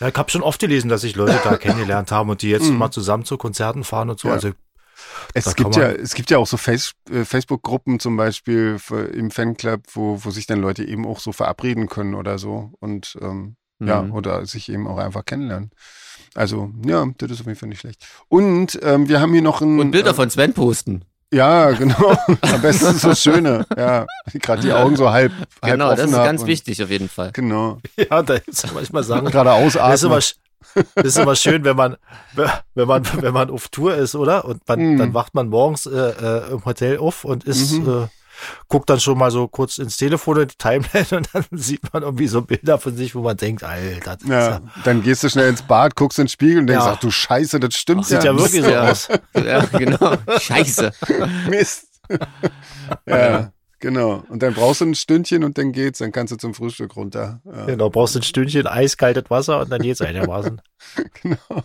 Ja, 0.00 0.08
ich 0.08 0.14
habe 0.16 0.30
schon 0.30 0.42
oft 0.42 0.60
gelesen, 0.60 0.88
dass 0.88 1.00
sich 1.02 1.16
Leute 1.16 1.40
da 1.42 1.56
kennengelernt 1.56 2.10
haben 2.12 2.28
und 2.30 2.42
die 2.42 2.50
jetzt 2.50 2.68
Mhm. 2.70 2.76
mal 2.78 2.90
zusammen 2.90 3.24
zu 3.24 3.38
Konzerten 3.38 3.84
fahren 3.84 4.10
und 4.10 4.18
so. 4.20 4.28
Ja. 4.28 4.34
Also 4.34 4.52
Es 5.34 5.54
gibt 5.56 5.76
ja, 5.76 5.90
es 5.90 6.14
gibt 6.14 6.30
ja 6.30 6.38
auch 6.38 6.46
so 6.46 6.56
Face, 6.56 6.92
äh, 7.10 7.24
Facebook-Gruppen 7.24 8.00
zum 8.00 8.16
Beispiel 8.16 8.78
für, 8.78 9.02
im 9.06 9.30
Fanclub, 9.30 9.82
wo, 9.92 10.22
wo 10.24 10.30
sich 10.30 10.46
dann 10.46 10.60
Leute 10.60 10.84
eben 10.84 11.06
auch 11.06 11.20
so 11.20 11.32
verabreden 11.32 11.88
können 11.88 12.14
oder 12.14 12.38
so 12.38 12.72
und 12.80 13.16
ähm, 13.20 13.56
ja, 13.78 14.02
Mhm. 14.02 14.12
oder 14.12 14.46
sich 14.46 14.70
eben 14.70 14.86
auch 14.86 14.96
einfach 14.98 15.24
kennenlernen. 15.26 15.70
Also, 16.34 16.70
ja, 16.84 17.06
das 17.18 17.30
ist 17.30 17.40
auf 17.40 17.46
jeden 17.46 17.58
Fall 17.58 17.68
nicht 17.68 17.80
schlecht. 17.80 18.06
Und 18.28 18.78
ähm, 18.82 19.08
wir 19.08 19.20
haben 19.20 19.32
hier 19.32 19.42
noch 19.42 19.60
ein. 19.60 19.78
Und 19.78 19.90
Bilder 19.90 20.10
äh, 20.10 20.14
von 20.14 20.28
Sven 20.30 20.52
posten. 20.54 21.04
Ja, 21.32 21.72
genau. 21.72 22.16
Am 22.42 22.62
besten 22.62 22.94
so 22.94 23.14
schöne. 23.14 23.66
Ja, 23.76 24.06
gerade 24.34 24.62
die 24.62 24.72
Augen 24.72 24.96
so 24.96 25.10
halb, 25.10 25.32
halb 25.62 25.72
Genau, 25.72 25.90
das 25.94 26.06
ist 26.06 26.12
ganz 26.12 26.46
wichtig 26.46 26.82
auf 26.82 26.90
jeden 26.90 27.08
Fall. 27.08 27.32
Genau. 27.32 27.78
ja, 27.96 28.22
da 28.22 28.34
ist 28.34 28.72
manchmal 28.72 29.02
sagen, 29.04 29.26
Gerade 29.30 29.50
das 29.50 29.74
ist 29.74 29.76
ausatmen. 29.80 30.22
das 30.94 31.04
ist 31.04 31.18
immer 31.18 31.34
schön, 31.36 31.64
wenn 31.64 31.76
man, 31.76 31.96
wenn 32.74 32.86
man, 32.86 33.04
wenn 33.22 33.32
man 33.34 33.50
auf 33.50 33.68
Tour 33.68 33.94
ist, 33.96 34.14
oder? 34.14 34.44
Und 34.44 34.66
man, 34.68 34.78
Mhm. 34.80 34.98
dann 34.98 35.14
wacht 35.14 35.34
man 35.34 35.48
morgens 35.48 35.86
äh, 35.86 35.90
äh, 35.90 36.50
im 36.52 36.64
Hotel 36.64 36.98
auf 36.98 37.24
und 37.24 37.44
ist, 37.44 37.72
Mhm. 37.72 37.88
äh, 38.04 38.06
guckt 38.68 38.88
dann 38.90 39.00
schon 39.00 39.18
mal 39.18 39.30
so 39.30 39.48
kurz 39.48 39.78
ins 39.78 39.96
Telefon 39.96 40.40
in 40.42 40.48
die 40.48 40.56
Timeline 40.56 41.06
und 41.12 41.28
dann 41.32 41.44
sieht 41.52 41.92
man 41.92 42.02
irgendwie 42.02 42.26
so 42.28 42.42
Bilder 42.42 42.78
von 42.78 42.96
sich, 42.96 43.14
wo 43.14 43.22
man 43.22 43.36
denkt, 43.36 43.62
Alter, 43.64 44.16
das 44.16 44.22
ist 44.22 44.28
Ja, 44.28 44.48
ja, 44.50 44.60
dann 44.84 45.02
gehst 45.02 45.22
du 45.22 45.28
schnell 45.28 45.48
ins 45.48 45.62
Bad, 45.62 45.96
guckst 45.96 46.18
in 46.18 46.24
den 46.24 46.28
Spiegel 46.30 46.58
und 46.58 46.66
denkst, 46.66 46.84
Ja. 46.84 46.92
ach 46.92 47.00
du 47.00 47.10
Scheiße, 47.10 47.60
das 47.60 47.74
stimmt 47.74 48.06
sieht 48.06 48.24
ja 48.24 48.36
wirklich 48.36 48.62
so 48.64 48.70
Ja. 48.70 48.90
aus. 48.90 49.08
Ja, 49.34 49.64
genau. 49.66 50.16
Scheiße. 50.40 50.92
Mist. 51.48 51.86
ja, 53.06 53.52
genau. 53.80 54.24
Und 54.28 54.42
dann 54.42 54.54
brauchst 54.54 54.80
du 54.80 54.86
ein 54.86 54.94
Stündchen 54.94 55.44
und 55.44 55.58
dann 55.58 55.72
geht's, 55.72 55.98
dann 55.98 56.12
kannst 56.12 56.32
du 56.32 56.36
zum 56.36 56.54
Frühstück 56.54 56.96
runter. 56.96 57.40
Ja, 57.44 57.66
Genau, 57.66 57.90
brauchst 57.90 58.16
ein 58.16 58.22
Stündchen 58.22 58.66
eiskaltes 58.66 59.24
Wasser 59.28 59.60
und 59.60 59.70
dann 59.70 59.82
geht's 59.82 60.00
einigermaßen. 60.00 60.60
genau. 61.22 61.64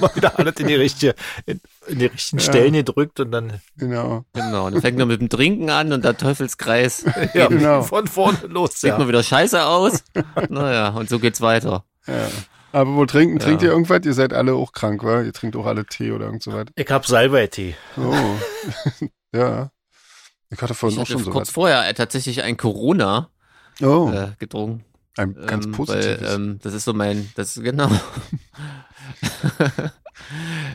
Mal 0.00 0.10
wieder 0.16 0.38
alles 0.38 0.54
in 0.56 0.66
die 0.66 0.74
richtige, 0.74 1.14
in, 1.46 1.60
in 1.86 1.98
die 1.98 2.06
richtigen 2.06 2.38
Ja. 2.38 2.44
Stellen 2.44 2.72
gedrückt 2.72 3.20
und 3.20 3.30
dann 3.32 3.60
Genau. 3.76 4.24
Genau. 4.32 4.70
Dann 4.70 4.80
fängt 4.80 4.98
man 4.98 5.08
mit 5.08 5.20
dem 5.20 5.28
Trinken 5.28 5.70
an 5.70 5.92
und 5.92 6.04
der 6.04 6.16
Teufelskreis 6.16 7.04
ja, 7.34 7.46
Genau. 7.48 7.82
von 7.82 8.06
vorne 8.06 8.38
los. 8.48 8.80
sieht 8.80 8.90
Ja. 8.90 8.98
man 8.98 9.08
wieder 9.08 9.22
scheiße 9.22 9.64
aus. 9.64 10.04
Naja, 10.48 10.88
und 10.90 11.08
so 11.08 11.18
geht's 11.18 11.40
weiter. 11.40 11.84
Ja. 12.06 12.28
Aber 12.72 12.90
wo 12.96 13.06
trinken? 13.06 13.38
Trinkt 13.38 13.62
Ja. 13.62 13.68
ihr 13.68 13.72
irgendwas? 13.72 14.00
Ihr 14.04 14.14
seid 14.14 14.32
alle 14.32 14.54
auch 14.54 14.72
krank, 14.72 15.04
wa? 15.04 15.20
Ihr 15.22 15.32
trinkt 15.32 15.54
auch 15.56 15.66
alle 15.66 15.86
Tee 15.86 16.10
oder 16.10 16.26
irgend 16.26 16.42
so 16.42 16.52
was. 16.52 16.66
Ich 16.74 16.90
hab 16.90 17.06
Salbei-Tee. 17.06 17.74
Oh. 17.96 18.12
ja. 19.32 19.70
Ich 20.50 20.60
hatte 20.62 20.74
vorhin 20.74 20.96
Ich 20.96 20.98
auch 21.00 21.04
hatte 21.04 21.12
schon 21.12 21.24
so 21.24 21.30
kurz 21.30 21.48
was. 21.48 21.54
vorher 21.54 21.88
äh, 21.88 21.94
tatsächlich 21.94 22.42
ein 22.42 22.56
Corona 22.56 23.30
Oh, 23.82 24.10
äh, 24.12 24.32
getrunken. 24.38 24.84
Ein 25.16 25.34
ganz 25.46 25.66
ähm, 25.66 25.72
positives. 25.72 26.20
Weil, 26.22 26.34
ähm, 26.34 26.58
das 26.62 26.74
ist 26.74 26.84
so 26.84 26.92
mein, 26.92 27.30
das 27.36 27.54
genau. 27.62 27.90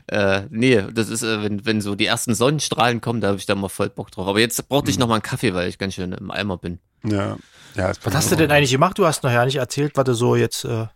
äh, 0.08 0.43
nee, 0.49 0.82
das 0.93 1.10
ist, 1.10 1.23
äh, 1.23 1.43
wenn, 1.43 1.65
wenn 1.65 1.82
so 1.82 1.95
die 1.95 2.06
ersten 2.06 2.34
Sonnenstrahlen 2.36 3.02
kommen, 3.02 3.21
da 3.21 3.30
habe 3.30 3.38
ich 3.38 3.45
da 3.45 3.56
mal 3.56 3.69
voll 3.69 3.89
Bock 3.89 4.12
drauf. 4.12 4.28
Aber 4.28 4.39
jetzt 4.39 4.67
brauchte 4.69 4.89
ich 4.89 4.97
Mhm. 4.97 5.02
noch 5.02 5.08
mal 5.08 5.15
einen 5.15 5.23
Kaffee, 5.23 5.54
weil 5.54 5.69
ich 5.69 5.78
ganz 5.78 5.93
schön 5.95 6.12
im 6.13 6.32
Eimer 6.32 6.58
bin. 6.58 6.80
ja. 7.04 7.38
Ja, 7.75 7.91
ist 7.91 8.04
Was 8.04 8.15
hast 8.15 8.32
du 8.32 8.36
denn 8.36 8.49
eigentlich 8.49 8.71
gemacht? 8.71 8.97
Du 8.97 9.06
hast 9.06 9.21
noch 9.23 9.32
ja 9.32 9.45
nicht 9.45 9.58
erzählt, 9.58 9.91
was 9.95 10.04
du 10.04 10.15
so 10.15 10.36
jetzt 10.36 10.65
äh, 10.65 10.88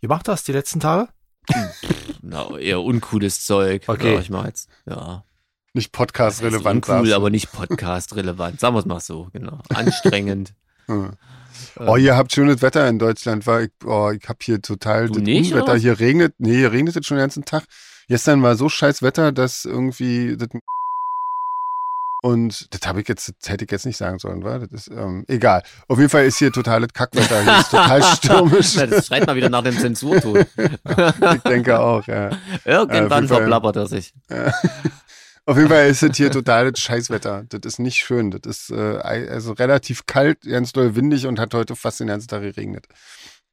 gemacht 0.00 0.26
hast 0.28 0.48
die 0.48 0.52
letzten 0.52 0.80
Tage. 0.80 1.08
Na, 2.20 2.58
eher 2.58 2.80
uncooles 2.82 3.46
Zeug. 3.46 3.84
Okay. 3.86 4.14
sag 4.16 4.22
ich 4.22 4.28
mal 4.28 4.46
jetzt. 4.46 4.68
Ja. 4.86 5.24
Nicht 5.72 5.92
podcast-relevant. 5.92 6.88
Cool, 6.88 7.12
aber 7.12 7.30
nicht 7.30 7.52
podcast-relevant. 7.52 8.58
Sagen 8.58 8.74
wir 8.74 8.80
es 8.80 8.86
mal 8.86 8.98
so, 8.98 9.28
genau. 9.32 9.60
Anstrengend. 9.72 10.52
Oh, 11.78 11.96
ihr 11.96 12.16
habt 12.16 12.32
schönes 12.32 12.62
Wetter 12.62 12.88
in 12.88 12.98
Deutschland, 12.98 13.46
war 13.46 13.62
ich, 13.62 13.70
oh, 13.84 14.10
ich 14.10 14.28
hab 14.28 14.42
hier 14.42 14.60
total 14.60 15.06
Du 15.06 15.14
das 15.14 15.22
nicht, 15.22 15.52
Unwetter. 15.52 15.72
oder? 15.72 15.80
Hier 15.80 15.98
regnet, 16.00 16.34
nee, 16.38 16.56
hier 16.56 16.72
regnet 16.72 16.96
es 16.96 17.06
schon 17.06 17.16
den 17.16 17.22
ganzen 17.22 17.44
Tag. 17.44 17.64
Gestern 18.08 18.42
war 18.42 18.56
so 18.56 18.68
scheiß 18.68 19.02
Wetter, 19.02 19.32
dass 19.32 19.64
irgendwie 19.64 20.36
das 20.36 20.48
und 22.22 22.68
das 22.74 22.86
habe 22.86 23.00
ich 23.00 23.08
jetzt, 23.08 23.32
das 23.40 23.48
hätte 23.48 23.64
ich 23.64 23.70
jetzt 23.70 23.86
nicht 23.86 23.96
sagen 23.96 24.18
sollen, 24.18 24.44
war? 24.44 24.58
Das 24.58 24.70
ist 24.72 24.88
ähm, 24.88 25.24
egal. 25.28 25.62
Auf 25.88 25.98
jeden 25.98 26.10
Fall 26.10 26.26
ist 26.26 26.38
hier 26.38 26.52
totales 26.52 26.92
Kackwetter. 26.92 27.42
Hier 27.42 27.58
ist 27.60 27.70
total 27.70 28.02
stürmisch. 28.16 28.74
Das 28.74 29.06
schreit 29.06 29.26
mal 29.26 29.36
wieder 29.36 29.48
nach 29.48 29.62
dem 29.62 29.78
Zensurton. 29.78 30.44
ich 30.56 31.42
denke 31.42 31.80
auch, 31.80 32.06
ja. 32.06 32.30
Irgendwann 32.64 33.26
verplappert 33.26 33.76
er 33.76 33.86
sich. 33.86 34.12
Auf 35.46 35.56
jeden 35.56 35.68
Fall 35.68 35.88
ist 35.88 36.02
es 36.02 36.16
hier 36.16 36.30
totales 36.30 36.78
Scheißwetter. 36.78 37.44
Das 37.48 37.60
ist 37.64 37.78
nicht 37.78 37.96
schön. 37.98 38.30
Das 38.30 38.42
ist 38.44 38.70
äh, 38.70 38.98
also 38.98 39.52
relativ 39.52 40.06
kalt, 40.06 40.42
ganz 40.42 40.72
doll 40.72 40.94
windig 40.96 41.26
und 41.26 41.40
hat 41.40 41.54
heute 41.54 41.76
fast 41.76 42.00
den 42.00 42.06
ganzen 42.08 42.28
Tag 42.28 42.42
geregnet. 42.42 42.86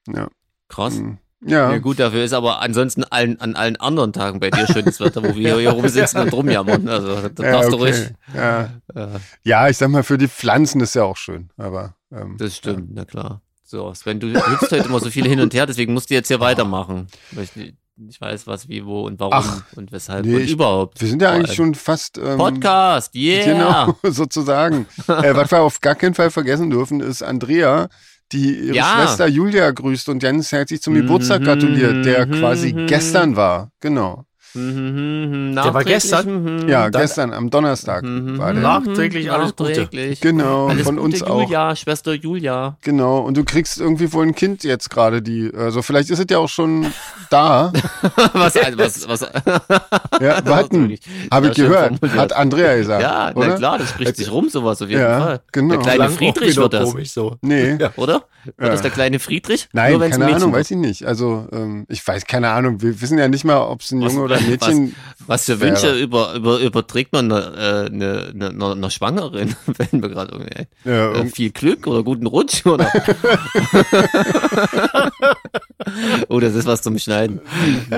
Ja. 0.07 0.27
Krass. 0.69 0.95
Hm. 0.95 1.17
Ja. 1.45 1.71
Ja 1.71 1.77
gut, 1.77 1.99
dafür 1.99 2.23
ist 2.23 2.33
aber 2.33 2.61
ansonsten 2.61 3.03
allen, 3.03 3.39
an 3.39 3.55
allen 3.55 3.75
anderen 3.75 4.11
Tagen 4.11 4.39
bei 4.39 4.49
dir 4.49 4.65
schönes 4.65 4.99
Wetter, 4.99 5.23
wo 5.23 5.35
wir 5.35 5.59
hier 5.59 5.69
rumsitzen 5.69 6.21
und 6.21 6.33
rumjammern. 6.33 6.87
Also 6.87 7.29
da 7.29 7.43
Ja, 7.43 7.51
darfst 7.51 7.71
du 7.71 7.75
okay. 7.75 7.91
ruhig. 7.91 8.13
Ja. 8.33 8.63
Äh, 8.95 9.19
ja, 9.43 9.69
ich 9.69 9.77
sag 9.77 9.89
mal, 9.89 10.03
für 10.03 10.17
die 10.17 10.27
Pflanzen 10.27 10.81
ist 10.81 10.95
ja 10.95 11.03
auch 11.03 11.17
schön, 11.17 11.49
aber 11.57 11.95
ähm, 12.11 12.37
das 12.39 12.57
stimmt, 12.57 12.89
na 12.91 13.05
klar. 13.05 13.41
So, 13.63 13.93
Sven, 13.93 14.19
du 14.19 14.27
hüpfst 14.27 14.71
heute 14.71 14.87
immer 14.87 14.99
so 14.99 15.09
viel 15.09 15.27
hin 15.27 15.39
und 15.39 15.53
her, 15.53 15.65
deswegen 15.65 15.93
musst 15.93 16.09
du 16.09 16.15
jetzt 16.15 16.29
hier 16.29 16.39
weitermachen. 16.39 17.07
Weil 17.31 17.43
ich 17.43 17.75
nicht, 17.97 18.21
weiß, 18.21 18.45
was, 18.47 18.69
wie, 18.69 18.85
wo 18.85 19.01
und 19.07 19.19
warum 19.19 19.33
Ach, 19.33 19.63
und 19.75 19.91
weshalb 19.91 20.25
nee, 20.25 20.35
und 20.35 20.41
ich- 20.41 20.51
überhaupt. 20.51 21.01
wir 21.01 21.07
sind 21.07 21.21
ja 21.21 21.31
eigentlich 21.31 21.55
schon 21.55 21.73
fast 21.73 22.17
ähm, 22.17 22.37
Podcast, 22.37 23.15
yeah! 23.15 23.43
genau 23.45 23.97
sozusagen. 24.11 24.85
äh, 25.07 25.35
was 25.35 25.49
wir 25.51 25.61
auf 25.61 25.81
gar 25.81 25.95
keinen 25.95 26.13
Fall 26.13 26.29
vergessen 26.29 26.69
dürfen, 26.69 26.99
ist 27.01 27.23
Andrea, 27.23 27.89
die 28.31 28.53
ihre 28.67 28.75
Ja. 28.75 28.97
Schwester 28.97 29.27
Julia 29.27 29.71
grüßt 29.71 30.09
und 30.09 30.19
ganz 30.19 30.51
herzlich 30.51 30.81
zum 30.81 30.93
Mhm, 30.93 31.01
Geburtstag 31.01 31.43
gratuliert, 31.43 32.05
der 32.05 32.27
mhm, 32.27 32.33
quasi 32.33 32.73
mhm. 32.73 32.85
gestern 32.87 33.35
war. 33.35 33.71
Genau. 33.79 34.25
Mhm, 34.53 35.53
Der 35.55 35.73
war 35.73 35.83
gestern? 35.83 36.61
Mhm. 36.63 36.69
Ja, 36.69 36.89
gestern 36.89 37.33
am 37.33 37.49
Donnerstag 37.49 38.03
Mhm, 38.03 38.37
war 38.37 38.53
der. 38.53 38.61
Nachträglich 38.63 39.31
alles 39.31 39.55
Gute. 39.55 39.71
Nachträglich. 39.81 40.21
Genau, 40.21 40.67
Alles 40.67 40.83
von 40.83 40.95
Gute, 40.97 41.05
uns 41.05 41.23
auch. 41.23 41.41
Julia, 41.41 41.75
Schwester 41.75 42.13
Julia. 42.13 42.77
Genau, 42.81 43.19
und 43.19 43.37
du 43.37 43.43
kriegst 43.43 43.79
irgendwie 43.79 44.11
wohl 44.13 44.25
ein 44.25 44.35
Kind 44.35 44.63
jetzt 44.63 44.89
gerade, 44.89 45.21
die, 45.21 45.51
also 45.55 45.81
vielleicht 45.81 46.09
ist 46.09 46.19
es 46.19 46.25
ja 46.29 46.37
auch 46.39 46.49
schon 46.49 46.87
da. 47.29 47.71
was, 48.33 48.55
was, 48.55 49.07
was, 49.07 49.21
Ja, 50.21 50.45
warten, 50.45 50.97
habe 51.31 51.47
ich 51.49 51.55
gehört, 51.55 51.97
formuliert. 51.99 52.19
hat 52.19 52.33
Andrea 52.33 52.75
gesagt. 52.77 53.01
Ja, 53.03 53.31
oder? 53.35 53.47
na 53.49 53.55
klar, 53.55 53.77
das 53.77 53.89
spricht 53.89 54.15
sich 54.17 54.31
rum, 54.31 54.49
sowas 54.49 54.81
auf 54.81 54.89
jeden 54.89 55.01
Ja, 55.01 55.19
Fall. 55.19 55.41
genau. 55.51 55.75
Der 55.75 55.79
kleine 55.83 56.05
auch 56.05 56.09
Friedrich 56.11 56.55
wird 56.57 56.73
das, 56.73 56.89
komisch 56.89 57.11
so. 57.11 57.35
Nee, 57.41 57.77
Ja. 57.79 57.91
oder? 57.95 58.23
Wird 58.45 58.55
Ja. 58.61 58.69
das 58.69 58.81
der 58.81 58.91
kleine 58.91 59.19
Friedrich? 59.19 59.67
nein, 59.73 59.99
keine 59.99 60.25
Ahnung, 60.27 60.51
wird. 60.53 60.61
weiß 60.61 60.71
ich 60.71 60.77
nicht. 60.77 61.03
Also, 61.05 61.47
ähm, 61.51 61.85
ich 61.89 62.05
weiß, 62.07 62.25
keine 62.25 62.49
Ahnung, 62.49 62.81
wir 62.81 62.99
wissen 63.01 63.17
ja 63.17 63.27
nicht 63.27 63.43
mal, 63.43 63.57
ob 63.59 63.81
es 63.81 63.91
ein 63.91 64.01
Junge 64.01 64.21
oder 64.21 64.36
Mädchen 64.41 64.95
Was 65.27 65.45
für. 65.45 65.59
Wünsche 65.59 65.93
über, 65.97 66.33
über, 66.35 66.59
überträgt 66.59 67.11
man 67.13 67.31
einer, 67.31 67.57
äh, 67.57 67.85
einer, 67.87 68.27
einer, 68.49 68.71
einer 68.71 68.89
Schwangeren, 68.89 69.55
wenn 69.65 70.01
wir 70.01 70.09
gerade 70.09 70.31
irgendwie? 70.31 70.67
Ja, 70.85 71.11
Äh, 71.11 71.17
irgend- 71.17 71.35
viel 71.35 71.51
Glück 71.51 71.85
oder 71.87 72.03
guten 72.03 72.27
Rutsch 72.27 72.65
oder 72.65 72.87
Oh, 76.29 76.39
das 76.39 76.55
ist 76.55 76.65
was 76.65 76.81
zum 76.81 76.97
Schneiden. 76.99 77.39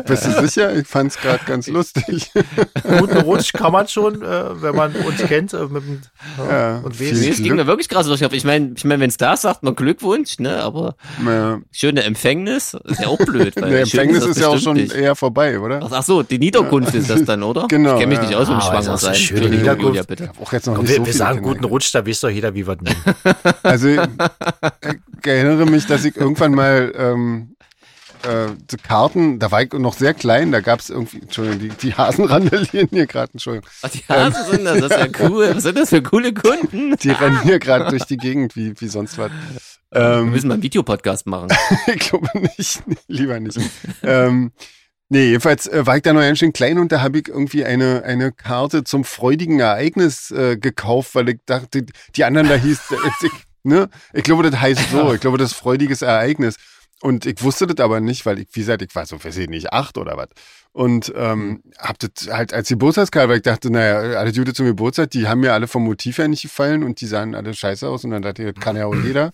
Bist 0.06 0.26
du 0.26 0.48
sicher? 0.48 0.76
Ich 0.76 0.88
fand 0.88 1.12
es 1.12 1.18
gerade 1.18 1.44
ganz 1.46 1.68
lustig. 1.68 2.32
Guten 3.00 3.18
Rutsch 3.20 3.54
kann 3.54 3.72
man 3.72 3.88
schon, 3.88 4.22
äh, 4.22 4.62
wenn 4.62 4.76
man 4.76 4.96
uns 4.96 5.18
kennt. 5.24 5.54
Äh, 5.54 5.66
mit, 5.68 5.84
Ja, 6.38 6.78
und 6.80 6.96
viel 6.96 7.12
wes 7.12 7.20
Nee, 7.22 7.30
es 7.30 7.38
ging 7.42 7.56
mir 7.56 7.66
wirklich 7.68 7.90
krass 7.90 8.06
durch. 8.06 8.22
Ich 8.22 8.44
meine, 8.44 8.74
ich 8.76 8.84
mein, 8.86 9.00
wenn 9.00 9.10
es 9.10 9.18
da 9.18 9.34
ist, 9.34 9.42
sagt 9.42 9.64
man 9.64 9.76
Glückwunsch, 9.76 10.40
ne? 10.40 10.62
Aber 10.62 10.96
Ja. 11.26 11.60
schöne 11.72 12.04
Empfängnis 12.04 12.76
ist 12.86 13.02
ja 13.02 13.08
auch 13.08 13.18
blöd. 13.18 13.56
Weil 13.60 13.72
Der 13.72 13.86
schön 13.86 14.00
Empfängnis 14.02 14.20
das 14.22 14.30
ist 14.38 14.42
ja 14.42 14.48
auch 14.50 14.60
schon 14.60 14.76
nicht. 14.78 14.94
eher 14.94 15.16
vorbei, 15.16 15.60
oder? 15.60 15.80
Ach, 15.84 15.92
ach 15.92 16.04
so, 16.04 16.22
die 16.22 16.38
Niederkunft 16.40 16.94
ist 16.94 17.10
das 17.10 17.19
dann, 17.26 17.44
oder? 17.44 17.68
Genau, 17.68 17.94
Ich 17.94 18.00
kenne 18.00 18.08
mich 18.08 18.20
ja. 18.20 18.26
nicht 18.28 18.36
aus 18.36 18.48
mit 18.50 18.58
dem 18.58 18.62
Ah, 18.62 18.82
das 18.82 19.02
schöne 19.02 19.42
Entschuldigung, 19.46 19.58
Niederkunft. 19.60 19.88
Julia, 19.88 20.04
bitte. 20.04 20.32
Auch 20.42 20.54
jetzt 20.54 20.68
noch 20.68 20.76
Komm, 20.76 20.84
nicht 20.86 20.92
wir, 20.94 21.00
so 21.00 21.06
wir 21.06 21.14
sagen 21.14 21.40
Kinder. 21.40 21.54
guten 21.54 21.64
Rutsch, 21.66 21.94
da 21.94 22.06
weiß 22.06 22.20
doch 22.22 22.30
jeder, 22.30 22.54
wie 22.56 22.66
wir 22.68 22.74
es 22.78 22.82
nennen. 22.82 23.04
Also 23.64 23.88
ich 23.90 23.98
erinnere 25.26 25.66
mich, 25.66 25.86
dass 25.86 26.06
ich 26.06 26.16
irgendwann 26.16 26.54
mal 26.54 26.94
ähm, 26.98 27.56
äh, 28.24 28.48
so 28.70 28.78
Karten, 28.84 29.40
da 29.40 29.50
war 29.52 29.62
ich 29.64 29.72
noch 29.74 29.94
sehr 29.94 30.14
klein, 30.14 30.52
da 30.52 30.60
gab 30.60 30.80
es 30.82 30.90
irgendwie, 30.90 31.20
Entschuldigung, 31.22 31.60
die, 31.60 31.70
die 31.70 31.94
Hasen 31.94 32.26
randalieren 32.26 32.90
hier 32.92 33.08
gerade, 33.08 33.32
Entschuldigung. 33.34 33.70
Ach, 33.82 33.90
die 33.90 34.04
Hasen 34.10 34.46
sind 34.52 34.66
das, 34.66 34.80
das 34.80 34.92
ist 34.92 34.98
ja 35.20 35.28
cool. 35.30 35.52
Was 35.56 35.64
sind 35.64 35.78
das 35.78 35.90
für 35.90 36.02
coole 36.02 36.34
Kunden? 36.34 36.96
Die 36.98 37.12
rennen 37.12 37.42
hier 37.44 37.60
gerade 37.60 37.90
durch 37.90 38.04
die 38.06 38.18
Gegend 38.18 38.56
wie, 38.56 38.74
wie 38.80 38.88
sonst 38.88 39.18
was. 39.18 39.32
Wir 39.92 40.02
Ähm, 40.02 40.32
müssen 40.32 40.48
mal 40.50 40.56
einen 40.56 40.64
Videopodcast 40.64 41.26
machen. 41.28 41.48
ich 41.88 42.00
glaube 42.10 42.28
nicht, 42.58 42.84
lieber 43.08 43.40
nicht. 43.40 43.58
ähm, 44.04 44.52
nee, 45.10 45.26
jedenfalls 45.26 45.68
äh, 45.68 45.86
war 45.86 45.98
ich 45.98 46.04
da 46.04 46.14
noch 46.14 46.22
ganz 46.22 46.40
schön 46.40 46.54
klein 46.54 46.80
und 46.80 46.92
da 46.92 47.02
habe 47.02 47.20
ich 47.20 47.28
irgendwie 47.28 47.66
eine, 47.66 48.04
eine 48.04 48.32
Karte 48.32 48.84
zum 48.84 49.04
freudigen 49.04 49.60
Ereignis 49.60 50.32
äh, 50.32 50.58
gekauft, 50.58 51.16
weil 51.16 51.30
ich 51.30 51.40
dachte, 51.46 51.86
die 52.16 52.24
anderen 52.24 52.48
da 52.48 52.56
hieß, 52.56 52.80
ich, 53.24 53.32
ne? 53.64 53.90
ich 54.14 54.24
glaube, 54.24 54.50
das 54.50 54.60
heißt 54.60 54.92
so, 54.92 55.14
ich 55.14 55.20
glaube, 55.20 55.38
das 55.38 55.52
ist 55.52 55.58
freudiges 55.58 56.02
Ereignis. 56.02 56.56
Und 57.02 57.26
ich 57.26 57.42
wusste 57.42 57.66
das 57.66 57.84
aber 57.84 58.02
nicht, 58.02 58.26
weil 58.26 58.40
ich, 58.40 58.48
wie 58.52 58.60
gesagt, 58.60 58.82
ich 58.82 58.94
war 58.94 59.06
so, 59.06 59.24
weiß 59.24 59.38
ich 59.38 59.48
nicht, 59.48 59.72
acht 59.72 59.98
oder 59.98 60.18
was. 60.18 60.28
Und 60.74 61.14
ähm, 61.16 61.64
hab 61.78 61.98
das 62.00 62.28
halt 62.30 62.54
als 62.54 62.68
Geburtstagskarte, 62.68 63.30
weil 63.30 63.38
ich 63.38 63.44
dachte, 63.44 63.72
naja, 63.72 64.20
alle 64.20 64.32
Jude 64.32 64.54
zum 64.54 64.66
Geburtstag, 64.66 65.10
die 65.12 65.28
haben 65.28 65.40
mir 65.40 65.54
alle 65.54 65.68
vom 65.68 65.84
Motiv 65.84 66.18
her 66.18 66.28
nicht 66.28 66.42
gefallen 66.42 66.84
und 66.84 67.00
die 67.00 67.06
sahen 67.06 67.36
alle 67.36 67.54
scheiße 67.54 67.88
aus 67.88 68.04
und 68.04 68.12
dann 68.12 68.22
dachte 68.22 68.44
ich, 68.44 68.54
das 68.54 68.64
kann 68.64 68.76
ja 68.76 68.86
auch 68.86 68.96
jeder. 68.96 69.32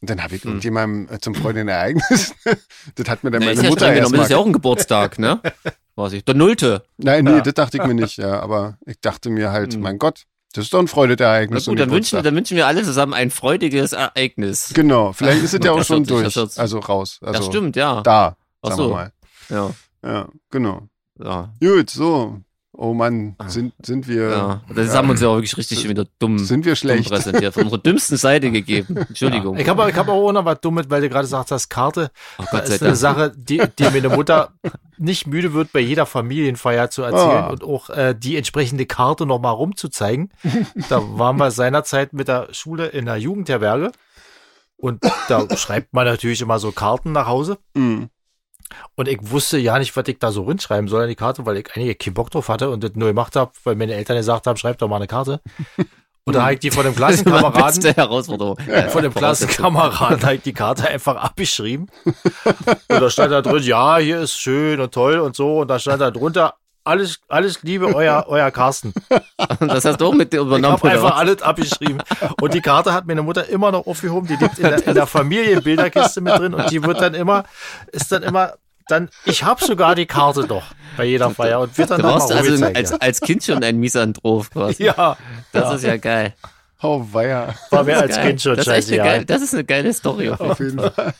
Und 0.00 0.08
dann 0.08 0.22
habe 0.22 0.34
ich 0.34 0.44
irgendjemandem 0.44 1.14
äh, 1.14 1.20
zum 1.20 1.34
Ereignis, 1.68 2.34
das 2.94 3.08
hat 3.08 3.22
mir 3.22 3.30
dann 3.30 3.40
Na, 3.40 3.46
meine 3.46 3.58
ist 3.58 3.62
ja 3.64 3.68
Mutter 3.68 3.84
streng 3.86 3.94
genommen, 3.96 4.14
das 4.14 4.24
ist 4.24 4.30
ja 4.30 4.36
auch 4.38 4.46
ein 4.46 4.52
Geburtstag, 4.52 5.18
ne? 5.18 5.40
Weiß 5.96 6.12
ich. 6.14 6.24
Der 6.24 6.34
Nullte. 6.34 6.84
Nein, 6.96 7.24
nee, 7.24 7.32
Ja. 7.32 7.40
das 7.42 7.52
dachte 7.54 7.76
ich 7.76 7.84
mir 7.84 7.94
nicht, 7.94 8.16
ja, 8.16 8.40
aber 8.40 8.78
ich 8.86 8.98
dachte 9.00 9.28
mir 9.28 9.52
halt, 9.52 9.78
mein 9.78 9.98
Gott, 9.98 10.24
das 10.54 10.64
ist 10.64 10.72
doch 10.74 10.80
ein 10.80 10.88
Freudeereignis. 10.88 11.66
Na 11.66 11.70
gut, 11.72 11.80
dann 11.80 11.90
wünschen, 11.90 12.22
dann 12.22 12.34
wünschen 12.34 12.56
wir 12.56 12.66
alle 12.66 12.82
zusammen 12.82 13.12
ein 13.12 13.30
freudiges 13.30 13.92
Ereignis. 13.92 14.72
Genau, 14.74 15.12
vielleicht 15.12 15.42
ist 15.44 15.54
es 15.54 15.60
ja 15.64 15.72
auch 15.72 15.84
schon 15.84 16.04
durch, 16.04 16.36
also 16.36 16.78
raus. 16.78 17.18
Also 17.22 17.38
das 17.38 17.46
stimmt, 17.46 17.76
ja. 17.76 18.00
Da, 18.02 18.36
Ach 18.62 18.70
sagen 18.70 18.82
so. 18.82 18.88
wir 18.88 18.94
mal. 18.94 19.12
Ja, 19.50 19.70
Ja, 20.02 20.28
genau. 20.50 20.88
ja, 21.22 21.52
Gut, 21.60 21.90
so. 21.90 22.40
Oh 22.82 22.94
Mann, 22.94 23.36
sind, 23.46 23.74
sind 23.84 24.08
wir, 24.08 24.30
ja. 24.30 24.62
Das 24.74 24.94
haben 24.94 25.08
wir 25.08 25.12
uns 25.12 25.20
ja 25.20 25.28
auch 25.28 25.34
wirklich 25.34 25.54
richtig 25.58 25.86
wieder 25.86 26.06
dumm, 26.18 26.38
sind 26.38 26.64
wir 26.64 26.72
dumm 26.72 26.76
schlecht? 26.76 27.10
präsentiert. 27.10 27.52
Von 27.52 27.64
unserer 27.64 27.78
dümmsten 27.82 28.16
Seite 28.16 28.50
gegeben. 28.50 28.96
Entschuldigung. 29.08 29.58
Ich 29.58 29.68
habe 29.68 29.90
ich 29.90 29.94
hab 29.96 30.08
auch 30.08 30.32
noch 30.32 30.46
was 30.46 30.62
Dummes, 30.62 30.86
weil 30.88 31.02
du 31.02 31.10
gerade 31.10 31.26
sagst, 31.26 31.50
das 31.50 31.68
Karte. 31.68 32.10
Oh 32.38 32.42
Das 32.44 32.50
Gott 32.52 32.66
sei 32.68 32.74
ist 32.76 32.82
eine 32.82 32.88
Dank. 32.92 32.96
Sache, 32.98 33.32
die, 33.36 33.62
die 33.78 33.82
meine 33.84 34.08
Mutter 34.08 34.54
nicht 34.96 35.26
müde 35.26 35.52
wird, 35.52 35.72
bei 35.72 35.80
jeder 35.80 36.06
Familienfeier 36.06 36.88
zu 36.88 37.02
erzählen 37.02 37.44
Ah. 37.44 37.50
und 37.50 37.62
auch 37.64 37.90
äh, 37.90 38.14
die 38.18 38.36
entsprechende 38.38 38.86
Karte 38.86 39.26
nochmal 39.26 39.52
rumzuzeigen. 39.52 40.30
Da 40.88 41.02
waren 41.18 41.36
wir 41.36 41.50
seinerzeit 41.50 42.14
mit 42.14 42.28
der 42.28 42.48
Schule 42.52 42.86
in 42.86 43.04
der 43.04 43.18
Jugendherberge. 43.18 43.92
Und 44.78 45.04
da 45.28 45.54
schreibt 45.58 45.92
man 45.92 46.06
natürlich 46.06 46.40
immer 46.40 46.58
so 46.58 46.72
Karten 46.72 47.12
nach 47.12 47.26
Hause. 47.26 47.58
Mhm. 47.74 48.08
Und 48.94 49.08
ich 49.08 49.18
wusste 49.22 49.58
ja 49.58 49.78
nicht, 49.78 49.96
was 49.96 50.08
ich 50.08 50.18
da 50.18 50.32
so 50.32 50.44
reinschreiben 50.44 50.88
soll 50.88 51.02
an 51.02 51.08
die 51.08 51.16
Karte, 51.16 51.46
weil 51.46 51.58
ich 51.58 51.68
eigentlich 51.74 51.98
keinen 51.98 52.14
Bock 52.14 52.30
drauf 52.30 52.48
hatte 52.48 52.70
und 52.70 52.84
das 52.84 52.92
nur 52.94 53.08
gemacht 53.08 53.36
habe, 53.36 53.52
weil 53.64 53.76
meine 53.76 53.94
Eltern 53.94 54.16
gesagt 54.16 54.46
haben, 54.46 54.56
schreib 54.56 54.78
doch 54.78 54.88
mal 54.88 54.96
eine 54.96 55.06
Karte. 55.06 55.40
Und 56.24 56.36
da 56.36 56.42
habe 56.42 56.52
ich 56.52 56.60
die 56.60 56.70
von 56.70 56.84
dem 56.84 56.94
Das 56.94 56.98
Klassenkameraden 57.24 57.64
beste 57.64 57.94
Herausforderung. 57.94 58.58
von 58.90 59.02
dem 59.02 59.12
Klassenkameraden 59.12 60.22
halt 60.22 60.44
die 60.44 60.52
Karte 60.52 60.86
einfach 60.86 61.16
abgeschrieben. 61.16 61.90
Und 62.04 63.00
da 63.00 63.10
stand 63.10 63.32
da 63.32 63.42
drin, 63.42 63.62
ja, 63.62 63.96
hier 63.96 64.20
ist 64.20 64.36
schön 64.36 64.80
und 64.80 64.92
toll 64.92 65.18
und 65.18 65.34
so. 65.34 65.60
Und 65.60 65.68
da 65.68 65.78
stand 65.78 66.02
da 66.02 66.10
drunter, 66.10 66.54
alles, 66.90 67.20
alles 67.28 67.62
Liebe, 67.62 67.94
euer, 67.94 68.24
euer 68.28 68.50
Carsten. 68.50 68.92
Das 69.60 69.84
hast 69.84 70.00
du 70.00 70.06
auch 70.06 70.12
mit 70.14 70.32
dir 70.32 70.40
Ich 70.40 70.46
übernommen. 70.46 70.74
habe 70.76 70.90
einfach 70.90 71.16
alles 71.16 71.40
abgeschrieben. 71.42 72.02
Und 72.40 72.52
die 72.54 72.60
Karte 72.60 72.92
hat 72.92 73.06
meine 73.06 73.22
Mutter 73.22 73.48
immer 73.48 73.72
noch 73.72 73.86
aufgehoben. 73.86 74.26
Die 74.28 74.36
liegt 74.36 74.58
in 74.58 74.64
der, 74.64 74.86
in 74.86 74.94
der 74.94 75.06
Familienbilderkiste 75.06 76.20
mit 76.20 76.36
drin. 76.38 76.54
Und 76.54 76.70
die 76.70 76.82
wird 76.82 77.00
dann 77.00 77.14
immer, 77.14 77.44
ist 77.92 78.10
dann 78.12 78.22
immer, 78.22 78.54
dann, 78.88 79.08
ich 79.24 79.44
habe 79.44 79.64
sogar 79.64 79.94
die 79.94 80.06
Karte 80.06 80.46
doch 80.46 80.64
bei 80.96 81.04
jeder 81.04 81.30
Feier 81.30 81.60
und 81.60 81.78
wird 81.78 81.90
dann 81.90 82.00
Du 82.02 82.08
warst 82.08 82.32
also 82.32 82.64
als, 82.66 82.92
als 82.92 83.20
Kind 83.20 83.44
schon 83.44 83.62
ein 83.62 83.78
Misanthrop 83.78 84.50
quasi. 84.50 84.84
ja. 84.84 84.94
ja, 84.96 85.16
Das 85.52 85.62
ja. 85.64 85.74
ist 85.76 85.84
ja 85.84 85.96
geil. 85.96 86.34
Oh, 86.82 87.06
weia. 87.12 87.54
war 87.70 87.84
mir 87.84 87.92
Das 87.92 88.02
als 88.02 88.10
ist 88.10 88.16
geil. 88.16 88.26
Kind 88.28 88.42
schon 88.42 88.56
das 88.56 88.66
ist, 88.66 88.72
scheiße. 88.72 88.94
eine 88.94 89.02
geil, 89.02 89.24
das 89.24 89.42
ist 89.42 89.54
eine 89.54 89.64
geile 89.64 89.92
Story. 89.92 90.30
Auf 90.30 90.40
jeden 90.40 90.50
Auf 90.50 90.60
jeden 90.60 90.80
Fall. 90.80 91.14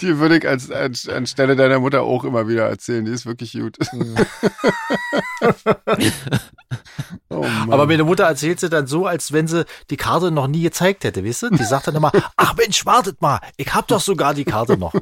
Die 0.00 0.18
würde 0.18 0.38
ich 0.38 0.46
als, 0.46 0.70
als, 0.70 1.08
anstelle 1.08 1.56
deiner 1.56 1.80
Mutter 1.80 2.02
auch 2.02 2.22
immer 2.24 2.46
wieder 2.46 2.68
erzählen. 2.68 3.04
Die 3.04 3.10
ist 3.10 3.26
wirklich 3.26 3.52
gut. 3.52 3.76
oh. 7.28 7.44
Aber 7.68 7.86
meine 7.86 8.04
Mutter 8.04 8.24
erzählt 8.24 8.60
sie 8.60 8.68
dann 8.68 8.86
so, 8.86 9.06
als 9.06 9.32
wenn 9.32 9.48
sie 9.48 9.64
die 9.90 9.96
Karte 9.96 10.30
noch 10.30 10.46
nie 10.46 10.62
gezeigt 10.62 11.02
hätte, 11.04 11.24
wisst 11.24 11.42
ihr? 11.42 11.50
Die 11.50 11.64
sagt 11.64 11.88
dann 11.88 11.96
immer, 11.96 12.12
ach 12.36 12.54
Mensch, 12.56 12.86
wartet 12.86 13.20
mal, 13.20 13.40
ich 13.56 13.74
hab 13.74 13.88
doch 13.88 14.00
sogar 14.00 14.34
die 14.34 14.44
Karte 14.44 14.76
noch. 14.76 14.94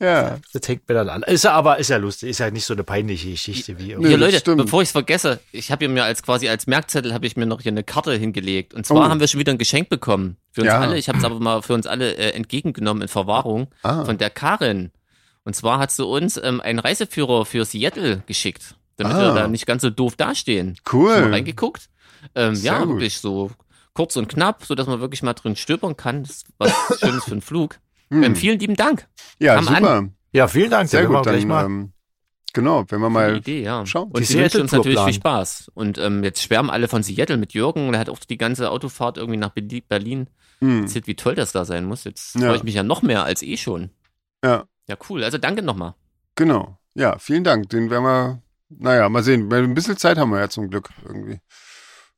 Ja. 0.00 0.38
Das 0.52 0.68
hängt 0.68 0.88
mir 0.88 0.94
dann 0.94 1.08
an. 1.08 1.22
Ist 1.22 1.44
ja 1.44 1.52
aber, 1.52 1.78
ist 1.78 1.88
ja 1.90 1.96
lustig, 1.96 2.30
ist 2.30 2.38
ja 2.38 2.50
nicht 2.50 2.64
so 2.64 2.74
eine 2.74 2.84
peinliche 2.84 3.30
Geschichte 3.30 3.78
wie 3.78 3.90
irgendwie. 3.92 4.10
Das 4.12 4.20
Leute, 4.20 4.38
stimmt. 4.38 4.58
bevor 4.62 4.82
ich 4.82 4.88
es 4.88 4.92
vergesse, 4.92 5.40
ich 5.52 5.70
habe 5.72 5.88
mir 5.88 6.04
als 6.04 6.22
quasi 6.22 6.48
als 6.48 6.66
Merkzettel 6.66 7.12
habe 7.14 7.26
ich 7.26 7.36
mir 7.36 7.46
noch 7.46 7.60
hier 7.60 7.72
eine 7.72 7.84
Karte 7.84 8.12
hingelegt. 8.14 8.74
Und 8.74 8.86
zwar 8.86 9.06
Oh. 9.06 9.10
haben 9.10 9.20
wir 9.20 9.28
schon 9.28 9.40
wieder 9.40 9.52
ein 9.52 9.58
Geschenk 9.58 9.88
bekommen 9.88 10.36
für 10.50 10.62
uns 10.62 10.68
Ja. 10.68 10.80
alle. 10.80 10.98
Ich 10.98 11.08
habe 11.08 11.18
es 11.18 11.24
aber 11.24 11.38
mal 11.40 11.62
für 11.62 11.74
uns 11.74 11.86
alle 11.86 12.14
äh, 12.16 12.30
entgegengenommen 12.32 13.02
in 13.02 13.08
Verwahrung 13.08 13.68
Ah. 13.82 14.04
von 14.04 14.18
der 14.18 14.30
Karin. 14.30 14.90
Und 15.44 15.56
zwar 15.56 15.78
hat 15.78 15.90
sie 15.90 16.04
uns 16.04 16.36
ähm, 16.42 16.60
einen 16.60 16.78
Reiseführer 16.78 17.44
für 17.44 17.64
Seattle 17.64 18.22
geschickt, 18.26 18.76
damit 18.96 19.14
Ah. 19.14 19.20
wir 19.20 19.34
da 19.34 19.48
nicht 19.48 19.66
ganz 19.66 19.82
so 19.82 19.90
doof 19.90 20.16
dastehen. 20.16 20.76
Cool. 20.92 21.20
Mal 21.20 21.30
reingeguckt. 21.30 21.88
Ähm, 22.34 22.54
ja, 22.62 22.78
gut. 22.80 22.88
wirklich 22.96 23.18
so 23.18 23.50
kurz 23.94 24.16
und 24.16 24.28
knapp, 24.28 24.64
so 24.64 24.74
dass 24.74 24.86
man 24.86 25.00
wirklich 25.00 25.22
mal 25.22 25.34
drin 25.34 25.56
stöbern 25.56 25.96
kann. 25.96 26.22
Das 26.22 26.30
ist 26.36 26.46
was 26.58 26.72
Schönes 27.00 27.24
für 27.24 27.32
einen 27.32 27.42
Flug. 27.42 27.78
Hm. 28.12 28.22
Ähm, 28.22 28.36
vielen 28.36 28.58
lieben 28.58 28.76
Dank. 28.76 29.08
Ja, 29.38 29.56
an. 29.56 29.64
super. 29.64 30.08
Ja, 30.32 30.48
vielen 30.48 30.70
Dank. 30.70 30.88
Sehr 30.88 31.06
gut. 31.06 31.26
Dann, 31.26 31.46
mal. 31.48 31.64
ähm, 31.64 31.92
genau, 32.52 32.84
wenn 32.88 33.00
wir 33.00 33.10
mal. 33.10 33.36
Idee, 33.36 33.62
ja. 33.62 33.84
schauen. 33.86 34.10
Und 34.12 34.24
sie 34.24 34.38
wünschen 34.38 34.62
uns 34.62 34.72
natürlich 34.72 35.00
viel 35.00 35.14
Spaß. 35.14 35.70
Und 35.74 35.98
ähm, 35.98 36.22
jetzt 36.24 36.42
schwärmen 36.42 36.70
alle 36.70 36.88
von 36.88 37.02
Seattle 37.02 37.36
mit 37.36 37.52
Jürgen. 37.54 37.90
Der 37.92 38.00
hat 38.00 38.08
auch 38.08 38.18
die 38.20 38.38
ganze 38.38 38.70
Autofahrt 38.70 39.18
irgendwie 39.18 39.38
nach 39.38 39.54
Berli- 39.54 39.84
Berlin. 39.86 40.28
Hm. 40.60 40.82
Erzählt, 40.82 41.06
wie 41.06 41.16
toll 41.16 41.34
das 41.34 41.52
da 41.52 41.64
sein 41.64 41.84
muss. 41.84 42.04
Jetzt 42.04 42.34
Ja. 42.36 42.42
freue 42.48 42.56
ich 42.56 42.62
mich 42.64 42.74
ja 42.74 42.82
noch 42.82 43.02
mehr 43.02 43.24
als 43.24 43.42
eh 43.42 43.56
schon. 43.56 43.90
Ja, 44.44 44.64
Ja, 44.88 44.96
cool. 45.08 45.22
Also 45.24 45.38
danke 45.38 45.62
nochmal. 45.62 45.94
genau. 46.36 46.78
Ja, 46.94 47.18
vielen 47.18 47.42
Dank. 47.44 47.70
Den 47.70 47.88
werden 47.90 48.04
wir. 48.04 48.42
Naja, 48.68 49.08
mal 49.08 49.22
sehen. 49.22 49.50
Ein 49.52 49.74
bisschen 49.74 49.96
Zeit 49.96 50.18
haben 50.18 50.30
wir 50.30 50.40
ja 50.40 50.48
zum 50.50 50.68
Glück 50.68 50.90
irgendwie. 51.06 51.40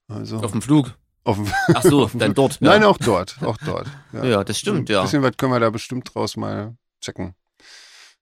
Also 0.08 0.38
Auf 0.38 0.50
dem 0.52 0.62
Flug. 0.62 0.96
Auf 1.24 1.38
Ach 1.74 1.82
so, 1.82 2.06
dann 2.14 2.34
dort. 2.34 2.60
Ja. 2.60 2.68
Nein, 2.68 2.84
auch 2.84 2.98
dort. 2.98 3.42
Auch 3.42 3.56
dort. 3.58 3.88
Ja, 4.12 4.24
Ja, 4.24 4.44
das 4.44 4.58
stimmt, 4.58 4.88
Ein 4.90 4.92
ja. 4.92 5.02
bisschen 5.02 5.22
was 5.22 5.36
können 5.36 5.52
wir 5.52 5.60
da 5.60 5.70
bestimmt 5.70 6.14
draus 6.14 6.36
mal 6.36 6.76
checken. 7.00 7.34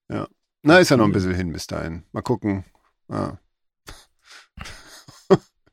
Ja. 0.08 0.26
Na, 0.62 0.78
ist 0.78 0.90
ja 0.90 0.96
noch 0.96 1.06
ein 1.06 1.12
bisschen 1.12 1.34
hin 1.34 1.52
bis 1.52 1.66
dahin. 1.66 2.04
Mal 2.12 2.22
gucken. 2.22 2.64
Ja, 3.08 3.38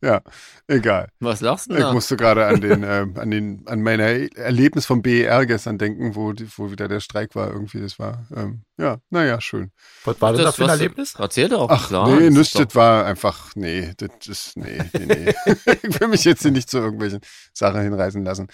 ja 0.02 0.22
egal. 0.70 1.10
Was 1.20 1.42
lachst 1.42 1.68
du 1.68 1.72
Ich 1.74 1.78
denn 1.78 1.88
da? 1.88 1.94
musste 1.94 2.16
gerade 2.18 2.46
an 2.48 2.62
den, 2.62 2.84
äh, 2.84 3.06
an 3.16 3.30
den, 3.32 3.64
an 3.68 3.82
mein 3.82 4.00
Erlebnis 4.00 4.86
vom 4.86 5.02
BER 5.02 5.46
gestern 5.46 5.78
denken, 5.78 6.16
wo, 6.16 6.32
die, 6.34 6.48
wo 6.58 6.72
wieder 6.72 6.88
der 6.88 7.00
Streik 7.02 7.36
war 7.36 7.52
irgendwie. 7.52 7.82
Das 7.82 8.00
war, 8.00 8.26
ähm, 8.36 8.62
ja, 8.78 8.98
naja, 9.10 9.42
schön. 9.42 9.72
Was 10.06 10.22
war 10.22 10.32
das, 10.34 10.42
da 10.44 10.52
für 10.54 10.64
ein 10.64 10.70
Erlebnis? 10.70 11.16
Erzähl 11.20 11.50
doch. 11.50 11.68
Ach, 11.70 11.88
klar, 11.88 12.10
nee, 12.10 12.30
das 12.30 12.52
doch- 12.52 12.64
das 12.66 12.76
war 12.76 13.06
einfach, 13.06 13.52
nee, 13.56 13.92
das 13.98 14.28
ist, 14.28 14.58
nee, 14.58 14.80
nee, 14.98 15.06
nee. 15.06 15.34
ich 15.84 16.00
will 16.00 16.08
mich 16.08 16.24
jetzt 16.24 16.44
hier 16.44 16.52
nicht 16.52 16.70
zu 16.70 16.78
irgendwelchen 16.78 17.20
Sachen 17.54 17.82
hinreißen 17.82 18.24
lassen. 18.24 18.48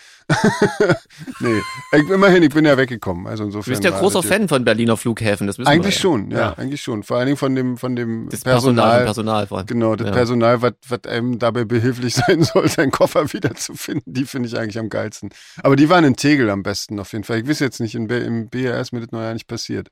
nee, 1.40 1.62
ich, 1.94 2.10
immerhin, 2.10 2.44
ich 2.44 2.50
bin 2.54 2.66
ja 2.66 2.78
weggekommen, 2.78 3.28
also 3.28 3.44
Du 3.44 3.48
insofern. 3.50 3.72
bist 3.72 3.84
ja 3.84 3.92
großer 3.92 4.22
das 4.22 4.28
Fan 4.32 4.48
von 4.48 4.64
Berliner 4.66 4.98
Flughäfen, 4.98 5.48
das 5.48 5.58
wissen 5.60 5.68
Eigentlich 5.68 5.96
wir. 5.96 6.02
schon, 6.02 6.32
ja, 6.32 6.38
Ja. 6.38 6.54
eigentlich 6.54 6.82
schon. 6.82 7.04
Vor 7.04 7.18
allen 7.18 7.28
Dingen 7.28 7.38
von 7.38 7.56
dem, 7.56 7.78
von 7.78 7.96
dem 7.96 8.30
Das 8.30 8.42
Personal, 8.42 9.04
Personal. 9.04 9.04
Personal 9.06 9.48
vor 9.48 9.58
allem. 9.60 9.68
Genau, 9.68 9.96
das 9.96 10.08
Ja. 10.08 10.14
Personal, 10.14 10.62
was 10.62 10.74
was 10.88 11.04
einem 11.06 11.40
dabei 11.40 11.66
behilflich 11.66 12.05
sein 12.14 12.44
soll, 12.44 12.68
seinen 12.70 12.92
Koffer 12.92 13.32
wiederzufinden, 13.34 14.14
die 14.14 14.26
finde 14.26 14.48
ich 14.48 14.58
eigentlich 14.58 14.78
am 14.80 14.90
geilsten. 14.90 15.30
Aber 15.64 15.76
die 15.76 15.90
waren 15.90 16.04
in 16.04 16.16
Tegel 16.16 16.50
am 16.50 16.64
besten 16.64 17.00
auf 17.00 17.12
jeden 17.14 17.24
Fall. 17.24 17.40
Ich 17.40 17.48
weiß 17.48 17.60
jetzt 17.60 17.80
nicht, 17.80 17.96
in, 17.96 18.08
B- 18.08 18.24
im 18.24 18.50
BR 18.50 18.80
ist 18.80 18.92
mir 18.92 19.02
das 19.02 19.12
noch 19.12 19.22
ja 19.22 19.34
nicht 19.34 19.48
passiert. 19.48 19.90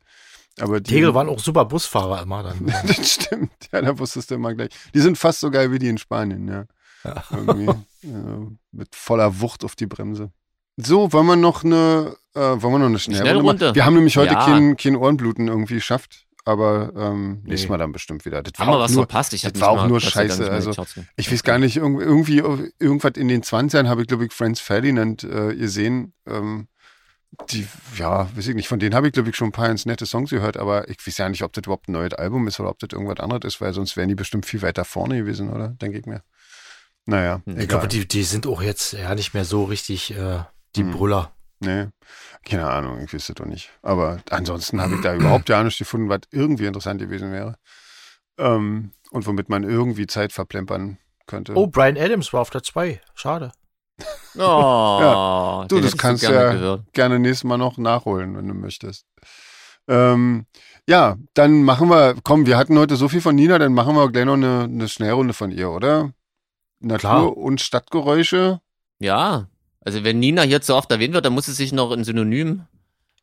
Aber 0.59 0.79
die, 0.81 0.91
Tegel 0.91 1.13
waren 1.15 1.29
auch 1.29 1.39
super 1.39 1.65
Busfahrer 1.65 2.21
immer 2.21 2.43
dann. 2.43 2.65
das 2.87 3.11
stimmt, 3.11 3.51
ja, 3.71 3.81
da 3.81 3.97
wusstest 3.97 4.31
du 4.31 4.35
immer 4.35 4.53
gleich. 4.53 4.69
Die 4.93 4.99
sind 4.99 5.17
fast 5.17 5.39
so 5.39 5.49
geil 5.49 5.71
wie 5.71 5.79
die 5.79 5.89
in 5.89 5.97
Spanien, 5.97 6.47
ja. 6.47 6.65
Irgendwie, 7.31 7.69
äh, 8.07 8.47
mit 8.71 8.95
voller 8.95 9.41
Wucht 9.41 9.63
auf 9.65 9.75
die 9.75 9.87
Bremse. 9.87 10.31
So, 10.77 11.11
wollen 11.13 11.27
wir 11.27 11.35
noch 11.35 11.63
eine 11.63 12.15
Äh, 12.35 12.39
wollen 12.39 12.73
wir 12.73 12.79
noch 12.79 12.85
eine 12.87 12.97
Schnellrunde? 12.97 13.29
Schnellrunde. 13.29 13.75
Wir 13.75 13.85
haben 13.85 13.93
nämlich 13.93 14.17
heute 14.17 14.33
ja. 14.33 14.43
kein, 14.45 14.75
kein 14.75 14.95
Ohrenbluten 14.95 15.47
irgendwie 15.47 15.75
geschafft. 15.75 16.22
Aber 16.45 16.91
ähm, 16.95 17.41
nee. 17.43 17.51
nächstes 17.51 17.69
Mal 17.69 17.77
dann 17.77 17.93
bestimmt 17.93 18.25
wieder. 18.25 18.43
Das 18.43 18.59
Haben 18.59 18.71
wir 18.71 18.79
was 18.79 18.91
nur, 18.91 19.03
verpasst? 19.03 19.33
Ich 19.33 19.43
das 19.43 19.59
war 19.61 19.69
auch 19.69 19.87
nur 19.87 20.01
scheiße. 20.01 20.51
Also 20.51 20.71
ich 21.15 21.31
weiß 21.31 21.43
gar 21.43 21.57
nicht, 21.57 21.77
irgendwie 21.77 22.39
irgendwas 22.39 23.13
in 23.15 23.29
den 23.29 23.43
20ern 23.43 23.87
habe 23.87 24.01
ich, 24.01 24.07
glaube 24.07 24.25
ich, 24.25 24.33
Franz 24.33 24.59
Ferdinand 24.59 25.23
äh, 25.23 25.55
gesehen. 25.55 26.13
Ähm, 26.27 26.67
die, 27.49 27.67
ja, 27.97 28.29
weiß 28.35 28.47
ich 28.47 28.55
nicht, 28.55 28.67
von 28.67 28.79
denen 28.79 28.93
habe 28.93 29.07
ich, 29.07 29.13
glaube 29.13 29.29
ich, 29.29 29.35
schon 29.35 29.49
ein 29.49 29.53
paar 29.53 29.67
ganz 29.67 29.85
nette 29.85 30.05
Songs 30.05 30.29
gehört, 30.29 30.57
aber 30.57 30.87
ich 30.89 30.97
weiß 31.05 31.17
ja 31.17 31.29
nicht, 31.29 31.43
ob 31.43 31.53
das 31.53 31.63
überhaupt 31.63 31.87
ein 31.87 31.93
neues 31.93 32.13
Album 32.13 32.47
ist 32.47 32.59
oder 32.59 32.69
ob 32.69 32.79
das 32.79 32.89
irgendwas 32.91 33.19
anderes 33.19 33.55
ist, 33.55 33.61
weil 33.61 33.73
sonst 33.73 33.97
wären 33.97 34.09
die 34.09 34.15
bestimmt 34.15 34.45
viel 34.45 34.61
weiter 34.61 34.85
vorne 34.85 35.17
gewesen, 35.17 35.49
oder? 35.49 35.69
Denke 35.69 35.97
ich 35.97 36.05
mir. 36.05 36.21
Naja. 37.05 37.41
Ich 37.45 37.53
egal. 37.53 37.67
glaube, 37.67 37.87
die, 37.87 38.07
die 38.07 38.23
sind 38.23 38.47
auch 38.47 38.61
jetzt 38.61 38.93
ja 38.93 39.15
nicht 39.15 39.33
mehr 39.33 39.45
so 39.45 39.63
richtig 39.63 40.15
äh, 40.15 40.43
die 40.75 40.81
hm. 40.81 40.91
Brüller. 40.91 41.33
Nee, 41.63 41.87
keine 42.45 42.69
Ahnung, 42.69 42.99
ich 43.01 43.11
wüsste 43.13 43.33
doch 43.33 43.45
nicht. 43.45 43.69
Aber 43.81 44.17
ansonsten 44.29 44.81
habe 44.81 44.95
ich 44.95 45.01
da 45.01 45.15
überhaupt 45.15 45.49
ja 45.49 45.63
nicht 45.63 45.77
gefunden, 45.77 46.09
was 46.09 46.21
irgendwie 46.31 46.65
interessant 46.65 46.99
gewesen 46.99 47.31
wäre. 47.31 47.55
Ähm, 48.37 48.91
und 49.11 49.27
womit 49.27 49.47
man 49.49 49.63
irgendwie 49.63 50.07
Zeit 50.07 50.33
verplempern 50.33 50.97
könnte. 51.27 51.53
Oh, 51.55 51.67
Brian 51.67 51.97
Adams 51.97 52.33
war 52.33 52.41
auf 52.41 52.49
der 52.49 52.63
2. 52.63 52.99
Schade. 53.13 53.51
Oh, 54.35 54.39
ja. 54.39 55.65
Du, 55.69 55.79
das 55.79 55.95
kannst 55.97 56.23
du 56.23 56.27
gerne 56.27 56.43
ja 56.45 56.51
gehört. 56.53 56.93
gerne 56.93 57.19
nächstes 57.19 57.43
Mal 57.43 57.57
noch 57.57 57.77
nachholen, 57.77 58.35
wenn 58.35 58.47
du 58.47 58.53
möchtest. 58.55 59.05
Ähm, 59.87 60.45
ja, 60.89 61.17
dann 61.33 61.63
machen 61.63 61.89
wir, 61.89 62.15
komm, 62.23 62.45
wir 62.45 62.57
hatten 62.57 62.77
heute 62.77 62.95
so 62.95 63.07
viel 63.07 63.21
von 63.21 63.35
Nina, 63.35 63.59
dann 63.59 63.73
machen 63.73 63.95
wir 63.95 64.09
gleich 64.11 64.25
noch 64.25 64.33
eine, 64.33 64.63
eine 64.63 64.87
Schnellrunde 64.89 65.33
von 65.33 65.51
ihr, 65.51 65.69
oder? 65.69 66.11
Natur- 66.79 66.99
Klar. 66.99 67.37
und 67.37 67.61
Stadtgeräusche. 67.61 68.59
Ja, 68.99 69.47
also 69.83 70.03
wenn 70.03 70.19
Nina 70.19 70.43
hier 70.43 70.61
zu 70.61 70.75
oft 70.75 70.91
erwähnt 70.91 71.13
wird, 71.13 71.25
dann 71.25 71.33
muss 71.33 71.45
sie 71.45 71.53
sich 71.53 71.71
noch 71.71 71.91
ein 71.91 72.03
Synonym, 72.03 72.63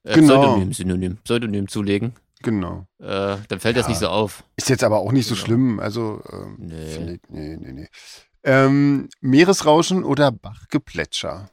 äh, 0.04 0.14
genau. 0.14 0.40
Pseudonym, 0.40 0.72
Synonym, 0.72 1.16
Pseudonym 1.18 1.68
zulegen. 1.68 2.14
Genau. 2.42 2.86
Äh, 2.98 3.36
dann 3.48 3.60
fällt 3.60 3.76
ja. 3.76 3.82
das 3.82 3.88
nicht 3.88 3.98
so 3.98 4.08
auf. 4.08 4.44
Ist 4.56 4.70
jetzt 4.70 4.84
aber 4.84 4.98
auch 4.98 5.12
nicht 5.12 5.26
so 5.26 5.34
genau. 5.34 5.46
schlimm. 5.46 5.80
Also, 5.80 6.22
ähm, 6.32 6.56
nee. 6.58 7.14
Ich, 7.14 7.20
nee, 7.28 7.56
nee, 7.56 7.72
nee. 7.72 7.88
Ähm, 8.42 9.08
Meeresrauschen 9.20 10.04
oder 10.04 10.32
Bachgeplätscher? 10.32 11.50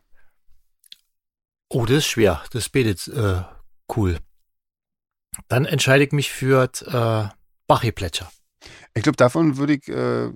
Oh, 1.70 1.86
das 1.86 1.98
ist 1.98 2.08
schwer. 2.08 2.42
Das 2.52 2.70
betet 2.70 3.08
äh, 3.10 3.42
cool. 3.96 4.20
Dann 5.50 5.66
entscheide 5.66 6.06
ich 6.06 6.14
mich 6.14 6.32
für 6.32 6.70
äh, 6.86 7.36
Bachgeplätscher. 7.68 8.32
Ich 8.94 9.04
glaube, 9.04 9.18
davon 9.18 9.58
würde 9.58 9.74
ich 9.74 9.88
äh, 9.90 10.32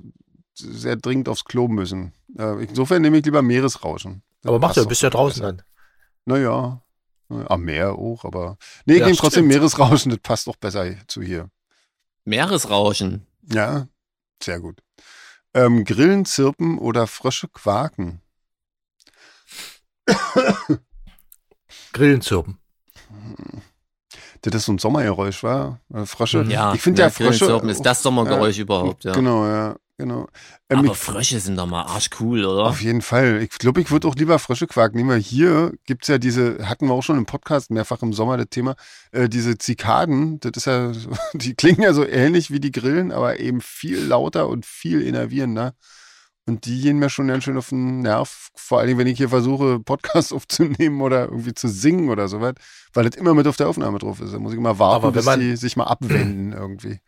sehr 0.54 0.98
dringend 0.98 1.30
aufs 1.30 1.46
Klo 1.46 1.70
müssen. 1.70 2.14
Äh, 2.38 2.64
insofern 2.64 3.02
nehme 3.02 3.18
ich 3.18 3.26
lieber 3.26 3.42
Meeresrauschen. 3.42 4.22
Aber 4.44 4.60
mach 4.60 4.76
ja, 4.76 4.84
bist 4.84 5.02
ja 5.02 5.10
draußen 5.10 5.42
dann. 5.42 5.62
Naja, 6.26 6.82
am 7.30 7.62
Meer 7.64 7.94
auch, 7.94 8.26
aber. 8.26 8.58
Nee, 8.86 8.98
ja, 8.98 9.12
trotzdem 9.14 9.48
Meeresrauschen, 9.48 10.12
das 10.12 10.20
passt 10.20 10.48
doch 10.48 10.56
besser 10.56 10.86
zu 11.08 11.22
hier. 11.22 11.50
Meeresrauschen? 12.26 13.26
Ja, 13.52 13.88
sehr 14.42 14.60
gut. 14.60 14.80
Ähm, 15.54 15.84
Grillen, 15.86 16.26
Zirpen 16.26 16.78
oder 16.78 17.08
Frösche 17.08 17.48
quaken? 17.48 18.22
Grillen, 21.94 22.22
Zirpen. 22.22 22.60
Das 24.42 24.56
ist 24.56 24.66
so 24.66 24.74
ein 24.74 24.80
Sommergeräusch, 24.80 25.44
war? 25.44 25.82
Frösche. 26.06 26.44
Ja, 26.44 26.74
ich 26.74 26.82
finde 26.82 27.02
ja, 27.02 27.08
ja 27.08 27.12
Frösche. 27.12 27.62
ist 27.68 27.86
das 27.86 28.02
Sommergeräusch 28.02 28.58
ja, 28.58 28.64
überhaupt, 28.64 29.04
ja. 29.04 29.14
Genau, 29.14 29.46
ja 29.46 29.76
genau. 30.02 30.28
Ähm, 30.70 30.80
Aber 30.80 30.92
ich, 30.92 30.98
Frösche 30.98 31.40
sind 31.40 31.58
doch 31.58 31.68
mal 31.68 31.84
arschcool, 31.84 32.44
oder? 32.44 32.66
Auf 32.66 32.82
jeden 32.82 33.02
Fall. 33.02 33.42
Ich 33.42 33.52
glaube, 33.52 33.82
ich 33.82 33.92
würde 33.92 34.08
auch 34.08 34.16
lieber 34.16 34.40
Frösche 34.40 34.68
quaken 34.68 34.98
nehmen, 34.98 35.10
weil 35.10 35.22
hier 35.22 35.74
gibt 35.86 36.04
es 36.04 36.08
ja 36.10 36.18
diese, 36.18 36.68
hatten 36.68 36.88
wir 36.88 36.94
auch 36.94 37.04
schon 37.04 37.18
im 37.18 37.26
Podcast 37.26 37.72
mehrfach 37.72 38.02
im 38.02 38.12
Sommer 38.12 38.38
das 38.38 38.48
Thema, 38.50 38.76
äh, 39.12 39.30
diese 39.30 39.58
Zikaden, 39.58 40.40
das 40.40 40.52
ist 40.58 40.66
ja, 40.66 40.92
die 41.34 41.54
klingen 41.54 41.84
ja 41.84 41.94
so 41.94 42.06
ähnlich 42.06 42.52
wie 42.52 42.60
die 42.60 42.72
Grillen, 42.72 43.12
aber 43.12 43.40
eben 43.40 43.62
viel 43.62 44.00
lauter 44.00 44.50
und 44.50 44.66
viel 44.66 45.02
innervierender. 45.02 45.74
Und 46.48 46.66
die 46.66 46.82
gehen 46.82 46.98
mir 46.98 47.12
schon 47.12 47.28
ganz 47.28 47.44
schön 47.44 47.58
auf 47.58 47.70
den 47.70 48.00
Nerv, 48.00 48.50
vor 48.56 48.80
allem 48.80 48.98
wenn 48.98 49.08
ich 49.08 49.18
hier 49.18 49.30
versuche, 49.30 49.80
Podcasts 49.80 50.34
aufzunehmen 50.34 51.00
oder 51.02 51.26
irgendwie 51.26 51.54
zu 51.54 51.68
singen 51.68 52.10
oder 52.10 52.28
sowas, 52.28 52.56
weil 52.94 53.08
das 53.08 53.16
immer 53.16 53.36
mit 53.36 53.48
auf 53.48 53.58
der 53.58 53.70
Aufnahme 53.70 54.00
drauf 54.00 54.20
ist. 54.20 54.34
Da 54.34 54.40
muss 54.40 54.52
ich 54.52 54.58
immer 54.58 54.80
warten, 54.80 55.14
bis 55.14 55.26
die 55.38 55.56
sich 55.56 55.78
mal 55.78 55.86
abwenden 55.86 56.54
irgendwie 56.54 57.00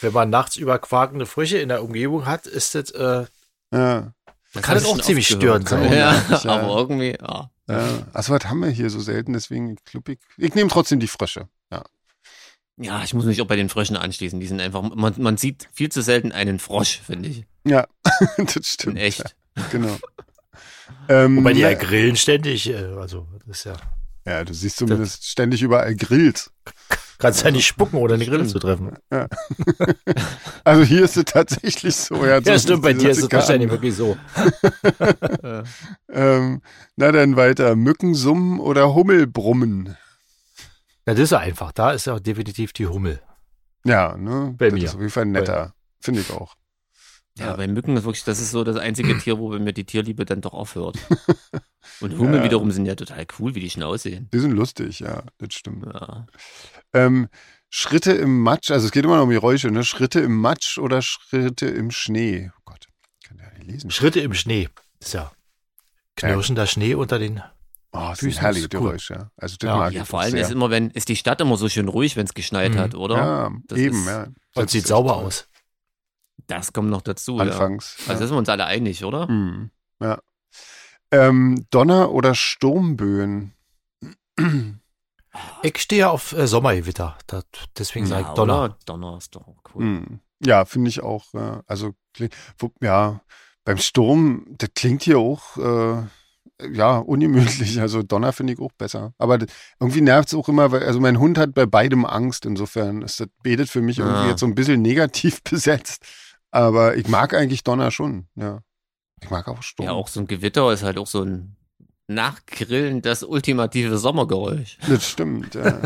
wenn 0.00 0.12
man 0.12 0.30
nachts 0.30 0.56
über 0.56 0.78
quakende 0.78 1.26
Frösche 1.26 1.58
in 1.58 1.68
der 1.68 1.82
Umgebung 1.82 2.26
hat, 2.26 2.46
ist 2.46 2.74
das, 2.74 2.90
äh, 2.90 3.26
ja. 3.72 4.12
das 4.52 4.62
kann 4.62 4.74
das 4.74 4.84
auch 4.84 5.00
ziemlich 5.00 5.28
störend 5.28 5.68
sein. 5.68 5.92
Ja, 5.92 6.14
ja, 6.30 6.44
aber 6.44 6.76
irgendwie, 6.76 7.16
ja. 7.20 7.50
ja. 7.68 7.88
Also 8.12 8.32
was 8.32 8.44
haben 8.46 8.60
wir 8.60 8.70
hier 8.70 8.90
so 8.90 9.00
selten, 9.00 9.32
deswegen 9.32 9.76
glaube 9.84 10.12
ich, 10.12 10.18
ich 10.36 10.54
nehme 10.54 10.70
trotzdem 10.70 11.00
die 11.00 11.08
Frösche, 11.08 11.48
ja. 11.72 11.82
Ja, 12.80 13.02
ich 13.02 13.12
muss 13.12 13.24
mich 13.24 13.42
auch 13.42 13.46
bei 13.46 13.56
den 13.56 13.68
Fröschen 13.68 13.96
anschließen. 13.96 14.38
Die 14.38 14.46
sind 14.46 14.60
einfach, 14.60 14.82
man, 14.82 15.12
man 15.18 15.36
sieht 15.36 15.68
viel 15.72 15.90
zu 15.90 16.00
selten 16.00 16.30
einen 16.30 16.60
Frosch, 16.60 17.00
finde 17.04 17.28
ich. 17.28 17.44
Ja, 17.64 17.88
das 18.36 18.68
stimmt. 18.68 18.96
In 18.96 19.02
echt. 19.02 19.34
Ja, 19.56 19.64
genau. 19.72 19.98
ähm, 21.08 21.38
Wobei 21.38 21.54
die 21.54 21.60
ja 21.60 21.74
grillen 21.74 22.14
ständig, 22.14 22.68
äh, 22.70 22.76
also 22.76 23.26
das 23.46 23.58
ist 23.58 23.64
ja. 23.64 23.76
Ja, 24.24 24.44
du 24.44 24.54
siehst 24.54 24.76
zumindest 24.76 25.26
ständig 25.26 25.62
überall 25.62 25.96
grillt. 25.96 26.50
Kannst 27.18 27.44
ja 27.44 27.50
nicht 27.50 27.66
spucken, 27.66 27.96
oder 27.96 28.14
eine 28.14 28.24
Grille 28.24 28.46
zu 28.46 28.58
treffen. 28.58 28.96
Ja. 29.12 29.28
Also 30.64 30.82
hier 30.82 31.02
ist 31.02 31.16
es 31.16 31.24
tatsächlich 31.24 31.96
so. 31.96 32.26
Ja, 32.26 32.40
ja 32.40 32.58
stimmt, 32.58 32.82
bei 32.82 32.92
dir 32.92 33.08
ist 33.08 33.22
es 33.22 33.32
wahrscheinlich 33.32 33.70
wirklich 33.70 33.94
so. 33.94 34.18
ähm, 36.12 36.60
na 36.96 37.10
dann 37.10 37.36
weiter. 37.36 37.74
Mückensummen 37.74 38.60
oder 38.60 38.94
Hummelbrummen? 38.94 39.96
Ja, 41.06 41.14
das 41.14 41.20
ist 41.20 41.30
ja 41.30 41.38
einfach. 41.38 41.72
Da 41.72 41.92
ist 41.92 42.06
ja 42.06 42.20
definitiv 42.20 42.74
die 42.74 42.86
Hummel. 42.86 43.22
Ja, 43.84 44.14
ne? 44.18 44.54
Bei 44.58 44.66
das 44.66 44.74
mir. 44.74 44.84
ist 44.84 44.94
auf 44.94 45.00
jeden 45.00 45.10
Fall 45.10 45.24
netter. 45.24 45.72
Finde 46.00 46.20
ich 46.20 46.30
auch. 46.30 46.54
Ja, 47.38 47.46
ja, 47.46 47.56
bei 47.56 47.66
Mücken 47.66 47.96
ist 47.96 48.04
wirklich, 48.04 48.24
das 48.24 48.40
ist 48.40 48.50
so 48.50 48.62
das 48.62 48.76
einzige 48.76 49.16
Tier, 49.18 49.38
wo 49.38 49.48
bei 49.48 49.58
mir 49.58 49.72
die 49.72 49.84
Tierliebe 49.84 50.26
dann 50.26 50.42
doch 50.42 50.52
aufhört. 50.52 50.98
Und 52.00 52.18
Hummeln 52.18 52.38
ja. 52.38 52.44
wiederum 52.44 52.70
sind 52.70 52.86
ja 52.86 52.94
total 52.94 53.26
cool, 53.38 53.54
wie 53.54 53.60
die 53.60 53.70
schon 53.70 53.82
aussehen. 53.82 54.28
Die 54.32 54.38
sind 54.38 54.52
lustig, 54.52 55.00
ja, 55.00 55.22
das 55.38 55.54
stimmt. 55.54 55.86
Ja. 55.86 56.26
Ähm, 56.92 57.28
Schritte 57.70 58.12
im 58.12 58.40
Matsch, 58.40 58.70
also 58.70 58.86
es 58.86 58.92
geht 58.92 59.04
immer 59.04 59.16
noch 59.16 59.24
um 59.24 59.30
Geräusche, 59.30 59.70
ne? 59.70 59.84
Schritte 59.84 60.20
im 60.20 60.36
Matsch 60.36 60.78
oder 60.78 61.02
Schritte 61.02 61.66
im 61.66 61.90
Schnee? 61.90 62.50
Oh 62.56 62.62
Gott, 62.64 62.86
kann 63.24 63.38
ja 63.38 63.50
nicht 63.58 63.66
lesen. 63.66 63.90
Schritte 63.90 64.20
im 64.20 64.34
Schnee. 64.34 64.68
ist 65.00 65.14
ja 65.14 65.30
knirschender 66.18 66.66
Schnee 66.66 66.94
unter 66.94 67.18
den 67.18 67.42
Oh, 67.90 68.08
das 68.10 68.22
ist 68.22 68.36
ein 68.36 68.42
herrliches 68.42 68.68
cool. 68.74 68.80
Geräusch, 68.80 69.10
ja. 69.10 69.30
Also 69.38 69.56
das 69.58 69.66
ja. 69.66 69.76
mag 69.76 69.92
ja, 69.94 70.04
vor 70.04 70.20
allem 70.20 70.32
sehr. 70.32 70.42
ist 70.42 70.50
immer, 70.50 70.68
wenn, 70.68 70.90
ist 70.90 71.08
die 71.08 71.16
Stadt 71.16 71.40
immer 71.40 71.56
so 71.56 71.70
schön 71.70 71.88
ruhig, 71.88 72.16
wenn 72.16 72.26
es 72.26 72.34
geschneit 72.34 72.74
mhm. 72.74 72.78
hat, 72.78 72.94
oder? 72.94 73.16
Ja, 73.16 73.50
das 73.66 73.78
eben, 73.78 73.96
ist, 73.96 74.06
ja. 74.06 74.26
Und 74.54 74.68
sieht 74.68 74.86
sauber 74.86 75.14
toll. 75.14 75.24
aus. 75.24 75.48
Das 76.46 76.74
kommt 76.74 76.90
noch 76.90 77.00
dazu. 77.00 77.38
Anfangs. 77.38 77.96
Ja. 78.00 78.10
Also 78.10 78.22
ja. 78.22 78.26
sind 78.26 78.34
wir 78.34 78.40
uns 78.40 78.48
alle 78.50 78.66
einig, 78.66 79.04
oder? 79.04 79.26
Mhm. 79.26 79.70
Ja. 80.02 80.20
Ähm, 81.10 81.66
Donner 81.70 82.12
oder 82.12 82.34
Sturmböen? 82.34 83.54
Ich 85.62 85.78
stehe 85.78 86.10
auf 86.10 86.32
äh, 86.32 86.46
Sommergewitter. 86.46 87.16
Das, 87.26 87.44
deswegen 87.76 88.06
ja, 88.06 88.10
sage 88.10 88.26
ich 88.28 88.34
Donner. 88.34 88.64
Oder? 88.64 88.78
Donner 88.84 89.18
ist 89.18 89.34
doch 89.34 89.46
cool. 89.74 89.84
Mhm. 89.84 90.20
Ja, 90.44 90.64
finde 90.64 90.90
ich 90.90 91.02
auch. 91.02 91.34
also, 91.66 91.94
ja, 92.80 93.20
beim 93.64 93.78
Sturm, 93.78 94.46
das 94.48 94.70
klingt 94.74 95.02
hier 95.02 95.18
auch. 95.18 95.56
Äh, 95.56 96.02
ja, 96.72 96.98
ungemütlich. 96.98 97.78
Also 97.80 98.02
Donner 98.02 98.32
finde 98.32 98.54
ich 98.54 98.60
auch 98.60 98.72
besser. 98.72 99.12
Aber 99.18 99.38
irgendwie 99.78 100.00
nervt 100.00 100.28
es 100.28 100.34
auch 100.34 100.48
immer, 100.48 100.72
weil, 100.72 100.84
also 100.84 101.00
mein 101.00 101.18
Hund 101.18 101.38
hat 101.38 101.54
bei 101.54 101.66
beidem 101.66 102.04
Angst. 102.04 102.46
Insofern 102.46 103.02
ist 103.02 103.20
das 103.20 103.28
betet 103.42 103.68
für 103.68 103.82
mich 103.82 103.98
irgendwie 103.98 104.28
jetzt 104.28 104.40
so 104.40 104.46
ein 104.46 104.54
bisschen 104.54 104.82
negativ 104.82 105.42
besetzt. 105.44 106.04
Aber 106.50 106.96
ich 106.96 107.08
mag 107.08 107.34
eigentlich 107.34 107.62
Donner 107.62 107.90
schon, 107.90 108.26
ja. 108.34 108.60
Ich 109.22 109.30
mag 109.30 109.48
auch 109.48 109.62
Sturm. 109.62 109.86
Ja, 109.86 109.92
auch 109.92 110.08
so 110.08 110.20
ein 110.20 110.26
Gewitter 110.26 110.72
ist 110.72 110.82
halt 110.82 110.98
auch 110.98 111.06
so 111.06 111.22
ein 111.22 111.56
Nachgrillen 112.10 113.02
das 113.02 113.22
ultimative 113.22 113.98
Sommergeräusch. 113.98 114.78
Das 114.88 115.06
stimmt, 115.06 115.54
ja. 115.54 115.78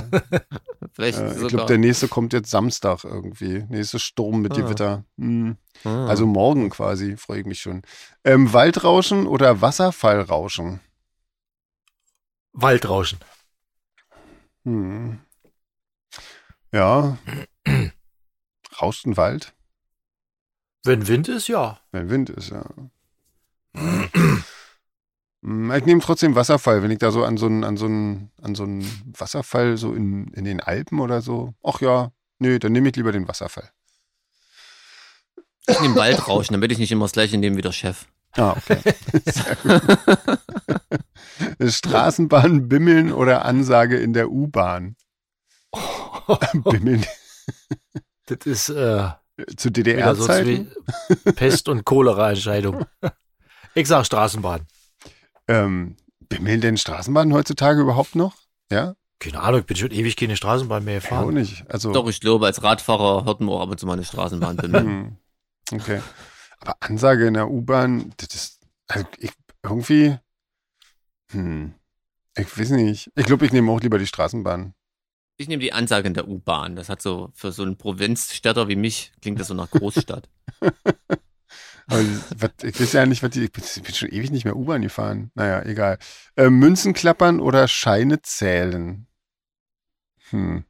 Vielleicht 0.92 1.18
äh, 1.18 1.32
ich 1.32 1.48
glaube, 1.48 1.66
der 1.66 1.78
nächste 1.78 2.06
kommt 2.06 2.32
jetzt 2.32 2.50
Samstag 2.50 3.02
irgendwie. 3.02 3.64
Nächste 3.68 3.98
Sturm 3.98 4.40
mit 4.40 4.52
ah. 4.52 4.56
Gewitter. 4.56 5.04
Hm. 5.18 5.56
Ah. 5.82 6.06
Also 6.06 6.26
morgen 6.26 6.70
quasi, 6.70 7.16
freue 7.16 7.40
ich 7.40 7.46
mich 7.46 7.60
schon. 7.60 7.82
Ähm, 8.22 8.52
Waldrauschen 8.52 9.26
oder 9.26 9.60
Wasserfallrauschen? 9.60 10.80
Waldrauschen. 12.52 13.18
Hm. 14.64 15.18
Ja. 16.70 17.18
Rauscht 18.80 19.06
ein 19.06 19.16
Wald? 19.16 19.54
Wenn 20.84 21.08
Wind 21.08 21.28
ist, 21.28 21.48
ja. 21.48 21.80
Wenn 21.90 22.10
Wind 22.10 22.30
ist, 22.30 22.50
ja. 22.50 22.64
Hm, 23.74 25.72
ich 25.72 25.84
nehme 25.84 26.00
trotzdem 26.00 26.34
Wasserfall, 26.34 26.82
wenn 26.82 26.90
ich 26.90 26.98
da 26.98 27.10
so 27.10 27.24
an 27.24 27.36
so 27.36 27.46
einen, 27.46 27.64
an 27.64 27.76
so 27.76 27.86
einen, 27.86 28.30
an 28.40 28.54
so 28.54 28.62
einen 28.62 28.84
Wasserfall 29.18 29.76
so 29.76 29.92
in, 29.92 30.28
in 30.28 30.44
den 30.44 30.60
Alpen 30.60 31.00
oder 31.00 31.20
so. 31.20 31.54
Ach 31.64 31.80
ja, 31.80 32.12
nö, 32.38 32.58
dann 32.58 32.72
nehme 32.72 32.88
ich 32.90 32.96
lieber 32.96 33.12
den 33.12 33.26
Wasserfall. 33.26 33.70
Ich 35.66 35.80
nehme 35.80 35.96
Waldrauschen, 35.96 36.54
damit 36.54 36.72
ich 36.72 36.78
nicht 36.78 36.92
immer 36.92 37.04
das 37.04 37.12
gleiche 37.12 37.38
nehme 37.38 37.56
wie 37.56 37.62
der 37.62 37.72
Chef. 37.72 38.06
Ah, 38.36 38.56
okay. 38.56 38.78
Straßenbahn 41.68 42.68
bimmeln 42.68 43.12
oder 43.12 43.44
Ansage 43.44 43.98
in 43.98 44.12
der 44.12 44.30
U-Bahn? 44.30 44.96
bimmeln. 46.64 47.04
Das 48.26 48.46
ist 48.46 48.68
äh, 48.70 49.10
zu 49.56 49.70
DDR-Zeiten? 49.70 50.72
So 51.08 51.32
Pest- 51.32 51.68
und 51.68 51.84
Cholera-Entscheidung. 51.84 52.86
Ich 53.74 53.88
sag 53.88 54.04
Straßenbahn. 54.04 54.66
Ähm, 55.48 55.96
bimmeln 56.28 56.60
denn 56.60 56.76
Straßenbahnen 56.76 57.32
heutzutage 57.32 57.80
überhaupt 57.80 58.14
noch? 58.14 58.34
Ja? 58.70 58.96
Keine 59.18 59.40
Ahnung, 59.40 59.60
ich 59.60 59.66
bin 59.66 59.76
schon 59.76 59.90
ewig 59.90 60.16
keine 60.16 60.36
Straßenbahn 60.36 60.84
mehr 60.84 60.96
gefahren. 60.96 61.22
Ich 61.22 61.28
auch 61.28 61.32
nicht. 61.32 61.70
Also 61.70 61.92
Doch, 61.92 62.08
ich 62.08 62.20
glaube, 62.20 62.46
als 62.46 62.62
Radfahrer 62.62 63.24
hört 63.24 63.40
man 63.40 63.50
auch 63.50 63.60
ab 63.60 63.70
und 63.70 63.78
zu 63.78 63.86
mal 63.86 63.94
eine 63.94 64.04
Straßenbahn 64.04 64.56
bimmeln. 64.56 65.18
Hm. 65.70 65.80
okay. 65.80 66.00
Aber 66.58 66.76
Ansage 66.80 67.26
in 67.26 67.34
der 67.34 67.48
U-Bahn, 67.48 68.12
das 68.18 68.34
ist, 68.34 68.60
also 68.88 69.06
ich, 69.18 69.32
irgendwie, 69.62 70.16
hm, 71.30 71.74
ich 72.36 72.58
weiß 72.58 72.70
nicht. 72.70 73.10
Ich 73.14 73.26
glaube, 73.26 73.46
ich 73.46 73.52
nehme 73.52 73.70
auch 73.72 73.80
lieber 73.80 73.98
die 73.98 74.06
Straßenbahn. 74.06 74.74
Ich 75.38 75.48
nehme 75.48 75.62
die 75.62 75.72
Ansage 75.72 76.06
in 76.06 76.14
der 76.14 76.28
U-Bahn. 76.28 76.76
Das 76.76 76.88
hat 76.88 77.00
so, 77.00 77.30
für 77.34 77.52
so 77.52 77.62
einen 77.62 77.78
Provinzstädter 77.78 78.68
wie 78.68 78.76
mich, 78.76 79.12
klingt 79.22 79.40
das 79.40 79.48
so 79.48 79.54
nach 79.54 79.70
Großstadt. 79.70 80.28
Aber 81.86 82.00
ich 82.00 82.80
weiß 82.80 82.92
ja 82.92 83.06
nicht, 83.06 83.22
was 83.22 83.30
die, 83.30 83.44
ich 83.44 83.52
bin, 83.52 83.64
ich 83.64 83.82
bin 83.82 83.94
schon 83.94 84.08
ewig 84.08 84.30
nicht 84.30 84.44
mehr 84.44 84.56
U-Bahn 84.56 84.82
gefahren. 84.82 85.30
Naja, 85.34 85.62
egal. 85.62 85.98
Äh, 86.36 86.50
Münzen 86.50 86.92
klappern 86.92 87.40
oder 87.40 87.68
Scheine 87.68 88.22
zählen? 88.22 89.06
Hm. 90.30 90.64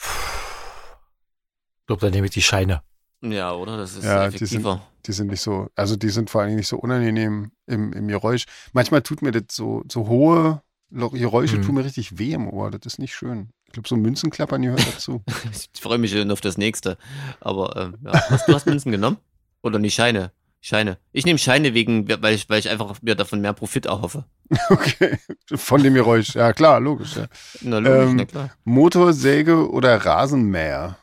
Ich 0.00 1.86
glaube, 1.86 2.00
dann 2.00 2.12
nehme 2.12 2.26
ich 2.26 2.32
die 2.32 2.42
Scheine. 2.42 2.82
Ja, 3.20 3.52
oder? 3.52 3.76
Das 3.76 3.96
ist 3.96 4.04
ja, 4.04 4.26
effektiver. 4.26 4.46
Die 4.46 4.56
sind, 4.56 5.06
die 5.06 5.12
sind 5.12 5.26
nicht 5.28 5.40
so, 5.40 5.68
also 5.74 5.96
die 5.96 6.10
sind 6.10 6.30
vor 6.30 6.40
allen 6.40 6.48
Dingen 6.48 6.58
nicht 6.58 6.68
so 6.68 6.78
unangenehm 6.78 7.52
im, 7.66 7.92
im 7.92 8.08
Geräusch. 8.08 8.44
Manchmal 8.72 9.02
tut 9.02 9.22
mir 9.22 9.32
das 9.32 9.44
so, 9.50 9.82
so 9.88 10.08
hohe 10.08 10.62
Geräusche 10.90 11.58
mhm. 11.58 11.62
tun 11.62 11.74
mir 11.74 11.84
richtig 11.84 12.18
weh 12.18 12.32
im 12.32 12.48
Ohr. 12.48 12.70
Das 12.70 12.80
ist 12.86 12.98
nicht 12.98 13.14
schön. 13.14 13.50
Ich 13.66 13.72
glaube, 13.72 13.88
so 13.88 13.96
Münzenklappern 13.96 14.62
gehört 14.62 14.86
dazu. 14.94 15.22
ich 15.74 15.80
freue 15.80 15.98
mich 15.98 16.12
schon 16.12 16.30
auf 16.30 16.40
das 16.40 16.56
nächste. 16.56 16.96
Aber 17.40 17.76
ähm, 17.76 17.98
ja. 18.04 18.22
Was, 18.30 18.46
du 18.46 18.54
hast 18.54 18.66
Münzen 18.66 18.92
genommen? 18.92 19.18
Oder 19.62 19.78
nicht 19.78 19.94
Scheine? 19.94 20.32
Scheine. 20.60 20.98
Ich 21.12 21.24
nehme 21.24 21.38
Scheine 21.38 21.72
wegen, 21.74 22.08
weil 22.08 22.34
ich, 22.34 22.48
weil 22.50 22.58
ich 22.58 22.68
einfach 22.68 23.00
mir 23.00 23.14
davon 23.14 23.40
mehr 23.40 23.52
Profit 23.52 23.86
erhoffe. 23.86 24.24
Okay. 24.70 25.18
Von 25.54 25.82
dem 25.82 25.94
Geräusch. 25.94 26.34
Ja, 26.34 26.52
klar, 26.52 26.80
logisch. 26.80 27.16
Ja. 27.16 27.26
Na, 27.60 27.78
logisch, 27.78 28.10
ähm, 28.10 28.16
na 28.16 28.24
klar. 28.24 28.50
Motorsäge 28.64 29.70
oder 29.70 29.96
Rasenmäher? 29.96 30.98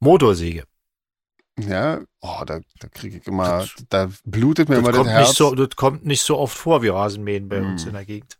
Motorsäge. 0.00 0.64
Ja, 1.58 2.00
oh, 2.20 2.44
da, 2.46 2.60
da 2.78 2.88
kriege 2.88 3.18
ich 3.18 3.26
immer, 3.26 3.60
das, 3.60 3.74
da 3.88 4.08
blutet 4.24 4.68
mir 4.68 4.76
immer 4.76 4.92
das 4.92 5.06
Herz. 5.06 5.28
Nicht 5.28 5.36
so, 5.36 5.54
das 5.54 5.76
kommt 5.76 6.06
nicht 6.06 6.22
so 6.22 6.38
oft 6.38 6.56
vor 6.56 6.82
wie 6.82 6.88
Rasenmähen 6.88 7.48
bei 7.48 7.58
hm. 7.58 7.72
uns 7.72 7.84
in 7.84 7.94
der 7.94 8.04
Gegend. 8.04 8.38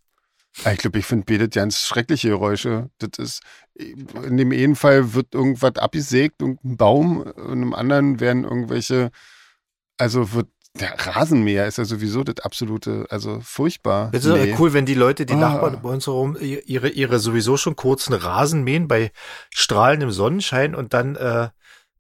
Ich 0.57 0.79
glaube, 0.79 0.99
ich 0.99 1.07
finde 1.07 1.25
betet 1.25 1.55
ganz 1.55 1.81
schreckliche 1.81 2.31
Geräusche. 2.31 2.91
Das 2.99 3.11
ist, 3.19 3.43
in 3.75 4.37
dem 4.37 4.51
einen 4.51 4.77
Fall 4.77 5.15
wird 5.15 5.35
irgendwas 5.35 5.77
abgesägt, 5.77 6.41
irgendein 6.41 6.77
Baum, 6.77 7.23
und 7.23 7.63
im 7.63 7.75
anderen 7.75 8.19
werden 8.19 8.45
irgendwelche, 8.45 9.11
also 9.99 10.33
wird 10.33 10.49
der 10.75 10.95
Rasenmäher 10.99 11.67
ist 11.67 11.79
ja 11.79 11.85
sowieso 11.85 12.25
das 12.25 12.45
absolute, 12.45 13.07
also 13.11 13.41
furchtbar. 13.41 14.11
Es 14.13 14.25
ist 14.25 14.33
nee. 14.33 14.55
cool, 14.59 14.73
wenn 14.73 14.87
die 14.87 14.95
Leute, 14.95 15.27
die 15.27 15.35
ah. 15.35 15.39
Nachbarn 15.39 15.81
bei 15.83 15.89
uns 15.91 16.07
herum, 16.07 16.37
ihre, 16.41 16.89
ihre 16.89 17.19
sowieso 17.19 17.57
schon 17.57 17.77
kurzen 17.77 18.13
Rasen 18.13 18.63
mähen 18.65 18.87
bei 18.87 19.11
strahlendem 19.51 20.11
Sonnenschein 20.11 20.75
und 20.75 20.95
dann 20.95 21.17
äh, 21.17 21.49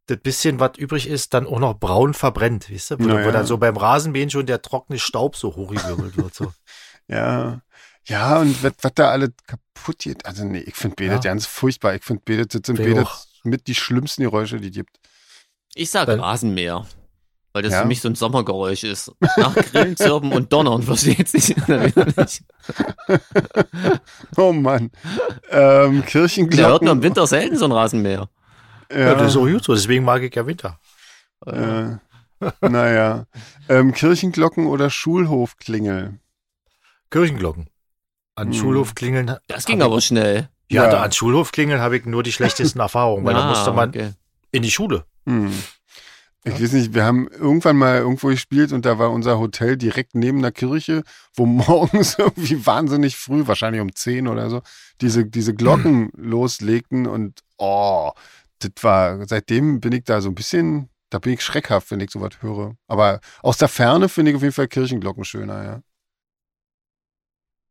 das 0.07 0.19
bisschen, 0.23 0.61
was 0.61 0.79
übrig 0.79 1.09
ist, 1.09 1.35
dann 1.35 1.47
auch 1.47 1.59
noch 1.59 1.75
braun 1.79 2.15
verbrennt, 2.15 2.71
weißt 2.73 2.93
du? 2.93 2.99
Wo, 3.01 3.05
naja. 3.05 3.27
wo 3.27 3.31
dann 3.31 3.47
so 3.47 3.59
beim 3.59 3.77
Rasenmähen 3.77 4.31
schon 4.31 4.47
der 4.47 4.63
trockene 4.63 4.99
Staub 4.99 5.37
so 5.37 5.55
hochgewirbelt 5.55 6.17
wird. 6.17 6.35
So. 6.35 6.53
ja. 7.09 7.61
Ja, 8.07 8.39
und 8.39 8.63
was, 8.63 8.73
was 8.81 8.93
da 8.95 9.11
alle 9.11 9.33
kaputt 9.47 9.99
geht. 9.99 10.25
Also 10.25 10.45
nee, 10.45 10.61
ich 10.61 10.77
finde 10.77 10.97
Betet 10.97 11.25
ja. 11.25 11.31
ganz 11.31 11.45
furchtbar. 11.45 11.95
Ich 11.95 12.05
finde 12.05 12.23
Betet, 12.25 12.55
das 12.55 12.63
sind 12.65 12.77
Betet 12.77 13.07
mit 13.45 13.67
die 13.67 13.75
schlimmsten 13.75 14.23
Geräusche, 14.23 14.59
die 14.59 14.69
es 14.69 14.75
gibt. 14.75 14.99
Ich 15.75 15.91
sage 15.91 16.19
Rasenmäher. 16.19 16.87
Weil 17.59 17.65
das 17.65 17.73
ja? 17.73 17.81
für 17.81 17.89
mich 17.89 18.01
so 18.01 18.09
ein 18.09 18.15
Sommergeräusch 18.15 18.85
ist. 18.85 19.11
Nach 19.37 19.53
Grillen, 19.53 19.97
Zirpen 19.97 20.31
und 20.31 20.53
Donnern, 20.53 20.81
versteht 20.81 21.27
sich 21.27 21.57
nicht. 21.57 21.97
oh 24.37 24.53
Mann. 24.53 24.93
Ähm, 25.51 26.05
Kirchenglocken. 26.05 26.57
Der 26.57 26.69
hört 26.69 26.83
nur 26.83 26.93
im 26.93 27.03
Winter 27.03 27.27
selten 27.27 27.57
so 27.57 27.65
ein 27.65 27.73
Rasenmäher. 27.73 28.29
Ja. 28.93 28.99
ja, 28.99 29.15
das 29.17 29.33
ist 29.33 29.37
auch 29.37 29.49
gut 29.49 29.65
so, 29.65 29.75
deswegen 29.75 30.05
mag 30.05 30.23
ich 30.23 30.33
ja 30.37 30.47
Winter. 30.47 30.79
Äh, 31.47 31.97
naja. 32.61 33.27
Ähm, 33.69 33.93
Kirchenglocken 33.93 34.67
oder 34.67 34.89
Schulhofklingel? 34.89 36.21
Kirchenglocken. 37.11 37.71
An 38.37 38.53
hm. 38.53 38.55
Schulhof 38.55 38.95
klingeln. 38.95 39.35
Das 39.49 39.65
ging 39.65 39.83
aber 39.83 40.01
schnell. 40.01 40.49
Ja, 40.71 40.85
ja. 40.85 40.91
Da 40.93 41.03
an 41.03 41.11
Schulhof 41.11 41.51
klingeln 41.51 41.81
habe 41.81 41.97
ich 41.97 42.05
nur 42.05 42.23
die 42.23 42.31
schlechtesten 42.31 42.79
Erfahrungen, 42.79 43.25
weil 43.25 43.35
ah, 43.35 43.41
da 43.41 43.49
musste 43.49 43.73
man 43.73 43.89
okay. 43.89 44.13
in 44.53 44.63
die 44.63 44.71
Schule. 44.71 45.07
Hm. 45.27 45.53
Ich 46.49 46.63
weiß 46.63 46.73
nicht, 46.73 46.95
wir 46.95 47.05
haben 47.05 47.29
irgendwann 47.29 47.77
mal 47.77 47.99
irgendwo 47.99 48.29
gespielt 48.29 48.73
und 48.73 48.85
da 48.85 48.99
war 48.99 49.11
unser 49.11 49.39
Hotel 49.39 49.77
direkt 49.77 50.15
neben 50.15 50.43
der 50.43 50.53
Kirche, 50.53 51.03
wo 51.35 51.47
morgens 51.47 52.19
irgendwie 52.19 52.65
wahnsinnig 52.67 53.17
früh, 53.17 53.47
wahrscheinlich 53.47 53.81
um 53.81 53.95
10 53.95 54.29
oder 54.29 54.51
so, 54.51 54.63
diese, 55.01 55.27
diese 55.27 55.55
Glocken 55.55 56.11
hm. 56.11 56.13
loslegten 56.17 57.07
und 57.07 57.41
oh, 57.59 58.13
das 58.61 58.73
war, 58.83 59.27
seitdem 59.27 59.81
bin 59.81 59.93
ich 59.93 60.05
da 60.05 60.21
so 60.21 60.29
ein 60.29 60.35
bisschen, 60.35 60.89
da 61.11 61.19
bin 61.19 61.35
ich 61.35 61.43
schreckhaft, 61.43 61.91
wenn 61.91 62.01
ich 62.01 62.11
sowas 62.11 62.41
höre. 62.41 62.75
Aber 62.87 63.21
aus 63.43 63.59
der 63.59 63.69
Ferne 63.69 64.09
finde 64.09 64.33
ich 64.33 64.37
auf 64.37 64.43
jeden 64.43 64.55
Fall 64.55 64.69
Kirchenglocken 64.69 65.25
schöner, 65.25 65.65
ja. 65.65 65.83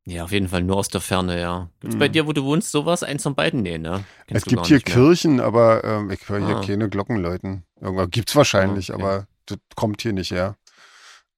Ja, 0.10 0.24
auf 0.24 0.32
jeden 0.32 0.48
Fall 0.48 0.64
nur 0.64 0.78
aus 0.78 0.88
der 0.88 1.02
Ferne, 1.02 1.38
ja. 1.38 1.70
Gibt 1.82 1.92
es 1.92 1.96
mhm. 1.96 2.00
bei 2.00 2.08
dir, 2.08 2.26
wo 2.26 2.32
du 2.32 2.46
wohnst, 2.46 2.72
sowas? 2.72 3.04
Eins 3.04 3.24
von 3.24 3.36
beiden? 3.36 3.62
Nee, 3.62 3.78
ne? 3.78 4.06
Kennst 4.28 4.48
es 4.48 4.50
gibt 4.50 4.66
hier 4.68 4.80
Kirchen, 4.80 5.42
aber 5.42 5.84
ähm, 5.84 6.10
ich 6.10 6.30
höre 6.30 6.46
hier 6.46 6.58
ah. 6.58 6.64
keine 6.66 6.88
Glocken 6.88 7.18
läuten. 7.18 7.67
Irgendwann 7.82 8.10
gibt 8.10 8.30
es 8.30 8.36
wahrscheinlich, 8.36 8.92
ah, 8.92 8.96
okay. 8.96 9.04
aber 9.04 9.28
das 9.46 9.58
kommt 9.76 10.02
hier 10.02 10.14
nicht 10.14 10.32
her. 10.32 10.58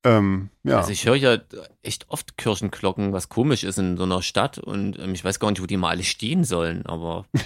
Ähm, 0.06 0.50
ja. 0.64 0.78
Also 0.78 0.92
ich 0.92 1.06
höre 1.06 1.16
ja 1.16 1.38
echt 1.82 2.10
oft 2.10 2.38
Kirchenglocken, 2.38 3.12
was 3.12 3.28
komisch 3.28 3.66
ist 3.66 3.78
in 3.80 3.98
so 3.98 4.04
einer 4.04 4.22
Stadt 4.22 4.58
und 4.58 4.98
ähm, 4.98 5.14
ich 5.14 5.26
weiß 5.26 5.40
gar 5.40 5.52
nicht, 5.52 5.62
wo 5.62 5.66
die 5.66 5.76
mal 5.76 5.90
alle 5.90 6.06
stehen 6.06 6.46
sollen, 6.46 6.86
aber 6.86 7.26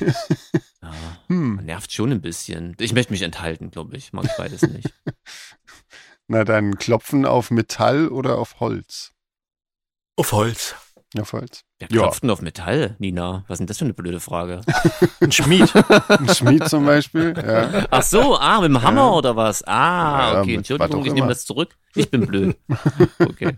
ja, 0.82 0.94
hm. 1.28 1.56
nervt 1.64 1.92
schon 1.92 2.12
ein 2.12 2.22
bisschen. 2.22 2.76
Ich 2.80 2.94
möchte 2.94 3.12
mich 3.12 3.24
enthalten, 3.24 3.72
glaube 3.72 3.98
ich. 3.98 4.14
Mag 4.14 4.26
ich 4.26 4.38
beides 4.38 4.62
nicht. 4.62 4.94
Na 6.28 6.44
dann 6.44 6.78
klopfen 6.78 7.26
auf 7.26 7.50
Metall 7.50 8.08
oder 8.08 8.38
auf 8.38 8.60
Holz? 8.60 9.14
Auf 10.16 10.32
Holz. 10.32 10.76
Auf 11.20 11.34
Holz. 11.34 11.64
Wer 11.80 11.88
klopft 11.90 12.24
denn 12.24 12.30
auf 12.32 12.42
Metall, 12.42 12.96
Nina? 12.98 13.44
Was 13.48 13.56
ist 13.56 13.60
denn 13.60 13.68
das 13.68 13.78
für 13.78 13.86
eine 13.86 13.94
blöde 13.94 14.20
Frage? 14.20 14.62
Ein 15.20 15.32
Schmied. 15.32 15.72
Ein 16.08 16.30
Schmied 16.30 16.68
zum 16.68 16.86
Beispiel, 16.86 17.36
ja. 17.38 17.86
Ach 17.92 18.02
so, 18.02 18.38
ah, 18.38 18.62
mit 18.62 18.70
dem 18.70 18.82
Hammer 18.82 19.02
ja. 19.02 19.12
oder 19.12 19.36
was? 19.36 19.64
Ah, 19.68 20.42
okay, 20.42 20.56
Entschuldigung, 20.56 21.06
ich 21.06 21.14
nehme 21.14 21.28
das 21.28 21.46
zurück. 21.46 21.76
Ich 21.96 22.10
bin 22.10 22.26
blöd. 22.26 22.58
Okay. 23.20 23.58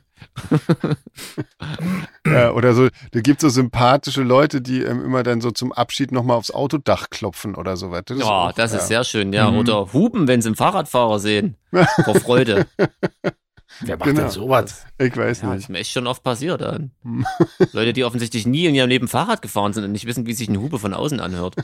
ja, 2.26 2.52
oder 2.52 2.74
so, 2.74 2.88
da 3.12 3.20
gibt 3.22 3.38
es 3.38 3.42
so 3.42 3.50
sympathische 3.50 4.22
Leute, 4.22 4.62
die 4.62 4.82
ähm, 4.82 5.04
immer 5.04 5.24
dann 5.24 5.42
so 5.42 5.52
zum 5.52 5.72
Abschied 5.72 6.12
nochmal 6.12 6.38
aufs 6.38 6.52
Autodach 6.52 7.10
klopfen 7.10 7.56
oder 7.56 7.78
so 7.78 7.92
weiter. 7.92 8.16
Ja, 8.16 8.52
das 8.54 8.74
ist 8.74 8.88
sehr 8.88 9.04
schön, 9.04 9.34
ja. 9.34 9.52
Mhm. 9.52 9.58
Oder 9.58 9.94
hupen, 9.94 10.28
wenn 10.28 10.42
sie 10.42 10.50
einen 10.50 10.56
Fahrradfahrer 10.56 11.20
sehen. 11.20 11.58
Vor 12.04 12.16
Freude. 12.16 12.68
Wer 13.82 13.98
macht 13.98 14.10
genau. 14.10 14.22
denn 14.22 14.30
sowas? 14.30 14.86
Ich 14.98 15.16
weiß 15.16 15.42
ja, 15.42 15.48
nicht. 15.48 15.58
Das 15.58 15.64
ist 15.64 15.70
mir 15.70 15.80
echt 15.80 15.92
schon 15.92 16.08
oft 16.08 16.24
passiert. 16.24 16.62
Dann. 16.62 16.92
Leute, 17.74 17.94
die 17.94 18.04
offensichtlich 18.04 18.46
nie 18.46 18.66
in 18.66 18.76
ihrem 18.76 18.90
Leben 18.90 19.08
Fahrrad 19.08 19.42
gefahren 19.42 19.74
sind 19.74 19.84
und 19.84 19.92
nicht 19.92 20.06
wissen, 20.06 20.26
wie 20.26 20.34
sich 20.34 20.50
eine 20.50 20.60
Hupe 20.60 20.80
von 20.80 20.94
außen 20.94 21.20
anhört. 21.20 21.56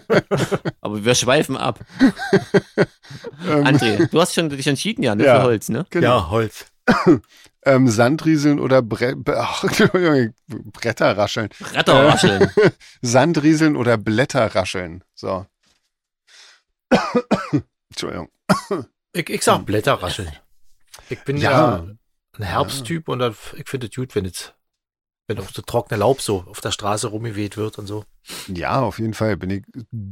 Aber 0.80 1.04
wir 1.04 1.14
schweifen 1.14 1.56
ab. 1.56 1.80
Ähm. 3.46 3.64
André, 3.64 4.08
du 4.10 4.20
hast 4.20 4.34
schon 4.34 4.50
dich 4.50 4.66
entschieden, 4.66 5.02
ja, 5.02 5.14
ne, 5.14 5.24
ja, 5.24 5.40
für 5.40 5.46
Holz, 5.46 5.68
ne? 5.68 5.86
Genau. 5.90 6.06
Ja, 6.06 6.30
Holz. 6.30 6.66
ähm, 7.64 7.88
Sandrieseln 7.88 8.60
oder 8.60 8.82
Bre 8.82 9.14
Ach, 9.36 9.64
Bretterrascheln. 10.48 11.48
Bretterrascheln. 11.58 12.42
Äh, 12.42 12.70
Sandrieseln 13.02 13.76
oder 13.76 13.96
Blätterrascheln. 13.96 15.04
So. 15.14 15.46
Entschuldigung. 17.90 18.28
Ich, 19.12 19.28
ich 19.28 19.42
sag 19.42 19.66
Blätterrascheln. 19.66 20.30
Ich 21.10 21.24
bin 21.24 21.36
ja, 21.36 21.50
ja 21.50 21.86
ein 22.38 22.44
Herbsttyp 22.44 23.08
ja. 23.08 23.14
und 23.14 23.36
ich 23.56 23.68
finde 23.68 23.88
es 23.88 23.94
gut, 23.94 24.14
wenn 24.14 24.24
jetzt, 24.24 24.54
wenn 25.26 25.38
auch 25.38 25.48
so 25.50 25.62
trockene 25.62 25.98
Laub 25.98 26.20
so 26.20 26.44
auf 26.46 26.60
der 26.60 26.70
Straße 26.70 27.08
rumgeweht 27.08 27.56
wird 27.56 27.78
und 27.78 27.86
so. 27.86 28.04
Ja, 28.48 28.80
auf 28.80 28.98
jeden 28.98 29.14
Fall 29.14 29.36
bin 29.36 29.50
ich 29.50 29.64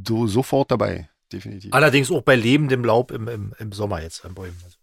so, 0.07 0.27
sofort 0.27 0.71
dabei, 0.71 1.09
definitiv. 1.31 1.73
Allerdings 1.73 2.11
auch 2.11 2.21
bei 2.21 2.35
lebendem 2.35 2.83
Laub 2.83 3.11
im, 3.11 3.27
im, 3.27 3.53
im 3.59 3.71
Sommer 3.71 4.01
jetzt 4.01 4.25
an 4.25 4.33
Bäumen. 4.33 4.59
Also. 4.63 4.77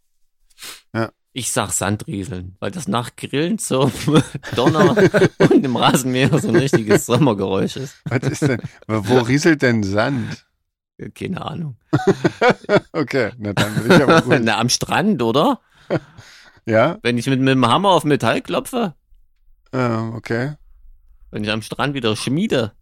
Ja. 0.95 1.11
Ich 1.37 1.51
sag 1.51 1.73
Sandrieseln, 1.73 2.57
weil 2.61 2.71
das 2.71 2.87
nach 2.87 3.17
Grillen 3.17 3.59
zum 3.59 3.91
Donner 4.55 4.97
und 5.39 5.65
im 5.65 5.77
Rasenmäher 5.77 6.39
so 6.39 6.49
ein 6.49 6.57
richtiges 6.57 7.07
Sommergeräusch 7.07 7.77
ist. 7.77 7.97
Was 8.05 8.23
ist 8.31 8.43
denn, 8.43 8.63
wo 8.87 9.19
rieselt 9.19 9.63
denn 9.63 9.83
Sand? 9.83 10.47
Keine 11.17 11.45
Ahnung. 11.45 11.77
okay, 12.93 13.33
na 13.37 13.53
dann 13.53 13.75
bin 13.75 13.97
ich 13.97 14.03
aber 14.03 14.23
gut. 14.23 14.41
Na, 14.43 14.59
am 14.59 14.69
Strand, 14.69 15.21
oder? 15.23 15.61
Ja. 16.67 16.99
Wenn 17.03 17.19
ich 17.19 17.27
mit, 17.27 17.41
mit 17.41 17.55
dem 17.55 17.67
Hammer 17.67 17.91
auf 17.91 18.05
Metall 18.05 18.41
klopfe? 18.41 18.95
Ah, 19.73 20.09
okay. 20.15 20.55
Wenn 21.31 21.45
ich 21.45 21.51
am 21.51 21.63
Strand 21.63 21.95
wieder 21.95 22.17
schmiede. 22.17 22.73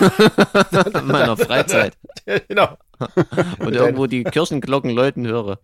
In 1.00 1.06
meiner 1.06 1.36
Freizeit. 1.36 1.96
genau. 2.48 2.76
Und 3.58 3.74
irgendwo 3.74 4.06
die 4.06 4.24
Kirchenglocken 4.24 4.90
läuten 4.90 5.26
höre. 5.26 5.60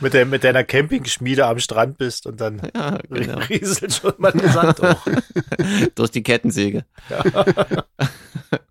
Mit, 0.00 0.12
der, 0.14 0.26
mit 0.26 0.44
deiner 0.44 0.62
Campingschmiede 0.62 1.46
am 1.46 1.58
Strand 1.58 1.98
bist 1.98 2.26
und 2.26 2.40
dann 2.40 2.62
Ja, 2.74 2.98
genau. 3.08 3.38
rieselt 3.48 3.92
schon 3.94 4.12
mal 4.18 4.30
der 4.32 4.50
Sand 4.50 4.80
hoch. 4.80 5.06
Durch 5.96 6.10
die 6.10 6.22
Kettensäge. 6.22 6.84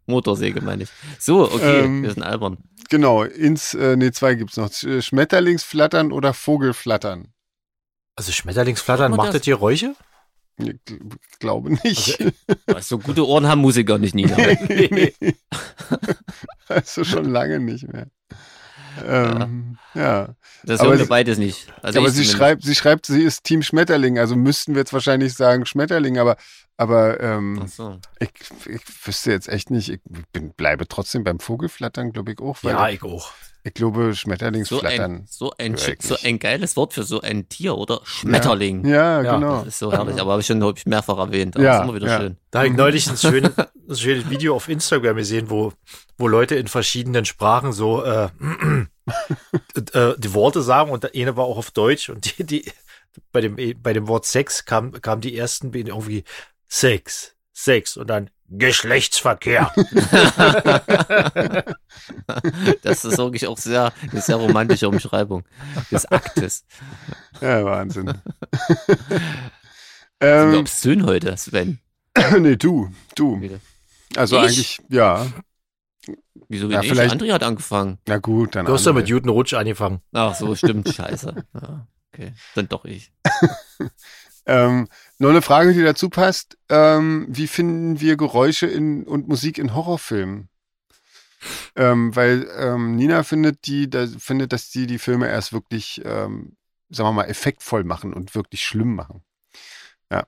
Motorsäge 0.05 0.61
meine 0.61 0.83
ich. 0.83 0.89
So, 1.19 1.51
okay, 1.51 1.81
Ähm, 1.83 2.03
wir 2.03 2.11
sind 2.11 2.23
albern. 2.23 2.57
Genau, 2.89 3.23
ins, 3.23 3.73
äh, 3.73 3.95
nee, 3.95 4.11
zwei 4.11 4.35
gibt's 4.35 4.57
noch. 4.57 4.69
Sch- 4.69 5.01
Schmetterlingsflattern 5.01 6.11
oder 6.11 6.33
Vogelflattern? 6.33 7.27
Also 8.15 8.31
Schmetterlingsflattern, 8.31 9.11
macht 9.11 9.29
das. 9.29 9.35
das 9.37 9.45
Geräusche? 9.45 9.93
Ich 10.59 10.67
gl- 10.87 11.17
glaube 11.39 11.71
nicht. 11.83 12.17
Was, 12.67 12.87
so 12.89 12.99
gute 12.99 13.25
Ohren 13.27 13.47
haben 13.47 13.61
Musiker 13.61 13.97
nicht, 13.97 14.13
Nina. 14.15 14.35
nee. 14.37 15.13
also 16.67 17.03
schon 17.03 17.25
lange 17.25 17.59
nicht 17.59 17.87
mehr. 17.91 18.07
Ähm, 19.05 19.77
ja. 19.93 20.35
Das 20.63 20.79
Aber 20.81 20.89
hören 20.89 20.99
wir 20.99 21.05
sie- 21.05 21.09
beides 21.09 21.37
nicht. 21.37 21.67
Also 21.81 21.99
aber 21.99 22.09
sie 22.09 22.15
zumindest. 22.23 22.37
schreibt, 22.37 22.63
sie 22.63 22.75
schreibt, 22.75 23.05
sie 23.05 23.23
ist 23.23 23.43
Team 23.43 23.61
Schmetterling, 23.61 24.19
also 24.19 24.35
müssten 24.35 24.73
wir 24.73 24.79
jetzt 24.81 24.91
wahrscheinlich 24.93 25.33
sagen 25.35 25.65
Schmetterling, 25.65 26.17
aber, 26.17 26.35
aber 26.75 27.19
ähm, 27.21 27.65
so. 27.67 27.97
ich, 28.19 28.29
ich 28.67 28.81
wüsste 29.07 29.31
jetzt 29.31 29.47
echt 29.47 29.69
nicht, 29.71 29.89
ich 29.89 30.01
bin, 30.33 30.51
bleibe 30.53 30.87
trotzdem 30.87 31.23
beim 31.23 31.39
Vogelflattern, 31.39 32.11
glaube 32.11 32.33
ich 32.33 32.39
auch, 32.39 32.57
weil 32.63 32.73
Ja, 32.73 32.89
ich 32.89 33.03
auch. 33.03 33.31
Ich 33.63 33.73
glaube 33.73 34.09
So 34.09 34.13
Schmetterlingsflattern. 34.13 35.11
ein, 35.11 35.25
so, 35.29 35.51
ein, 35.57 35.75
höre 35.75 35.93
ich 35.93 36.01
so 36.01 36.15
ein 36.23 36.39
geiles 36.39 36.75
Wort 36.77 36.93
für 36.93 37.03
so 37.03 37.21
ein 37.21 37.49
Tier, 37.49 37.77
oder? 37.77 38.01
Schmetterling. 38.03 38.85
Ja, 38.85 39.21
Ja, 39.21 39.35
genau. 39.35 39.59
Das 39.59 39.67
ist 39.67 39.79
so 39.79 39.91
herrlich, 39.91 40.19
aber 40.19 40.31
habe 40.31 40.41
ich 40.41 40.47
schon 40.47 40.63
hab 40.63 40.77
ich 40.77 40.85
mehrfach 40.85 41.17
erwähnt. 41.17 41.55
Aber 41.55 41.65
Ja, 41.65 41.77
ist 41.77 41.83
immer 41.83 41.95
wieder 41.95 42.07
ja. 42.07 42.19
schön. 42.19 42.37
Da 42.51 42.59
habe 42.59 42.69
ich 42.69 42.75
neulich 42.77 43.09
ein, 43.09 43.17
schön, 43.17 43.45
ein 43.45 43.95
schönes 43.95 44.29
Video 44.29 44.55
auf 44.55 44.69
Instagram 44.69 45.17
gesehen, 45.17 45.49
wo, 45.49 45.73
wo 46.17 46.27
Leute 46.27 46.55
in 46.55 46.67
verschiedenen 46.67 47.25
Sprachen 47.25 47.73
so 47.73 48.03
äh, 48.03 48.29
äh, 49.93 50.13
die 50.17 50.33
Worte 50.33 50.61
sagen 50.61 50.91
und 50.91 51.03
der 51.03 51.11
eine 51.15 51.35
war 51.35 51.45
auch 51.45 51.57
auf 51.57 51.71
Deutsch 51.71 52.09
und 52.09 52.37
die, 52.37 52.43
die 52.43 52.71
bei 53.31 53.41
dem 53.41 53.57
bei 53.81 53.93
dem 53.93 54.07
Wort 54.07 54.25
Sex 54.25 54.65
kam 54.65 54.93
kam 55.01 55.19
die 55.19 55.35
ersten 55.37 55.73
irgendwie 55.73 56.23
Sex, 56.67 57.35
Sex 57.51 57.97
und 57.97 58.09
dann 58.09 58.29
Geschlechtsverkehr. 58.51 59.71
Das 62.83 63.05
ist 63.05 63.17
wirklich 63.17 63.47
auch 63.47 63.57
sehr, 63.57 63.91
eine 64.11 64.21
sehr 64.21 64.35
romantische 64.37 64.87
Umschreibung 64.89 65.43
des 65.91 66.05
Aktes. 66.05 66.65
Ja, 67.41 67.63
Wahnsinn. 67.65 68.07
Sind 68.81 69.21
wir 70.21 70.29
ähm, 70.53 70.55
obszön 70.59 71.05
heute, 71.05 71.35
Sven? 71.37 71.79
nee, 72.39 72.55
du, 72.55 72.91
du. 73.15 73.39
Also 74.15 74.37
Ich? 74.37 74.43
eigentlich, 74.43 74.79
ja. 74.89 75.27
Wieso 76.47 76.67
bin 76.67 76.75
Ja, 76.75 76.81
ich? 76.81 76.89
vielleicht- 76.89 77.13
André 77.15 77.31
hat 77.31 77.43
angefangen. 77.43 77.99
Na 78.07 78.17
gut, 78.17 78.55
dann. 78.55 78.65
Du 78.65 78.73
hast 78.73 78.85
ja 78.85 78.93
mit 78.93 79.07
Newton 79.09 79.29
Rutsch 79.29 79.53
angefangen. 79.53 80.01
Ach 80.13 80.35
so, 80.35 80.55
stimmt, 80.55 80.89
scheiße. 80.93 81.35
Ja, 81.53 81.87
okay, 82.13 82.33
dann 82.55 82.67
doch 82.67 82.85
ich. 82.85 83.11
Ähm, 84.49 84.87
noch 85.19 85.29
eine 85.29 85.43
Frage, 85.43 85.73
die 85.73 85.83
dazu 85.83 86.09
passt. 86.09 86.57
Ähm, 86.69 87.27
wie 87.29 87.45
finden 87.45 88.01
wir 88.01 88.17
Geräusche 88.17 88.65
in, 88.65 89.03
und 89.03 89.27
Musik 89.27 89.59
in 89.59 89.75
Horrorfilmen? 89.75 90.49
Ähm, 91.75 92.15
weil 92.15 92.49
ähm, 92.57 92.95
Nina 92.95 93.21
findet, 93.21 93.67
die, 93.67 93.91
da, 93.91 94.07
findet, 94.07 94.51
dass 94.51 94.71
die 94.71 94.87
die 94.87 94.97
Filme 94.97 95.27
erst 95.29 95.53
wirklich, 95.53 96.01
ähm, 96.03 96.57
sagen 96.89 97.09
wir 97.09 97.13
mal, 97.13 97.25
effektvoll 97.25 97.83
machen 97.83 98.11
und 98.11 98.33
wirklich 98.33 98.63
schlimm 98.63 98.95
machen. 98.95 99.23
Ja. 100.11 100.25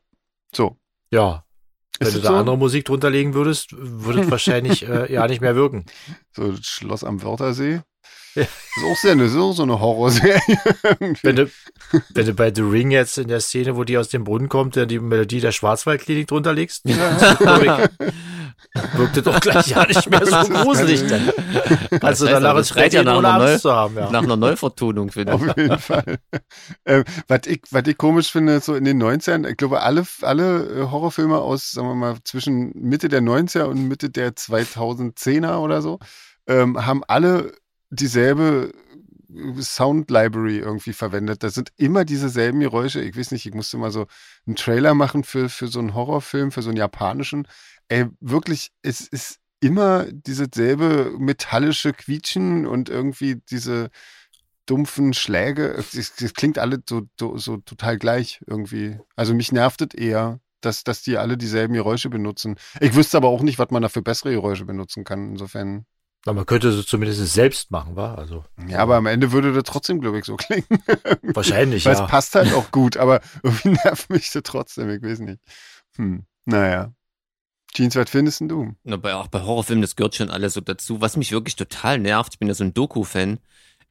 So. 0.55 0.77
Ja. 1.09 1.43
Wenn 1.97 2.07
Ist 2.07 2.17
du 2.17 2.21
da 2.21 2.29
so? 2.29 2.35
andere 2.35 2.57
Musik 2.59 2.85
drunter 2.85 3.09
legen 3.09 3.33
würdest, 3.33 3.75
würde 3.75 4.21
es 4.21 4.31
wahrscheinlich 4.31 4.83
äh, 4.87 5.11
ja 5.11 5.27
nicht 5.27 5.41
mehr 5.41 5.55
wirken. 5.55 5.85
So 6.31 6.51
das 6.51 6.65
Schloss 6.67 7.03
am 7.03 7.23
Wörthersee. 7.23 7.81
Ja. 8.35 8.43
Ist 8.77 8.85
auch 8.85 8.95
sehr, 8.95 9.19
ist 9.19 9.35
auch 9.35 9.51
so 9.51 9.63
eine 9.63 9.81
Horrorserie. 9.81 10.39
Wenn 11.23 11.35
du, 11.35 11.51
wenn 12.13 12.25
du 12.25 12.33
bei 12.33 12.53
The 12.55 12.61
Ring 12.61 12.89
jetzt 12.89 13.17
in 13.17 13.27
der 13.27 13.41
Szene, 13.41 13.75
wo 13.75 13.83
die 13.83 13.97
aus 13.97 14.07
dem 14.07 14.23
Brunnen 14.23 14.47
kommt, 14.47 14.77
dann 14.77 14.87
die 14.87 14.99
Melodie 14.99 15.41
der 15.41 15.51
Schwarzwaldklinik 15.51 16.27
drunter 16.27 16.53
legst, 16.53 16.85
wirkt 18.93 19.17
das 19.17 19.23
doch 19.23 19.39
gleich 19.41 19.67
ja 19.67 19.85
nicht 19.85 20.09
mehr 20.09 20.25
so 20.25 20.35
gruselig 20.53 21.05
dann. 21.07 21.29
Also 22.01 22.25
Das 22.25 22.33
heißt, 22.33 22.43
danach 22.43 22.53
das 22.53 22.59
ins 22.59 22.69
schreit 22.69 22.83
Bett 22.85 22.93
ja 22.93 23.03
nach 23.03 23.17
einer 23.17 23.33
Angst 23.33 23.47
Neu- 23.47 23.57
zu 23.59 23.71
haben, 23.75 23.95
ja. 23.97 24.09
Nach 24.09 24.23
einer 24.23 24.37
Neuvertonung, 24.37 25.11
finde 25.11 25.33
Auf 25.33 25.45
ich. 25.45 25.55
jeden 25.57 25.79
Fall. 25.79 26.17
ähm, 26.85 27.03
was, 27.27 27.41
ich, 27.47 27.61
was 27.71 27.83
ich 27.87 27.97
komisch 27.97 28.31
finde, 28.31 28.61
so 28.61 28.75
in 28.75 28.85
den 28.85 29.03
90ern, 29.03 29.45
ich 29.49 29.57
glaube, 29.57 29.81
alle, 29.81 30.05
alle 30.21 30.63
äh, 30.63 30.91
Horrorfilme 30.91 31.37
aus, 31.37 31.71
sagen 31.71 31.89
wir 31.89 31.95
mal, 31.95 32.15
zwischen 32.23 32.71
Mitte 32.75 33.09
der 33.09 33.21
90er 33.21 33.63
und 33.63 33.87
Mitte 33.89 34.09
der 34.09 34.31
2010er 34.31 35.57
oder 35.57 35.81
so, 35.81 35.99
ähm, 36.47 36.85
haben 36.85 37.03
alle 37.07 37.51
dieselbe 37.91 38.73
äh, 39.29 39.61
Sound 39.61 40.09
Library 40.09 40.57
irgendwie 40.57 40.93
verwendet. 40.93 41.43
Das 41.43 41.53
sind 41.53 41.71
immer 41.77 42.05
dieselben 42.05 42.59
Geräusche. 42.59 43.01
Ich 43.01 43.15
weiß 43.15 43.31
nicht, 43.31 43.45
ich 43.45 43.53
musste 43.53 43.77
mal 43.77 43.91
so 43.91 44.07
einen 44.47 44.55
Trailer 44.55 44.95
machen 44.95 45.23
für, 45.23 45.49
für 45.49 45.67
so 45.67 45.79
einen 45.79 45.93
Horrorfilm, 45.93 46.51
für 46.51 46.63
so 46.63 46.69
einen 46.69 46.77
japanischen. 46.77 47.47
Ey, 47.89 48.07
wirklich, 48.19 48.71
es 48.81 49.01
ist 49.01 49.37
immer 49.59 50.07
diese 50.11 50.47
selbe 50.53 51.13
metallische 51.19 51.93
Quietschen 51.93 52.65
und 52.65 52.89
irgendwie 52.89 53.41
diese 53.49 53.89
dumpfen 54.65 55.13
Schläge. 55.13 55.67
Es, 55.73 55.93
es 55.93 56.33
klingt 56.33 56.57
alle 56.57 56.81
so, 56.87 57.03
so, 57.19 57.37
so 57.37 57.57
total 57.57 57.97
gleich 57.97 58.41
irgendwie. 58.47 58.97
Also 59.15 59.33
mich 59.33 59.51
nervt 59.51 59.81
es 59.81 59.93
eher, 59.93 60.39
dass, 60.61 60.83
dass 60.83 61.03
die 61.03 61.17
alle 61.17 61.37
dieselben 61.37 61.73
Geräusche 61.73 62.09
benutzen. 62.09 62.55
Ich 62.79 62.95
wüsste 62.95 63.17
aber 63.17 63.27
auch 63.27 63.41
nicht, 63.41 63.59
was 63.59 63.69
man 63.71 63.81
da 63.81 63.89
für 63.89 64.01
bessere 64.01 64.31
Geräusche 64.31 64.65
benutzen 64.65 65.03
kann. 65.03 65.31
Insofern. 65.31 65.85
Na, 66.25 66.33
man 66.33 66.45
könnte 66.45 66.69
es 66.69 66.85
zumindest 66.85 67.25
selbst 67.33 67.71
machen, 67.71 67.95
wa? 67.95 68.13
Also 68.13 68.43
Ja, 68.67 68.79
aber 68.79 68.95
am 68.95 69.07
Ende 69.07 69.31
würde 69.31 69.53
das 69.53 69.63
trotzdem, 69.63 70.01
glaube 70.01 70.19
ich, 70.19 70.25
so 70.25 70.35
klingen. 70.37 70.65
wahrscheinlich, 71.23 71.85
Weil 71.85 71.95
ja. 71.95 72.03
es 72.05 72.09
passt 72.09 72.35
halt 72.35 72.53
auch 72.53 72.71
gut, 72.71 72.97
aber 72.97 73.21
irgendwie 73.43 73.69
nervt 73.83 74.09
mich 74.09 74.29
das 74.31 74.43
trotzdem, 74.43 74.89
ich 74.89 75.01
weiß 75.01 75.19
nicht. 75.19 75.39
Hm, 75.97 76.25
naja. 76.45 76.93
Jeans, 77.73 77.95
was 77.95 78.09
findest 78.09 78.41
denn 78.41 78.49
du? 78.49 78.73
Na, 78.83 78.97
bei, 78.97 79.15
auch 79.15 79.27
bei 79.27 79.41
Horrorfilmen, 79.41 79.81
das 79.81 79.95
gehört 79.95 80.15
schon 80.15 80.29
alles 80.29 80.53
so 80.53 80.61
dazu. 80.61 80.99
Was 81.01 81.15
mich 81.17 81.31
wirklich 81.31 81.55
total 81.55 81.99
nervt, 81.99 82.33
ich 82.33 82.39
bin 82.39 82.49
ja 82.49 82.53
so 82.53 82.65
ein 82.65 82.73
Doku-Fan, 82.73 83.39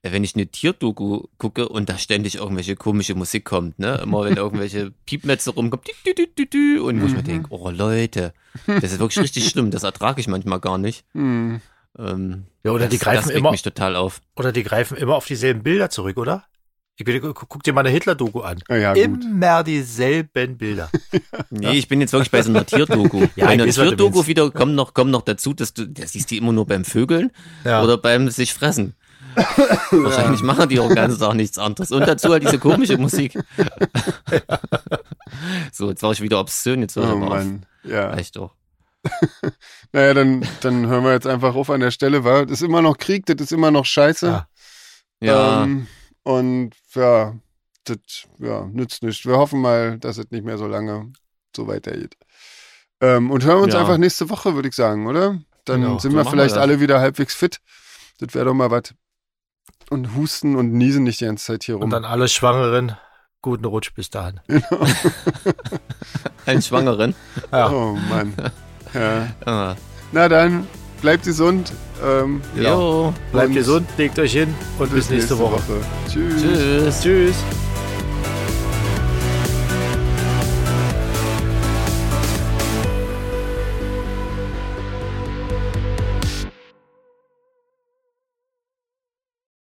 äh, 0.03 0.12
wenn 0.12 0.22
ich 0.22 0.35
eine 0.37 0.47
Tierdoku 0.47 1.24
gucke 1.39 1.66
und 1.68 1.89
da 1.89 1.97
ständig 1.99 2.37
irgendwelche 2.37 2.76
komische 2.76 3.14
Musik 3.14 3.45
kommt, 3.47 3.78
ne? 3.78 3.97
Immer 4.03 4.24
wenn 4.24 4.37
irgendwelche 4.37 4.91
Piepmetze 5.07 5.51
rumkommt, 5.51 5.87
dü, 5.89 5.93
dü, 6.07 6.14
dü, 6.14 6.26
dü, 6.37 6.47
dü, 6.47 6.78
und 6.81 7.01
wo 7.01 7.07
ich 7.07 7.12
mir 7.12 7.20
Mhm. 7.20 7.24
denke, 7.24 7.49
oh 7.51 7.70
Leute, 7.70 8.35
das 8.66 8.93
ist 8.93 8.99
wirklich 9.01 9.18
richtig 9.24 9.49
schlimm, 9.51 9.70
das 9.70 9.83
ertrage 9.83 10.20
ich 10.20 10.28
manchmal 10.28 10.61
gar 10.61 10.76
nicht. 10.76 11.05
Hm, 11.14 11.62
Ähm, 11.99 12.45
Ja, 12.64 12.70
oder 12.72 12.84
das, 12.84 12.91
die 12.91 12.99
greifen 12.99 13.28
das 13.28 13.36
immer, 13.36 13.51
mich 13.51 13.62
total 13.62 13.97
auf. 13.97 14.20
oder 14.36 14.53
die 14.53 14.62
greifen 14.62 14.97
immer 14.97 15.14
auf 15.16 15.26
dieselben 15.26 15.62
Bilder 15.62 15.91
zurück, 15.91 16.16
oder? 16.16 16.45
Ich 16.97 17.07
guck, 17.07 17.62
dir 17.62 17.72
mal 17.72 17.80
eine 17.80 17.88
Hitler-Doku 17.88 18.41
an. 18.43 18.59
na 18.68 18.76
ja, 18.76 18.93
gut. 18.93 19.03
Immer 19.24 19.64
dieselben 19.64 20.59
Bilder. 20.59 20.91
Nee, 21.51 21.72
ich 21.78 21.88
bin 21.88 22.01
jetzt 22.01 22.12
wirklich 22.12 22.30
bei 22.30 22.43
so 22.43 22.51
einer 22.51 22.64
Tierdoku. 22.66 23.20
Ja, 23.36 23.47
bei 23.47 23.55
ich 23.55 23.61
einer 23.62 23.66
Tierdoku 23.72 24.26
wieder 24.26 24.51
kommt 24.51 24.74
noch, 24.74 24.93
kommt 24.95 25.11
noch 25.11 25.22
dazu, 25.22 25.53
dass 25.55 25.72
du, 25.72 25.86
das 25.88 26.12
siehst 26.12 26.30
du 26.30 26.36
immer 26.36 26.53
nur 26.53 26.66
beim 26.66 26.84
Vögeln 26.84 27.32
Ja. 27.64 27.82
oder 27.82 27.97
beim 27.97 28.28
sich 28.28 28.53
fressen. 28.55 28.95
Wahrscheinlich 29.91 30.43
machen 30.43 30.68
die 30.68 30.78
auch 30.78 30.88
den 30.88 30.97
ganzen 30.97 31.20
Tag 31.20 31.34
nichts 31.34 31.57
anderes. 31.57 31.91
Und 31.91 32.07
dazu 32.07 32.30
halt 32.30 32.43
diese 32.43 32.59
komische 32.59 32.99
Musik. 32.99 33.38
so, 35.72 35.88
jetzt 35.88 36.03
war 36.03 36.12
ich 36.12 36.20
wieder 36.20 36.38
obszön, 36.41 36.80
jetzt 36.82 36.97
war 36.97 37.05
ich 37.05 37.11
Oh 37.11 37.16
aber 37.16 37.26
auf. 37.26 37.30
Mann. 37.45 37.66
Ja. 37.84 38.11
Reicht 38.11 38.36
doch. 38.36 38.55
Naja, 39.93 40.15
dann, 40.15 40.47
dann 40.61 40.87
hören 40.87 41.05
wir 41.05 41.13
jetzt 41.13 41.27
einfach 41.27 41.55
auf 41.57 41.69
an 41.71 41.81
der 41.81 41.91
Stelle, 41.91 42.23
weil 42.25 42.47
das 42.47 42.61
ist 42.61 42.67
immer 42.67 42.81
noch 42.83 42.97
Krieg, 42.97 43.27
das 43.27 43.41
ist 43.41 43.53
immer 43.53 43.71
noch 43.71 43.85
Scheiße. 43.85 44.27
Ja. 44.29 44.49
Ja, 45.23 45.65
Ähm, 45.65 45.87
und 46.23 46.71
ja, 46.95 47.35
das 47.85 47.97
ja, 48.39 48.67
nützt 48.67 49.03
nichts. 49.03 49.27
Wir 49.27 49.37
hoffen 49.37 49.61
mal, 49.61 49.99
dass 49.99 50.17
es 50.19 50.31
nicht 50.31 50.45
mehr 50.45 50.59
so 50.59 50.67
lange 50.67 51.13
so 51.57 51.67
weitergeht. 51.67 52.17
Ähm, 53.01 53.31
und 53.31 53.45
hören 53.45 53.59
wir 53.59 53.65
uns 53.65 53.75
Ja. 53.75 53.81
einfach 53.81 53.99
nächste 53.99 54.31
Woche, 54.31 54.55
würde 54.55 54.69
ich 54.69 54.75
sagen, 54.75 55.07
oder? 55.07 55.41
Dann 55.65 55.83
Genau, 55.83 55.99
sind 55.99 56.15
wir 56.15 56.25
vielleicht 56.25 56.55
wir 56.55 56.61
alle 56.63 56.81
wieder 56.81 57.01
halbwegs 57.01 57.35
fit. 57.35 57.61
Das 58.19 58.35
wäre 58.35 58.45
doch 58.47 58.55
mal 58.55 58.71
was. 58.71 58.95
Und 59.91 60.15
husten 60.15 60.57
und 60.57 60.73
niesen 60.73 61.03
nicht 61.03 61.21
die 61.21 61.25
ganze 61.25 61.47
Zeit 61.47 61.65
hier 61.65 61.75
rum. 61.77 61.85
Und 61.85 61.91
dann 61.91 62.05
alle 62.05 62.29
Schwangeren, 62.29 62.97
guten 63.43 63.65
Rutsch 63.65 63.93
bis 63.95 64.09
dahin. 64.11 64.41
ein 66.47 66.63
Schwangeren. 66.63 67.15
Ja. 67.51 67.71
Oh 67.73 67.97
Mann. 68.09 68.35
Ja. 68.95 69.28
Ah. 69.45 69.76
Na 70.12 70.28
dann, 70.28 70.66
bleibt 71.01 71.24
gesund. 71.24 71.72
Ähm. 72.05 72.41
Jo, 72.55 73.12
Bleibt 73.32 73.49
Und 73.49 73.55
gesund, 73.55 73.88
legt 73.99 74.18
euch 74.18 74.32
hin 74.32 74.55
und 74.78 74.93
bis, 74.93 75.11
nächste, 75.11 75.38
Woche. 75.38 75.61
Tschüss. 76.09 76.43
tschüss. 76.43 77.01
Tschüss. 77.03 77.36